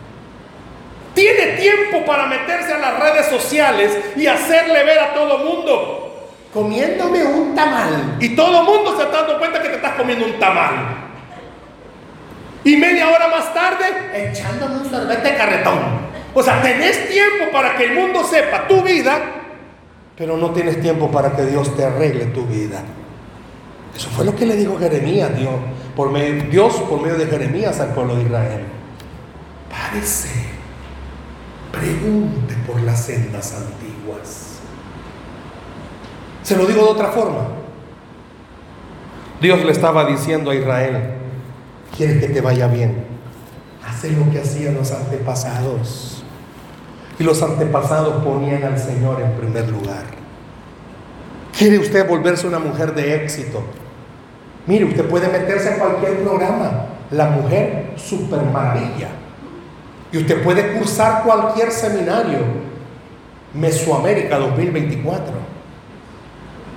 Tiene 1.16 1.56
tiempo 1.56 2.04
para 2.04 2.26
meterse 2.26 2.74
a 2.74 2.78
las 2.78 3.00
redes 3.00 3.24
sociales 3.28 3.90
y 4.16 4.26
hacerle 4.26 4.84
ver 4.84 4.98
a 4.98 5.14
todo 5.14 5.38
mundo, 5.38 6.28
comiéndome 6.52 7.24
un 7.24 7.54
tamal. 7.54 8.18
Y 8.20 8.36
todo 8.36 8.60
el 8.60 8.66
mundo 8.66 8.94
se 8.98 9.04
está 9.04 9.22
dando 9.22 9.38
cuenta 9.38 9.62
que 9.62 9.70
te 9.70 9.76
estás 9.76 9.94
comiendo 9.94 10.26
un 10.26 10.38
tamal. 10.38 10.74
Y 12.64 12.76
media 12.76 13.08
hora 13.08 13.28
más 13.28 13.54
tarde, 13.54 13.86
echándome 14.12 14.76
un 14.76 14.90
sorbete 14.90 15.34
carretón. 15.36 15.78
O 16.34 16.42
sea, 16.42 16.60
tenés 16.60 17.08
tiempo 17.08 17.46
para 17.50 17.78
que 17.78 17.84
el 17.84 17.94
mundo 17.94 18.22
sepa 18.22 18.68
tu 18.68 18.82
vida, 18.82 19.18
pero 20.18 20.36
no 20.36 20.50
tienes 20.50 20.82
tiempo 20.82 21.10
para 21.10 21.34
que 21.34 21.46
Dios 21.46 21.74
te 21.74 21.82
arregle 21.82 22.26
tu 22.26 22.44
vida. 22.44 22.82
Eso 23.96 24.10
fue 24.10 24.26
lo 24.26 24.36
que 24.36 24.44
le 24.44 24.54
dijo 24.56 24.78
Jeremías, 24.78 25.34
Dios 25.34 25.54
por 25.96 26.10
medio, 26.10 26.44
Dios 26.50 26.74
por 26.74 27.00
medio 27.00 27.16
de 27.16 27.24
Jeremías 27.24 27.80
al 27.80 27.94
pueblo 27.94 28.16
de 28.16 28.24
Israel. 28.24 28.64
Parece 29.70 30.55
Pregunte 31.78 32.54
por 32.66 32.80
las 32.82 33.04
sendas 33.04 33.54
antiguas. 33.54 34.58
Se 36.42 36.56
lo 36.56 36.64
digo 36.64 36.84
de 36.84 36.90
otra 36.90 37.08
forma. 37.08 37.48
Dios 39.40 39.62
le 39.64 39.72
estaba 39.72 40.06
diciendo 40.06 40.50
a 40.50 40.54
Israel, 40.54 41.14
quiere 41.94 42.18
que 42.18 42.28
te 42.28 42.40
vaya 42.40 42.66
bien. 42.66 43.04
Hace 43.86 44.10
lo 44.12 44.30
que 44.30 44.40
hacían 44.40 44.74
los 44.74 44.90
antepasados. 44.90 46.24
Y 47.18 47.24
los 47.24 47.42
antepasados 47.42 48.24
ponían 48.24 48.64
al 48.64 48.78
Señor 48.78 49.20
en 49.20 49.32
primer 49.32 49.68
lugar. 49.68 50.04
¿Quiere 51.56 51.78
usted 51.78 52.08
volverse 52.08 52.46
una 52.46 52.58
mujer 52.58 52.94
de 52.94 53.16
éxito? 53.22 53.62
Mire, 54.66 54.86
usted 54.86 55.06
puede 55.08 55.28
meterse 55.28 55.70
a 55.70 55.78
cualquier 55.78 56.22
programa. 56.22 56.86
La 57.10 57.30
mujer 57.30 57.92
super 57.96 58.42
maravilla 58.42 59.08
y 60.16 60.20
usted 60.20 60.42
puede 60.42 60.72
cursar 60.78 61.22
cualquier 61.24 61.70
seminario, 61.70 62.38
Mesoamérica 63.52 64.38
2024. 64.38 65.26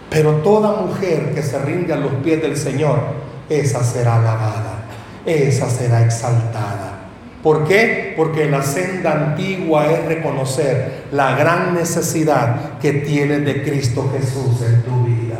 Pero 0.10 0.32
toda 0.38 0.82
mujer 0.82 1.34
que 1.34 1.42
se 1.42 1.58
rinde 1.60 1.94
a 1.94 1.98
los 1.98 2.12
pies 2.16 2.42
del 2.42 2.58
Señor, 2.58 3.00
esa 3.48 3.82
será 3.82 4.18
alabada, 4.18 4.84
esa 5.26 5.70
será 5.70 6.04
exaltada. 6.04 7.00
¿Por 7.42 7.66
qué? 7.66 8.14
Porque 8.18 8.50
la 8.50 8.62
senda 8.62 9.14
antigua 9.14 9.90
es 9.90 10.04
reconocer 10.06 11.06
la 11.14 11.38
gran 11.38 11.74
necesidad 11.74 12.78
que 12.80 12.92
tienes 12.92 13.46
de 13.46 13.64
Cristo 13.64 14.12
Jesús 14.14 14.62
en 14.68 14.84
tu 14.84 15.06
vida. 15.06 15.38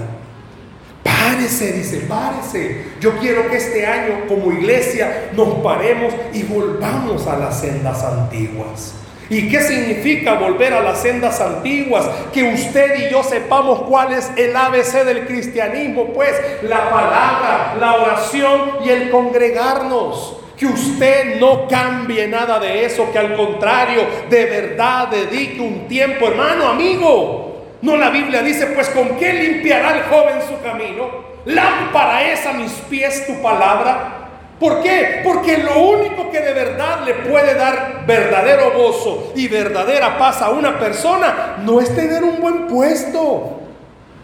Párese, 1.30 1.74
dice, 1.74 1.98
párese. 2.08 2.86
Yo 3.00 3.18
quiero 3.20 3.48
que 3.50 3.58
este 3.58 3.86
año 3.86 4.26
como 4.28 4.52
iglesia 4.52 5.30
nos 5.34 5.56
paremos 5.60 6.12
y 6.34 6.42
volvamos 6.44 7.28
a 7.28 7.38
las 7.38 7.62
sendas 7.62 8.04
antiguas. 8.04 8.96
¿Y 9.30 9.48
qué 9.48 9.62
significa 9.62 10.34
volver 10.34 10.74
a 10.74 10.82
las 10.82 11.02
sendas 11.02 11.40
antiguas? 11.40 12.10
Que 12.34 12.52
usted 12.52 13.08
y 13.08 13.12
yo 13.12 13.22
sepamos 13.22 13.84
cuál 13.84 14.14
es 14.14 14.32
el 14.38 14.56
ABC 14.56 15.06
del 15.06 15.28
cristianismo, 15.28 16.08
pues 16.14 16.34
la 16.64 16.90
palabra, 16.90 17.76
la 17.80 17.94
oración 17.94 18.78
y 18.84 18.90
el 18.90 19.12
congregarnos. 19.12 20.38
Que 20.58 20.66
usted 20.66 21.40
no 21.40 21.68
cambie 21.68 22.28
nada 22.28 22.60
de 22.60 22.86
eso, 22.86 23.12
que 23.12 23.20
al 23.20 23.36
contrario, 23.36 24.02
de 24.30 24.46
verdad 24.46 25.10
dedique 25.10 25.62
un 25.62 25.88
tiempo, 25.88 26.28
hermano, 26.28 26.70
amigo. 26.70 27.49
No 27.82 27.96
la 27.96 28.10
Biblia 28.10 28.42
dice, 28.42 28.68
pues 28.68 28.90
con 28.90 29.18
qué 29.18 29.34
limpiará 29.34 29.98
el 29.98 30.04
joven 30.04 30.42
su 30.48 30.62
camino. 30.62 31.30
Lámpara 31.46 32.32
es 32.32 32.46
a 32.46 32.54
mis 32.54 32.72
pies 32.90 33.26
tu 33.26 33.42
palabra. 33.42 34.16
¿Por 34.60 34.82
qué? 34.84 35.22
Porque 35.24 35.58
lo 35.60 35.80
único 35.80 36.30
que 36.30 36.42
de 36.42 36.52
verdad 36.52 37.06
le 37.06 37.14
puede 37.14 37.56
dar 37.56 38.04
verdadero 38.06 38.72
gozo 38.72 39.32
y 39.36 39.48
verdadera 39.48 40.18
paz 40.18 40.42
a 40.42 40.50
una 40.50 40.78
persona 40.78 41.56
no 41.64 41.80
es 41.80 41.96
tener 41.96 42.24
un 42.24 42.42
buen 42.42 42.68
puesto. 42.68 43.62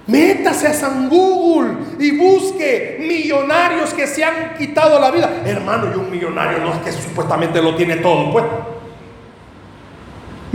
Métase 0.08 0.68
a 0.68 0.74
San 0.74 1.10
Google 1.10 1.78
y 2.00 2.16
busque 2.18 2.98
millonarios 3.00 3.94
que 3.94 4.06
se 4.06 4.24
han 4.24 4.56
quitado 4.58 5.00
la 5.00 5.10
vida. 5.10 5.42
Hermano, 5.46 5.88
y 5.92 5.98
un 5.98 6.12
millonario 6.12 6.60
no 6.60 6.74
es 6.74 6.80
que 6.80 6.92
supuestamente 6.92 7.62
lo 7.62 7.76
tiene 7.76 7.96
todo, 7.98 8.32
pues. 8.32 8.44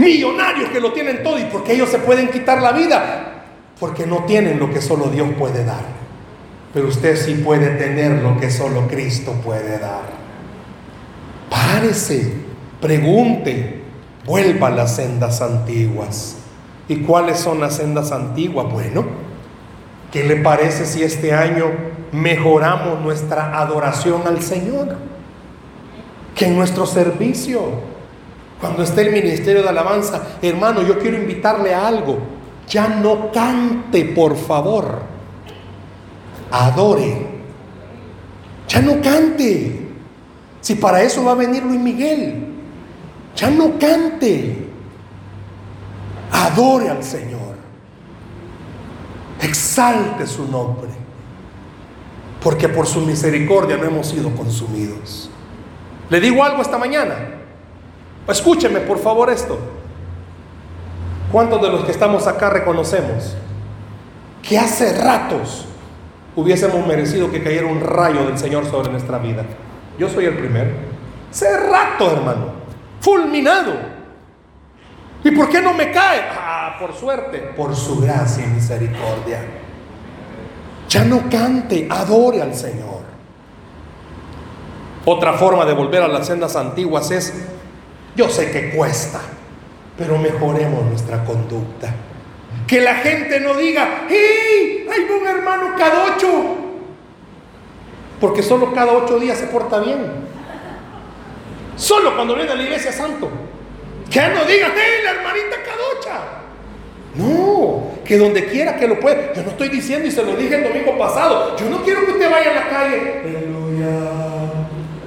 Millonarios 0.01 0.69
que 0.69 0.79
lo 0.79 0.91
tienen 0.91 1.21
todo 1.21 1.37
y 1.37 1.43
porque 1.45 1.73
ellos 1.73 1.89
se 1.89 1.99
pueden 1.99 2.29
quitar 2.29 2.59
la 2.59 2.71
vida, 2.71 3.45
porque 3.79 4.07
no 4.07 4.23
tienen 4.25 4.57
lo 4.59 4.71
que 4.71 4.81
solo 4.81 5.07
Dios 5.07 5.29
puede 5.37 5.63
dar. 5.63 5.83
Pero 6.73 6.87
usted 6.87 7.15
sí 7.15 7.35
puede 7.35 7.69
tener 7.75 8.23
lo 8.23 8.39
que 8.39 8.49
solo 8.49 8.87
Cristo 8.87 9.33
puede 9.43 9.77
dar. 9.77 10.01
Párese, 11.49 12.33
pregunte, 12.79 13.83
vuelva 14.25 14.67
a 14.67 14.71
las 14.71 14.95
sendas 14.95 15.41
antiguas. 15.41 16.37
¿Y 16.87 16.97
cuáles 17.01 17.39
son 17.39 17.59
las 17.59 17.75
sendas 17.75 18.11
antiguas? 18.11 18.71
Bueno, 18.71 19.05
¿qué 20.11 20.23
le 20.23 20.37
parece 20.37 20.85
si 20.85 21.03
este 21.03 21.33
año 21.33 21.65
mejoramos 22.11 23.01
nuestra 23.01 23.59
adoración 23.59 24.23
al 24.25 24.41
Señor? 24.41 24.97
Que 26.33 26.47
en 26.47 26.55
nuestro 26.55 26.85
servicio, 26.85 27.61
cuando 28.61 28.83
esté 28.83 29.01
el 29.01 29.11
ministerio 29.11 29.63
de 29.63 29.69
alabanza, 29.69 30.37
hermano, 30.41 30.83
yo 30.83 30.97
quiero 30.99 31.17
invitarle 31.17 31.73
a 31.73 31.87
algo. 31.87 32.19
Ya 32.69 32.87
no 32.87 33.31
cante, 33.31 34.05
por 34.05 34.37
favor 34.37 35.11
adore. 36.51 37.27
Ya 38.67 38.81
no 38.81 39.01
cante. 39.01 39.87
Si 40.59 40.75
para 40.75 41.01
eso 41.01 41.23
va 41.23 41.31
a 41.31 41.35
venir 41.35 41.63
Luis 41.63 41.79
Miguel. 41.79 42.47
Ya 43.35 43.49
no 43.49 43.79
cante. 43.79 44.67
Adore 46.31 46.89
al 46.89 47.03
Señor. 47.03 47.55
Exalte 49.41 50.27
su 50.27 50.47
nombre. 50.47 50.89
Porque 52.43 52.69
por 52.69 52.85
su 52.87 53.01
misericordia 53.01 53.77
no 53.77 53.85
hemos 53.85 54.07
sido 54.07 54.33
consumidos. 54.35 55.29
Le 56.09 56.19
digo 56.19 56.43
algo 56.43 56.61
esta 56.61 56.77
mañana. 56.77 57.40
Escúcheme 58.27 58.81
por 58.81 58.99
favor 58.99 59.29
esto. 59.29 59.57
¿Cuántos 61.31 61.61
de 61.61 61.69
los 61.69 61.85
que 61.85 61.91
estamos 61.91 62.27
acá 62.27 62.49
reconocemos 62.49 63.35
que 64.41 64.57
hace 64.57 65.01
ratos 65.01 65.65
hubiésemos 66.35 66.85
merecido 66.85 67.29
que 67.29 67.43
cayera 67.43 67.67
un 67.67 67.81
rayo 67.81 68.25
del 68.25 68.37
Señor 68.37 68.65
sobre 68.65 68.91
nuestra 68.91 69.17
vida. 69.17 69.43
Yo 69.97 70.09
soy 70.09 70.25
el 70.25 70.37
primero. 70.37 70.71
Hace 71.29 71.57
rato, 71.57 72.11
hermano. 72.11 72.61
Fulminado. 72.99 73.73
¿Y 75.23 75.31
por 75.31 75.49
qué 75.49 75.61
no 75.61 75.73
me 75.73 75.91
cae? 75.91 76.21
Ah, 76.31 76.75
por 76.79 76.93
suerte. 76.93 77.37
Por 77.55 77.75
su 77.75 77.99
gracia 77.99 78.45
y 78.45 78.47
misericordia. 78.47 79.39
Ya 80.89 81.03
no 81.05 81.29
cante, 81.29 81.87
adore 81.89 82.41
al 82.41 82.55
Señor. 82.55 83.01
Otra 85.05 85.33
forma 85.33 85.65
de 85.65 85.73
volver 85.73 86.03
a 86.03 86.07
las 86.07 86.27
sendas 86.27 86.55
antiguas 86.55 87.11
es, 87.11 87.33
yo 88.15 88.29
sé 88.29 88.51
que 88.51 88.71
cuesta, 88.71 89.21
pero 89.97 90.17
mejoremos 90.17 90.85
nuestra 90.85 91.23
conducta. 91.23 91.93
Que 92.67 92.81
la 92.81 92.95
gente 92.95 93.39
no 93.39 93.55
diga, 93.55 94.05
¡hey! 94.09 94.87
Hay 94.91 95.01
un 95.19 95.27
hermano 95.27 95.75
cada 95.77 96.15
ocho. 96.15 96.27
Porque 98.19 98.43
solo 98.43 98.73
cada 98.73 98.93
ocho 98.93 99.19
días 99.19 99.37
se 99.37 99.47
porta 99.47 99.79
bien. 99.79 99.99
Solo 101.75 102.15
cuando 102.15 102.35
viene 102.35 102.51
a 102.51 102.55
la 102.55 102.63
iglesia 102.63 102.91
santo. 102.91 103.29
Que 104.09 104.21
no 104.27 104.45
digan, 104.45 104.71
¡hey! 104.75 105.01
La 105.03 105.11
hermanita 105.11 105.57
cadocha. 105.65 106.41
No, 107.15 107.91
que 108.05 108.17
donde 108.17 108.45
quiera 108.45 108.77
que 108.77 108.87
lo 108.87 108.99
pueda. 108.99 109.33
Yo 109.33 109.43
no 109.43 109.49
estoy 109.49 109.69
diciendo 109.69 110.07
y 110.07 110.11
se 110.11 110.23
lo 110.23 110.35
dije 110.35 110.55
el 110.55 110.63
domingo 110.63 110.97
pasado. 110.97 111.57
Yo 111.57 111.69
no 111.69 111.83
quiero 111.83 112.05
que 112.05 112.11
usted 112.11 112.29
vaya 112.29 112.51
a 112.51 112.55
la 112.55 112.69
calle. 112.69 113.21
Aleluya, 113.25 113.87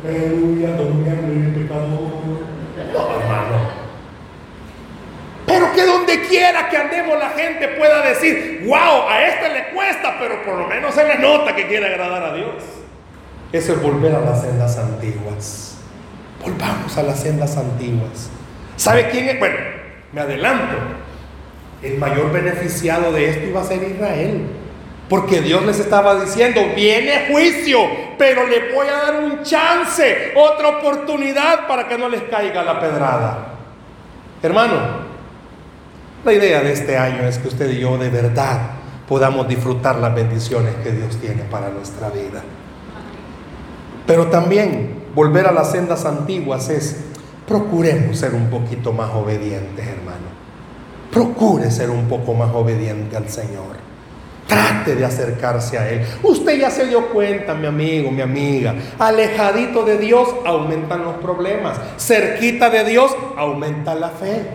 aleluya, 0.05 0.77
pecador. 0.77 1.54
No, 2.95 3.20
hermano. 3.20 3.84
Pero 5.47 5.72
que 5.72 5.84
donde 5.84 6.22
quiera 6.22 6.70
que 6.70 6.76
andemos 6.76 7.18
la 7.18 7.30
gente 7.30 7.68
pueda 7.68 8.01
decir, 8.03 8.62
wow, 8.66 9.09
a 9.09 9.26
este 9.26 9.49
le 9.51 9.68
cuesta, 9.74 10.16
pero 10.18 10.42
por 10.42 10.57
lo 10.57 10.66
menos 10.66 10.95
se 10.95 11.05
le 11.05 11.18
nota 11.18 11.55
que 11.55 11.66
quiere 11.66 11.86
agradar 11.86 12.22
a 12.22 12.34
Dios. 12.34 12.62
Eso 13.53 13.72
es 13.72 13.82
volver 13.82 14.14
a 14.14 14.20
las 14.20 14.40
sendas 14.40 14.78
antiguas. 14.78 15.76
Volvamos 16.42 16.97
a 16.97 17.03
las 17.03 17.20
sendas 17.20 17.57
antiguas. 17.57 18.30
¿Sabe 18.76 19.09
quién 19.11 19.28
es? 19.28 19.38
Bueno, 19.38 19.57
me 20.12 20.20
adelanto. 20.22 20.76
El 21.82 21.99
mayor 21.99 22.32
beneficiado 22.32 23.12
de 23.12 23.28
esto 23.28 23.47
iba 23.47 23.61
a 23.61 23.64
ser 23.64 23.82
Israel. 23.82 24.47
Porque 25.09 25.43
Dios 25.43 25.65
les 25.67 25.79
estaba 25.81 26.21
diciendo, 26.21 26.61
viene 26.75 27.27
juicio, 27.31 27.81
pero 28.17 28.47
le 28.47 28.73
voy 28.73 28.87
a 28.87 29.03
dar 29.03 29.23
un 29.23 29.43
chance, 29.43 30.33
otra 30.35 30.79
oportunidad 30.79 31.67
para 31.67 31.87
que 31.87 31.99
no 31.99 32.09
les 32.09 32.23
caiga 32.23 32.63
la 32.63 32.81
pedrada. 32.81 33.49
Hermano, 34.43 35.05
la 36.25 36.33
idea 36.33 36.63
de 36.63 36.73
este 36.73 36.97
año 36.97 37.27
es 37.29 37.39
que 37.39 37.49
usted 37.49 37.71
y 37.71 37.81
yo 37.81 37.99
de 37.99 38.09
verdad 38.09 38.61
podamos 39.07 39.47
disfrutar 39.47 39.97
las 39.97 40.15
bendiciones 40.15 40.75
que 40.83 40.91
Dios 40.91 41.17
tiene 41.19 41.43
para 41.45 41.69
nuestra 41.69 42.09
vida. 42.09 42.43
Pero 44.07 44.29
también 44.29 45.05
volver 45.15 45.47
a 45.47 45.53
las 45.53 45.71
sendas 45.73 46.07
antiguas 46.07 46.71
es, 46.71 47.05
procuremos 47.47 48.19
ser 48.19 48.35
un 48.35 48.49
poquito 48.49 48.93
más 48.93 49.11
obedientes, 49.15 49.87
hermano. 49.87 50.33
Procure 51.13 51.71
ser 51.71 51.91
un 51.91 52.09
poco 52.09 52.33
más 52.35 52.55
obediente 52.55 53.17
al 53.17 53.29
Señor. 53.29 53.93
Trate 54.47 54.95
de 54.95 55.05
acercarse 55.05 55.78
a 55.78 55.88
Él. 55.88 56.07
Usted 56.22 56.59
ya 56.59 56.70
se 56.70 56.86
dio 56.86 57.09
cuenta, 57.09 57.55
mi 57.55 57.66
amigo, 57.66 58.11
mi 58.11 58.20
amiga. 58.20 58.74
Alejadito 58.99 59.84
de 59.84 59.99
Dios 59.99 60.28
aumentan 60.45 61.03
los 61.03 61.14
problemas. 61.16 61.78
Cerquita 61.97 62.68
de 62.68 62.84
Dios 62.84 63.16
aumenta 63.36 63.95
la 63.95 64.11
fe. 64.11 64.47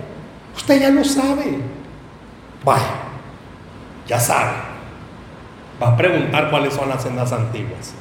Usted 0.55 0.81
ya 0.81 0.89
lo 0.89 1.03
sabe. 1.03 1.59
Vaya, 2.63 2.83
ya 4.07 4.19
sabe. 4.19 4.51
Va 5.81 5.89
a 5.89 5.97
preguntar 5.97 6.49
cuáles 6.49 6.73
son 6.73 6.89
las 6.89 7.01
sendas 7.01 7.31
antiguas. 7.31 7.93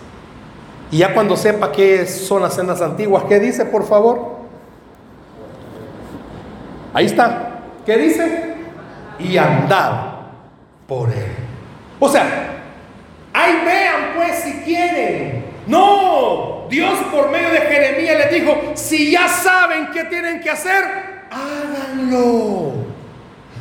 Y 0.90 0.98
ya 0.98 1.14
cuando 1.14 1.36
sepa 1.36 1.70
qué 1.70 2.06
son 2.06 2.42
las 2.42 2.54
sendas 2.54 2.80
antiguas, 2.80 3.24
¿qué 3.28 3.38
dice, 3.38 3.64
por 3.64 3.86
favor? 3.86 4.38
Ahí 6.92 7.06
está. 7.06 7.60
¿Qué 7.84 7.96
dice? 7.96 8.54
Y 9.18 9.36
andad 9.36 10.16
por 10.86 11.10
él. 11.10 11.47
O 11.98 12.08
sea, 12.08 12.62
ahí 13.32 13.62
vean 13.64 14.12
pues 14.16 14.38
si 14.40 14.52
quieren. 14.64 15.44
No, 15.66 16.66
Dios 16.70 16.98
por 17.12 17.30
medio 17.30 17.50
de 17.50 17.60
Jeremías 17.60 18.16
les 18.18 18.32
dijo, 18.32 18.72
si 18.74 19.10
ya 19.12 19.28
saben 19.28 19.88
qué 19.92 20.04
tienen 20.04 20.40
que 20.40 20.50
hacer, 20.50 20.82
háganlo. 21.30 22.72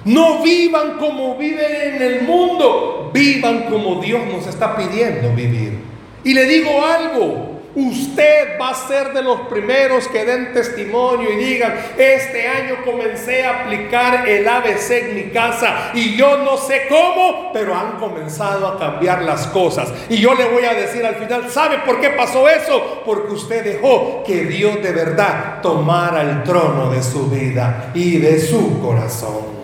No 0.06 0.42
vivan 0.42 0.98
como 0.98 1.38
viven 1.38 1.96
en 1.96 2.02
el 2.02 2.22
mundo, 2.22 3.12
vivan 3.14 3.64
como 3.64 4.02
Dios 4.02 4.22
nos 4.32 4.48
está 4.48 4.76
pidiendo 4.78 5.34
vivir. 5.34 5.80
Y 6.24 6.34
le 6.34 6.46
digo 6.46 6.82
algo, 6.86 7.47
Usted 7.78 8.60
va 8.60 8.72
a 8.72 8.88
ser 8.88 9.14
de 9.14 9.22
los 9.22 9.42
primeros 9.42 10.08
que 10.08 10.26
den 10.26 10.52
testimonio 10.52 11.32
y 11.32 11.36
digan, 11.36 11.76
este 11.96 12.48
año 12.48 12.78
comencé 12.84 13.46
a 13.46 13.66
aplicar 13.66 14.28
el 14.28 14.48
ABC 14.48 14.92
en 14.94 15.16
mi 15.16 15.24
casa 15.26 15.92
y 15.94 16.16
yo 16.16 16.40
no 16.40 16.58
sé 16.58 16.88
cómo, 16.90 17.52
pero 17.54 17.76
han 17.76 18.00
comenzado 18.00 18.66
a 18.66 18.80
cambiar 18.80 19.22
las 19.22 19.46
cosas. 19.46 19.94
Y 20.10 20.18
yo 20.18 20.34
le 20.34 20.46
voy 20.46 20.66
a 20.66 20.74
decir 20.74 21.06
al 21.06 21.18
final, 21.18 21.52
¿sabe 21.52 21.78
por 21.86 22.02
qué 22.02 22.10
pasó 22.10 22.50
eso? 22.50 23.04
Porque 23.06 23.34
usted 23.34 23.64
dejó 23.64 24.24
que 24.26 24.46
Dios 24.46 24.82
de 24.82 24.94
verdad 24.94 25.62
tomara 25.62 26.24
el 26.24 26.42
trono 26.42 26.90
de 26.90 27.04
su 27.04 27.30
vida 27.30 27.92
y 27.94 28.18
de 28.18 28.40
su 28.40 28.82
corazón. 28.82 29.56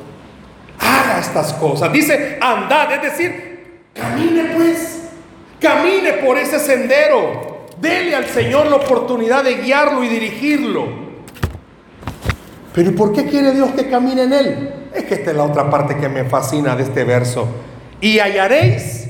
Haga 0.78 1.18
estas 1.20 1.51
cosas. 1.53 1.91
Dice, 1.91 2.38
andad, 2.39 2.93
es 2.93 3.01
decir, 3.01 3.88
camine 3.91 4.51
pues, 4.53 5.01
camine 5.59 6.14
por 6.14 6.38
ese 6.38 6.59
sendero. 6.59 7.53
Dele 7.84 8.16
al 8.16 8.28
Señor 8.28 8.68
la 8.68 8.78
oportunidad 8.78 9.44
de 9.44 9.56
guiarlo 9.56 10.06
y 10.06 10.08
dirigirlo. 10.08 10.88
Pero 12.74 12.90
¿y 12.90 12.94
por 12.94 13.12
qué 13.12 13.26
quiere 13.26 13.52
Dios 13.52 13.72
que 13.72 13.90
camine 13.90 14.24
en 14.24 14.32
él? 14.32 14.74
Es 14.96 15.04
que 15.04 15.16
esta 15.16 15.32
es 15.32 15.36
la 15.36 15.44
otra 15.44 15.70
parte 15.70 15.98
que 15.98 16.08
me 16.08 16.24
fascina 16.24 16.78
de 16.78 16.84
este 16.84 17.04
verso. 17.04 17.46
Y 18.00 18.20
hallaréis. 18.20 19.10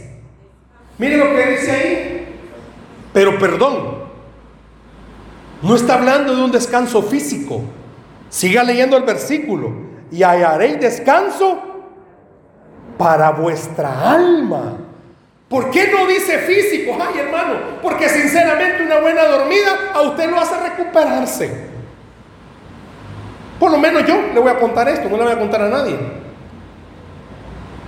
Mire 0.97 1.17
lo 1.17 1.35
que 1.35 1.51
dice 1.51 1.71
ahí. 1.71 2.35
Pero 3.13 3.37
perdón. 3.37 4.05
No 5.61 5.75
está 5.75 5.93
hablando 5.93 6.35
de 6.35 6.43
un 6.43 6.51
descanso 6.51 7.03
físico. 7.03 7.61
Siga 8.31 8.63
leyendo 8.63 8.97
el 8.97 9.03
versículo. 9.03 9.71
Y 10.11 10.23
hallaréis 10.23 10.79
descanso 10.79 11.61
para 12.97 13.29
vuestra 13.29 14.13
alma. 14.13 14.77
¿Por 15.53 15.69
qué 15.69 15.87
no 15.91 16.07
dice 16.07 16.39
físico? 16.39 16.97
Ay, 16.99 17.19
hermano, 17.19 17.53
porque 17.83 18.09
sinceramente 18.09 18.81
una 18.81 18.97
buena 19.01 19.23
dormida 19.25 19.91
a 19.93 20.01
usted 20.01 20.27
lo 20.27 20.39
hace 20.39 20.59
recuperarse. 20.59 21.67
Por 23.59 23.69
lo 23.69 23.77
menos 23.77 24.03
yo 24.07 24.19
le 24.33 24.39
voy 24.39 24.49
a 24.49 24.57
contar 24.57 24.89
esto, 24.89 25.07
no 25.09 25.17
le 25.17 25.25
voy 25.25 25.33
a 25.33 25.37
contar 25.37 25.61
a 25.61 25.69
nadie. 25.69 25.95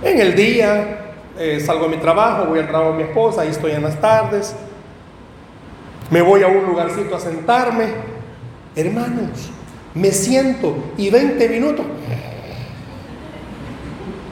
En 0.00 0.20
el 0.20 0.36
día 0.36 0.98
eh, 1.36 1.58
salgo 1.58 1.86
a 1.86 1.88
mi 1.88 1.96
trabajo, 1.96 2.44
voy 2.44 2.60
al 2.60 2.68
trabajo 2.68 2.92
de 2.92 2.98
mi 2.98 3.02
esposa, 3.02 3.42
ahí 3.42 3.48
estoy 3.48 3.72
en 3.72 3.82
las 3.82 4.00
tardes. 4.00 4.54
Me 6.12 6.22
voy 6.22 6.44
a 6.44 6.46
un 6.46 6.66
lugarcito 6.66 7.16
a 7.16 7.18
sentarme. 7.18 7.86
Hermanos, 8.76 9.50
me 9.92 10.12
siento 10.12 10.72
y 10.96 11.10
20 11.10 11.48
minutos. 11.48 11.84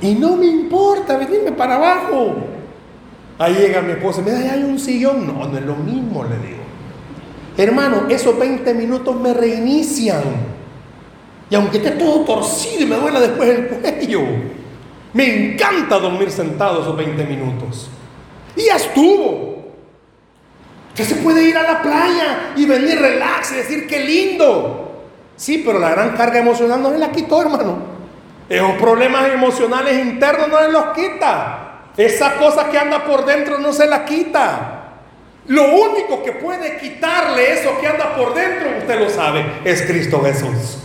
Y 0.03 0.15
no 0.15 0.37
me 0.37 0.47
importa 0.47 1.17
venirme 1.17 1.51
para 1.51 1.75
abajo. 1.75 2.54
Ahí 3.39 3.55
llega 3.55 3.83
mi 3.83 3.93
esposa 3.93 4.23
me 4.23 4.31
dice, 4.33 4.51
hay 4.51 4.63
un 4.63 4.79
sillón. 4.79 5.27
No, 5.27 5.47
no 5.47 5.59
es 5.59 5.65
lo 5.65 5.75
mismo, 5.77 6.25
le 6.25 6.37
digo. 6.39 6.63
Hermano, 7.57 8.07
esos 8.09 8.39
20 8.39 8.75
minutos 8.75 9.15
me 9.21 9.33
reinician. 9.33 10.23
Y 11.51 11.55
aunque 11.55 11.79
esté 11.79 11.93
todo 11.93 12.25
torcido 12.25 12.83
y 12.83 12.87
me 12.87 12.97
duela 12.97 13.21
después 13.21 13.49
el 13.49 13.67
cuello, 13.67 14.21
me 15.13 15.53
encanta 15.53 15.99
dormir 15.99 16.31
sentado 16.31 16.83
esos 16.83 16.97
20 16.97 17.25
minutos. 17.25 17.89
Y 18.57 18.67
ya 18.67 18.77
estuvo. 18.77 19.55
Usted 20.91 21.05
se 21.05 21.17
puede 21.17 21.43
ir 21.49 21.57
a 21.57 21.63
la 21.63 21.83
playa 21.83 22.53
y 22.57 22.67
venir 22.67 23.01
relax 23.01 23.53
y 23.53 23.57
decir 23.57 23.87
qué 23.87 24.05
lindo. 24.05 25.03
Sí, 25.37 25.63
pero 25.67 25.81
la 25.81 25.91
gran 25.91 26.17
carga 26.17 26.39
emocional 26.39 26.81
no 26.81 26.93
se 26.93 26.99
la 26.99 27.11
quitó, 27.11 27.43
hermano. 27.43 27.79
Esos 28.49 28.73
problemas 28.73 29.29
emocionales 29.31 30.05
internos 30.05 30.49
no 30.49 30.59
se 30.59 30.71
los 30.71 30.85
quita. 30.95 31.64
Esa 31.97 32.35
cosa 32.35 32.71
que 32.71 32.79
anda 32.79 33.05
por 33.05 33.25
dentro 33.25 33.59
no 33.59 33.73
se 33.73 33.87
la 33.87 34.05
quita. 34.05 34.81
Lo 35.47 35.75
único 35.75 36.23
que 36.23 36.33
puede 36.33 36.79
quitarle 36.79 37.53
eso 37.53 37.79
que 37.81 37.87
anda 37.87 38.17
por 38.17 38.35
dentro, 38.35 38.79
usted 38.79 38.99
lo 38.99 39.11
sabe, 39.11 39.45
es 39.65 39.83
Cristo 39.83 40.23
Jesús. 40.23 40.79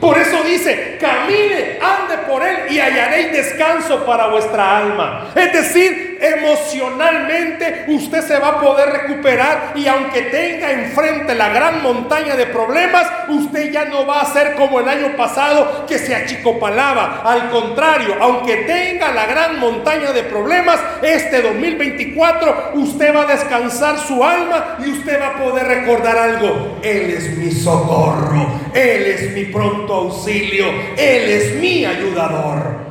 Por 0.00 0.16
eso 0.16 0.42
dice, 0.44 0.96
camine, 1.00 1.78
ande 1.80 2.18
por 2.28 2.44
él 2.44 2.70
y 2.70 2.78
hallaréis 2.78 3.32
descanso 3.32 4.04
para 4.04 4.28
vuestra 4.28 4.78
alma. 4.78 5.30
Es 5.34 5.52
decir, 5.52 6.07
emocionalmente 6.20 7.84
usted 7.88 8.22
se 8.22 8.38
va 8.38 8.48
a 8.48 8.60
poder 8.60 8.88
recuperar 8.90 9.72
y 9.74 9.86
aunque 9.86 10.22
tenga 10.22 10.72
enfrente 10.72 11.34
la 11.34 11.48
gran 11.48 11.82
montaña 11.82 12.36
de 12.36 12.46
problemas, 12.46 13.06
usted 13.28 13.70
ya 13.70 13.84
no 13.86 14.06
va 14.06 14.20
a 14.20 14.32
ser 14.32 14.54
como 14.54 14.80
el 14.80 14.88
año 14.88 15.16
pasado 15.16 15.86
que 15.86 15.98
se 15.98 16.14
achicopalaba. 16.14 17.22
Al 17.24 17.50
contrario, 17.50 18.16
aunque 18.20 18.56
tenga 18.58 19.12
la 19.12 19.26
gran 19.26 19.58
montaña 19.58 20.12
de 20.12 20.22
problemas, 20.24 20.80
este 21.02 21.42
2024 21.42 22.72
usted 22.74 23.14
va 23.14 23.22
a 23.22 23.26
descansar 23.26 23.98
su 23.98 24.24
alma 24.24 24.78
y 24.84 24.90
usted 24.90 25.20
va 25.20 25.28
a 25.28 25.38
poder 25.38 25.66
recordar 25.66 26.16
algo. 26.16 26.78
Él 26.82 27.10
es 27.10 27.36
mi 27.36 27.50
socorro, 27.50 28.60
Él 28.74 29.06
es 29.06 29.32
mi 29.32 29.44
pronto 29.44 29.94
auxilio, 29.94 30.66
Él 30.96 31.30
es 31.30 31.54
mi 31.56 31.84
ayudador. 31.84 32.87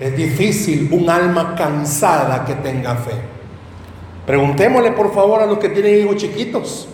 Es 0.00 0.16
difícil 0.16 0.88
un 0.92 1.10
alma 1.10 1.54
cansada 1.56 2.44
que 2.44 2.54
tenga 2.54 2.94
fe. 2.94 3.14
Preguntémosle 4.26 4.92
por 4.92 5.12
favor 5.12 5.42
a 5.42 5.46
los 5.46 5.58
que 5.58 5.70
tienen 5.70 6.02
hijos 6.02 6.16
chiquitos. 6.16 6.88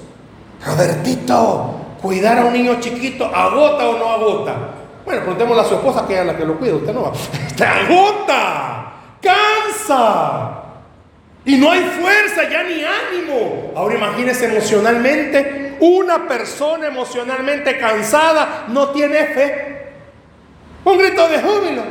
Robertito, 0.64 1.74
cuidar 2.00 2.38
a 2.38 2.44
un 2.46 2.52
niño 2.52 2.80
chiquito, 2.80 3.26
¿agota 3.26 3.88
o 3.88 3.98
no 3.98 4.09
agota? 4.09 4.57
Bueno, 5.05 5.20
preguntémosle 5.20 5.62
a 5.62 5.64
su 5.66 5.74
esposa 5.74 6.07
que 6.07 6.18
es 6.18 6.24
la 6.24 6.36
que 6.36 6.44
lo 6.46 6.57
cuida, 6.57 6.76
usted 6.76 6.94
no 6.94 7.02
va. 7.02 7.12
¡Te 7.57 7.64
agota! 7.64 8.92
¡Cansa! 9.20 10.61
Y 11.44 11.57
no 11.59 11.70
hay 11.70 11.82
fuerza, 11.82 12.48
ya 12.48 12.62
ni 12.62 12.82
ánimo. 12.82 13.72
Ahora 13.76 13.96
imagínese 13.96 14.46
emocionalmente, 14.46 15.76
una 15.80 16.26
persona 16.26 16.86
emocionalmente 16.86 17.76
cansada 17.76 18.64
no 18.68 18.88
tiene 18.88 19.24
fe. 19.26 19.92
Un 20.84 20.96
grito 20.96 21.28
de 21.28 21.42
júbilo. 21.42 21.82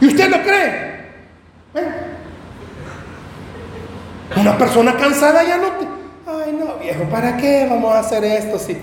¿Y 0.00 0.06
usted 0.06 0.30
lo 0.30 0.42
cree? 0.42 0.88
Una 4.36 4.56
persona 4.56 4.96
cansada 4.96 5.42
ya 5.42 5.56
no... 5.56 5.66
Ay, 6.26 6.52
no, 6.52 6.74
viejo, 6.76 7.04
¿para 7.04 7.36
qué 7.36 7.66
vamos 7.68 7.94
a 7.94 8.00
hacer 8.00 8.24
esto? 8.24 8.58
Sí. 8.58 8.76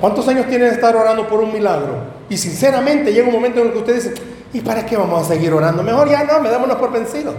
¿Cuántos 0.00 0.28
años 0.28 0.46
tiene 0.46 0.66
de 0.66 0.72
estar 0.72 0.94
orando 0.94 1.26
por 1.26 1.40
un 1.40 1.52
milagro? 1.52 1.98
Y 2.28 2.36
sinceramente 2.36 3.12
llega 3.12 3.26
un 3.26 3.32
momento 3.32 3.60
en 3.60 3.68
el 3.68 3.72
que 3.72 3.78
usted 3.78 3.94
dice, 3.94 4.14
¿y 4.52 4.60
para 4.60 4.84
qué 4.84 4.96
vamos 4.96 5.22
a 5.22 5.24
seguir 5.34 5.52
orando? 5.52 5.82
Mejor 5.82 6.08
ya 6.08 6.24
no, 6.24 6.40
me 6.40 6.50
démonos 6.50 6.76
por 6.76 6.92
vencido. 6.92 7.34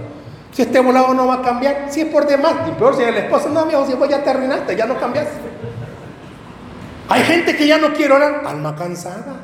Si 0.52 0.64
este 0.64 0.80
volado 0.80 1.14
no 1.14 1.28
va 1.28 1.36
a 1.36 1.42
cambiar, 1.44 1.86
si 1.90 2.02
es 2.02 2.08
por 2.08 2.26
demás, 2.26 2.54
y 2.68 2.72
peor 2.72 2.96
si 2.96 3.04
es 3.04 3.10
el 3.10 3.18
esposo, 3.18 3.50
no, 3.50 3.66
viejo, 3.66 3.86
si 3.86 3.94
vos 3.94 4.10
ya 4.10 4.24
te 4.24 4.32
arruinaste, 4.32 4.76
ya 4.76 4.88
no 4.88 5.00
cambiaste. 5.00 5.32
Hay 7.10 7.24
gente 7.24 7.56
que 7.56 7.68
ya 7.68 7.78
no 7.78 7.94
quiere 7.94 8.14
orar, 8.14 8.44
alma 8.46 8.76
cansada. 8.76 9.38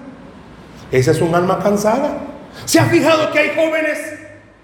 Ese 0.92 1.12
es 1.12 1.22
un 1.22 1.34
alma 1.34 1.60
cansada. 1.60 2.18
¿Se 2.66 2.80
ha 2.80 2.86
fijado 2.86 3.32
que 3.32 3.40
hay 3.40 3.52
jóvenes 3.56 4.00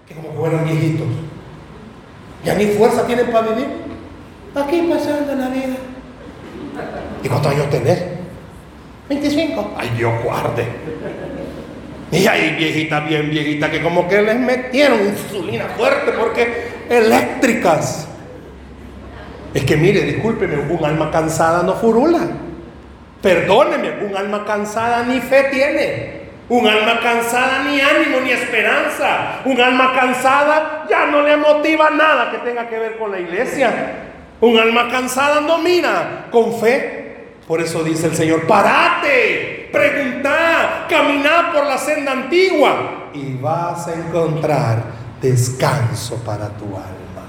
que 0.06 0.14
como 0.14 0.32
fueron 0.34 0.64
viejitos? 0.64 1.06
Ya 2.44 2.54
ni 2.54 2.66
fuerza 2.66 3.06
tienen 3.06 3.30
para 3.30 3.48
vivir. 3.48 3.68
Aquí 4.54 4.88
pasando 4.90 5.34
la 5.34 5.48
vida. 5.48 5.76
¿Y 7.22 7.28
cuántos 7.28 7.52
años 7.52 7.70
tenés? 7.70 8.02
25. 9.08 9.74
Ay, 9.76 9.90
Dios 9.96 10.12
guarde. 10.22 10.64
Y 12.12 12.26
hay 12.26 12.56
viejitas, 12.56 13.08
bien 13.08 13.30
viejitas, 13.30 13.70
que 13.70 13.82
como 13.82 14.08
que 14.08 14.22
les 14.22 14.38
metieron 14.38 15.00
insulina 15.06 15.66
fuerte 15.76 16.12
porque 16.12 16.70
eléctricas. 16.88 18.08
Es 19.54 19.64
que 19.64 19.76
mire, 19.76 20.02
discúlpeme, 20.02 20.58
un 20.58 20.84
alma 20.84 21.10
cansada 21.10 21.62
no 21.62 21.74
furula. 21.74 22.20
Perdóneme, 23.22 24.04
un 24.04 24.16
alma 24.16 24.44
cansada 24.44 25.02
ni 25.02 25.20
fe 25.20 25.48
tiene. 25.50 26.20
Un 26.48 26.66
alma 26.66 26.98
cansada 27.00 27.64
ni 27.64 27.80
ánimo 27.80 28.20
ni 28.20 28.30
esperanza. 28.30 29.40
Un 29.44 29.60
alma 29.60 29.92
cansada 29.94 30.86
ya 30.88 31.06
no 31.06 31.22
le 31.22 31.36
motiva 31.36 31.90
nada 31.90 32.30
que 32.30 32.38
tenga 32.38 32.68
que 32.68 32.78
ver 32.78 32.98
con 32.98 33.12
la 33.12 33.20
iglesia. 33.20 34.08
Un 34.40 34.58
alma 34.58 34.88
cansada 34.90 35.40
no 35.40 35.58
mira 35.58 36.26
con 36.30 36.58
fe. 36.58 37.36
Por 37.46 37.60
eso 37.60 37.84
dice 37.84 38.06
el 38.06 38.16
Señor, 38.16 38.46
parate, 38.46 39.68
pregunta, 39.70 40.86
camina 40.88 41.50
por 41.52 41.66
la 41.66 41.76
senda 41.76 42.12
antigua 42.12 43.10
y 43.12 43.34
vas 43.34 43.86
a 43.88 43.94
encontrar 43.94 44.82
descanso 45.20 46.16
para 46.24 46.48
tu 46.48 46.64
alma. 46.64 47.26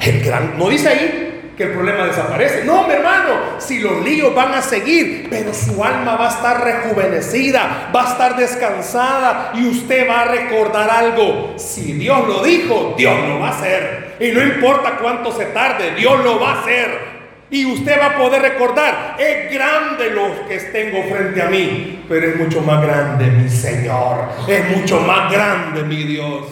El 0.00 0.22
gran, 0.22 0.58
no 0.58 0.68
dice 0.68 0.88
ahí 0.88 1.29
que 1.56 1.64
el 1.64 1.70
problema 1.72 2.06
desaparece. 2.06 2.64
No, 2.64 2.86
mi 2.86 2.94
hermano, 2.94 3.34
si 3.58 3.80
los 3.80 4.02
líos 4.04 4.34
van 4.34 4.54
a 4.54 4.62
seguir, 4.62 5.26
pero 5.28 5.52
su 5.52 5.82
alma 5.82 6.16
va 6.16 6.28
a 6.28 6.30
estar 6.30 6.64
rejuvenecida, 6.64 7.90
va 7.94 8.08
a 8.08 8.12
estar 8.12 8.36
descansada 8.36 9.52
y 9.54 9.66
usted 9.66 10.08
va 10.08 10.22
a 10.22 10.24
recordar 10.26 10.90
algo. 10.90 11.54
Si 11.56 11.92
Dios 11.92 12.26
lo 12.26 12.42
dijo, 12.42 12.94
Dios 12.96 13.28
lo 13.28 13.40
va 13.40 13.48
a 13.48 13.50
hacer. 13.50 14.16
Y 14.20 14.32
no 14.32 14.42
importa 14.42 14.98
cuánto 15.00 15.32
se 15.32 15.46
tarde, 15.46 15.94
Dios 15.96 16.24
lo 16.24 16.40
va 16.40 16.52
a 16.52 16.60
hacer. 16.62 17.20
Y 17.50 17.66
usted 17.66 17.98
va 18.00 18.06
a 18.06 18.16
poder 18.16 18.42
recordar, 18.42 19.16
es 19.18 19.52
grande 19.52 20.10
los 20.10 20.30
que 20.48 20.56
tengo 20.70 21.02
frente 21.02 21.42
a 21.42 21.50
mí, 21.50 22.04
pero 22.08 22.28
es 22.28 22.36
mucho 22.36 22.60
más 22.60 22.80
grande 22.80 23.26
mi 23.26 23.48
Señor, 23.48 24.28
es 24.46 24.76
mucho 24.76 25.00
más 25.00 25.32
grande 25.32 25.82
mi 25.82 26.04
Dios. 26.04 26.46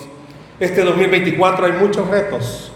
Este 0.58 0.82
2024 0.82 1.66
hay 1.66 1.72
muchos 1.72 2.08
retos. 2.08 2.67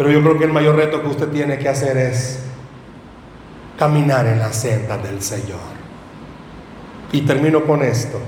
Pero 0.00 0.12
yo 0.12 0.22
creo 0.22 0.38
que 0.38 0.44
el 0.44 0.52
mayor 0.54 0.76
reto 0.76 1.02
que 1.02 1.08
usted 1.08 1.28
tiene 1.28 1.58
que 1.58 1.68
hacer 1.68 1.98
es 1.98 2.42
caminar 3.78 4.24
en 4.24 4.38
la 4.38 4.50
senda 4.50 4.96
del 4.96 5.20
Señor. 5.20 5.60
Y 7.12 7.20
termino 7.20 7.66
con 7.66 7.82
esto. 7.82 8.18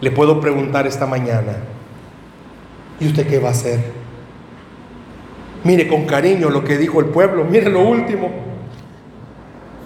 Le 0.00 0.10
puedo 0.10 0.40
preguntar 0.40 0.84
esta 0.84 1.06
mañana, 1.06 1.58
¿y 2.98 3.06
usted 3.06 3.28
qué 3.28 3.38
va 3.38 3.50
a 3.50 3.52
hacer? 3.52 3.78
Mire 5.62 5.86
con 5.86 6.06
cariño 6.06 6.50
lo 6.50 6.64
que 6.64 6.76
dijo 6.76 6.98
el 6.98 7.06
pueblo, 7.06 7.44
mire 7.44 7.70
lo 7.70 7.82
último. 7.82 8.28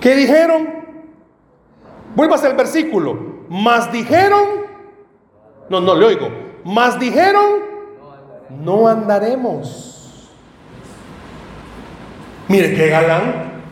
¿Qué 0.01 0.17
dijeron? 0.17 0.67
Vuelvas 2.17 2.45
al 2.45 2.57
versículo. 2.57 3.45
Más 3.51 3.93
dijeron, 3.93 4.43
no, 5.69 5.83
no 5.83 5.95
le 5.95 6.07
oigo, 6.07 6.31
más 6.65 6.99
dijeron, 6.99 7.61
no 8.49 8.89
andaremos. 8.89 9.92
Mire 12.53 12.75
qué 12.75 12.89
galán, 12.89 13.63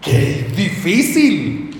qué 0.00 0.44
difícil. 0.56 1.70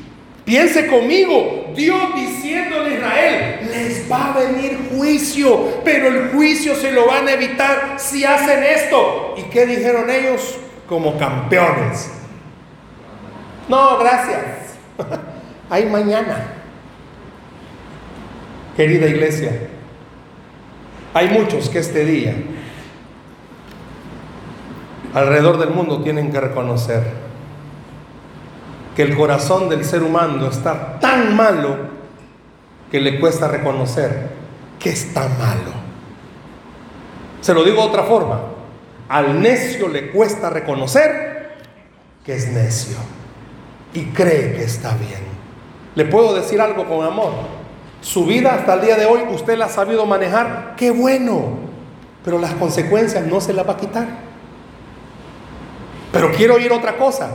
Piense 0.44 0.86
conmigo, 0.86 1.72
Dios 1.74 2.14
diciendo 2.14 2.76
a 2.80 2.88
Israel, 2.88 3.70
les 3.72 4.08
va 4.08 4.32
a 4.32 4.38
venir 4.38 4.78
juicio, 4.94 5.82
pero 5.84 6.06
el 6.06 6.28
juicio 6.28 6.76
se 6.76 6.92
lo 6.92 7.08
van 7.08 7.26
a 7.26 7.32
evitar 7.32 7.96
si 7.96 8.24
hacen 8.24 8.62
esto. 8.62 9.34
¿Y 9.36 9.42
qué 9.50 9.66
dijeron 9.66 10.08
ellos? 10.08 10.56
Como 10.88 11.18
campeones. 11.18 12.12
No, 13.68 13.98
gracias. 13.98 14.76
Hay 15.70 15.86
mañana. 15.86 16.52
Querida 18.76 19.08
iglesia, 19.08 19.50
hay 21.14 21.30
muchos 21.30 21.68
que 21.68 21.78
este 21.78 22.04
día 22.04 22.34
alrededor 25.14 25.58
del 25.58 25.70
mundo 25.70 26.02
tienen 26.02 26.30
que 26.30 26.40
reconocer 26.40 27.02
que 28.96 29.02
el 29.02 29.16
corazón 29.16 29.68
del 29.68 29.84
ser 29.84 30.02
humano 30.02 30.48
está 30.48 30.98
tan 30.98 31.34
malo 31.34 31.76
que 32.90 33.00
le 33.00 33.18
cuesta 33.18 33.48
reconocer 33.48 34.30
que 34.78 34.90
está 34.90 35.28
malo. 35.28 35.72
Se 37.40 37.54
lo 37.54 37.64
digo 37.64 37.82
de 37.82 37.88
otra 37.88 38.04
forma, 38.04 38.40
al 39.08 39.40
necio 39.40 39.88
le 39.88 40.10
cuesta 40.10 40.50
reconocer 40.50 41.54
que 42.24 42.34
es 42.34 42.48
necio 42.48 42.96
y 43.92 44.06
cree 44.06 44.54
que 44.54 44.64
está 44.64 44.94
bien. 44.96 45.22
Le 45.94 46.04
puedo 46.06 46.34
decir 46.34 46.60
algo 46.60 46.86
con 46.86 47.04
amor. 47.04 47.32
Su 48.00 48.26
vida 48.26 48.54
hasta 48.54 48.74
el 48.74 48.80
día 48.82 48.96
de 48.96 49.06
hoy 49.06 49.22
usted 49.30 49.56
la 49.56 49.66
ha 49.66 49.68
sabido 49.68 50.06
manejar, 50.06 50.74
qué 50.76 50.90
bueno, 50.90 51.58
pero 52.24 52.38
las 52.38 52.54
consecuencias 52.54 53.24
no 53.26 53.40
se 53.40 53.52
las 53.52 53.66
va 53.66 53.74
a 53.74 53.76
quitar. 53.76 54.33
Pero 56.14 56.30
quiero 56.30 56.54
oír 56.54 56.72
otra 56.72 56.96
cosa. 56.96 57.28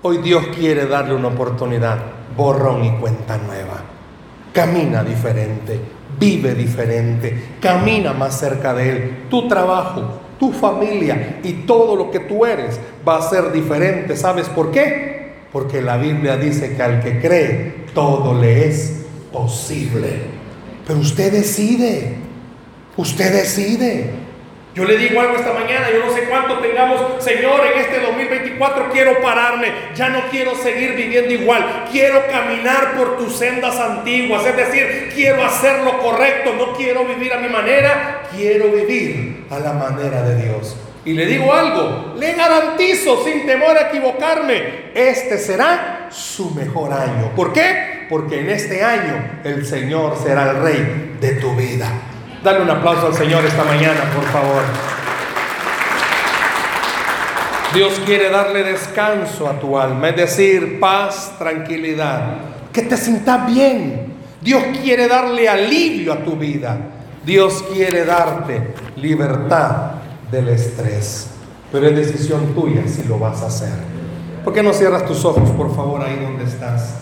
Hoy 0.00 0.18
Dios 0.18 0.46
quiere 0.56 0.86
darle 0.86 1.14
una 1.14 1.28
oportunidad, 1.28 1.98
borrón 2.34 2.82
y 2.82 2.90
cuenta 2.92 3.36
nueva. 3.36 3.82
Camina 4.54 5.04
diferente, 5.04 5.78
vive 6.18 6.54
diferente, 6.54 7.56
camina 7.60 8.14
más 8.14 8.40
cerca 8.40 8.72
de 8.72 8.88
Él. 8.88 9.16
Tu 9.28 9.46
trabajo, 9.46 10.20
tu 10.40 10.52
familia 10.52 11.40
y 11.42 11.52
todo 11.66 11.96
lo 11.96 12.10
que 12.10 12.20
tú 12.20 12.46
eres 12.46 12.80
va 13.06 13.18
a 13.18 13.28
ser 13.28 13.52
diferente. 13.52 14.16
¿Sabes 14.16 14.48
por 14.48 14.70
qué? 14.70 15.34
Porque 15.52 15.82
la 15.82 15.98
Biblia 15.98 16.38
dice 16.38 16.74
que 16.74 16.82
al 16.82 17.02
que 17.02 17.20
cree, 17.20 17.84
todo 17.92 18.40
le 18.40 18.68
es 18.68 19.04
posible. 19.30 20.22
Pero 20.86 21.00
usted 21.00 21.30
decide, 21.30 22.16
usted 22.96 23.32
decide. 23.34 24.27
Yo 24.78 24.84
le 24.84 24.96
digo 24.96 25.20
algo 25.20 25.34
esta 25.34 25.52
mañana, 25.52 25.88
yo 25.92 26.06
no 26.06 26.14
sé 26.14 26.28
cuánto 26.28 26.60
tengamos, 26.60 27.20
Señor, 27.24 27.62
en 27.66 27.80
este 27.80 27.98
2024 27.98 28.90
quiero 28.92 29.20
pararme, 29.20 29.72
ya 29.92 30.08
no 30.08 30.30
quiero 30.30 30.54
seguir 30.54 30.94
viviendo 30.94 31.34
igual, 31.34 31.86
quiero 31.90 32.24
caminar 32.28 32.96
por 32.96 33.18
tus 33.18 33.36
sendas 33.36 33.76
antiguas, 33.76 34.46
es 34.46 34.56
decir, 34.56 35.10
quiero 35.12 35.44
hacer 35.44 35.82
lo 35.82 35.98
correcto, 35.98 36.54
no 36.56 36.74
quiero 36.76 37.04
vivir 37.06 37.32
a 37.32 37.40
mi 37.40 37.48
manera, 37.48 38.22
quiero 38.32 38.68
vivir 38.68 39.46
a 39.50 39.58
la 39.58 39.72
manera 39.72 40.22
de 40.22 40.44
Dios. 40.44 40.76
Y 41.04 41.14
le 41.14 41.26
digo 41.26 41.52
algo, 41.52 42.14
le 42.16 42.34
garantizo 42.34 43.24
sin 43.24 43.46
temor 43.46 43.76
a 43.76 43.88
equivocarme, 43.88 44.92
este 44.94 45.38
será 45.38 46.06
su 46.08 46.52
mejor 46.52 46.92
año. 46.92 47.32
¿Por 47.34 47.52
qué? 47.52 48.06
Porque 48.08 48.38
en 48.38 48.50
este 48.50 48.84
año 48.84 49.40
el 49.42 49.66
Señor 49.66 50.16
será 50.22 50.52
el 50.52 50.62
rey 50.62 51.16
de 51.20 51.32
tu 51.32 51.56
vida. 51.56 51.90
Dale 52.48 52.62
un 52.62 52.70
aplauso 52.70 53.08
al 53.08 53.14
Señor 53.14 53.44
esta 53.44 53.62
mañana, 53.62 54.10
por 54.14 54.24
favor. 54.24 54.62
Dios 57.74 58.00
quiere 58.06 58.30
darle 58.30 58.62
descanso 58.62 59.46
a 59.46 59.60
tu 59.60 59.78
alma, 59.78 60.08
es 60.08 60.16
decir, 60.16 60.80
paz, 60.80 61.34
tranquilidad, 61.38 62.38
que 62.72 62.80
te 62.80 62.96
sientas 62.96 63.46
bien. 63.52 64.14
Dios 64.40 64.62
quiere 64.82 65.08
darle 65.08 65.46
alivio 65.46 66.14
a 66.14 66.24
tu 66.24 66.36
vida. 66.36 66.78
Dios 67.22 67.62
quiere 67.70 68.06
darte 68.06 68.72
libertad 68.96 69.90
del 70.30 70.48
estrés. 70.48 71.28
Pero 71.70 71.88
es 71.88 71.96
decisión 71.96 72.54
tuya 72.54 72.80
si 72.88 73.06
lo 73.06 73.18
vas 73.18 73.42
a 73.42 73.48
hacer. 73.48 73.74
¿Por 74.42 74.54
qué 74.54 74.62
no 74.62 74.72
cierras 74.72 75.04
tus 75.04 75.22
ojos, 75.26 75.50
por 75.50 75.76
favor, 75.76 76.02
ahí 76.02 76.18
donde 76.18 76.44
estás? 76.44 77.00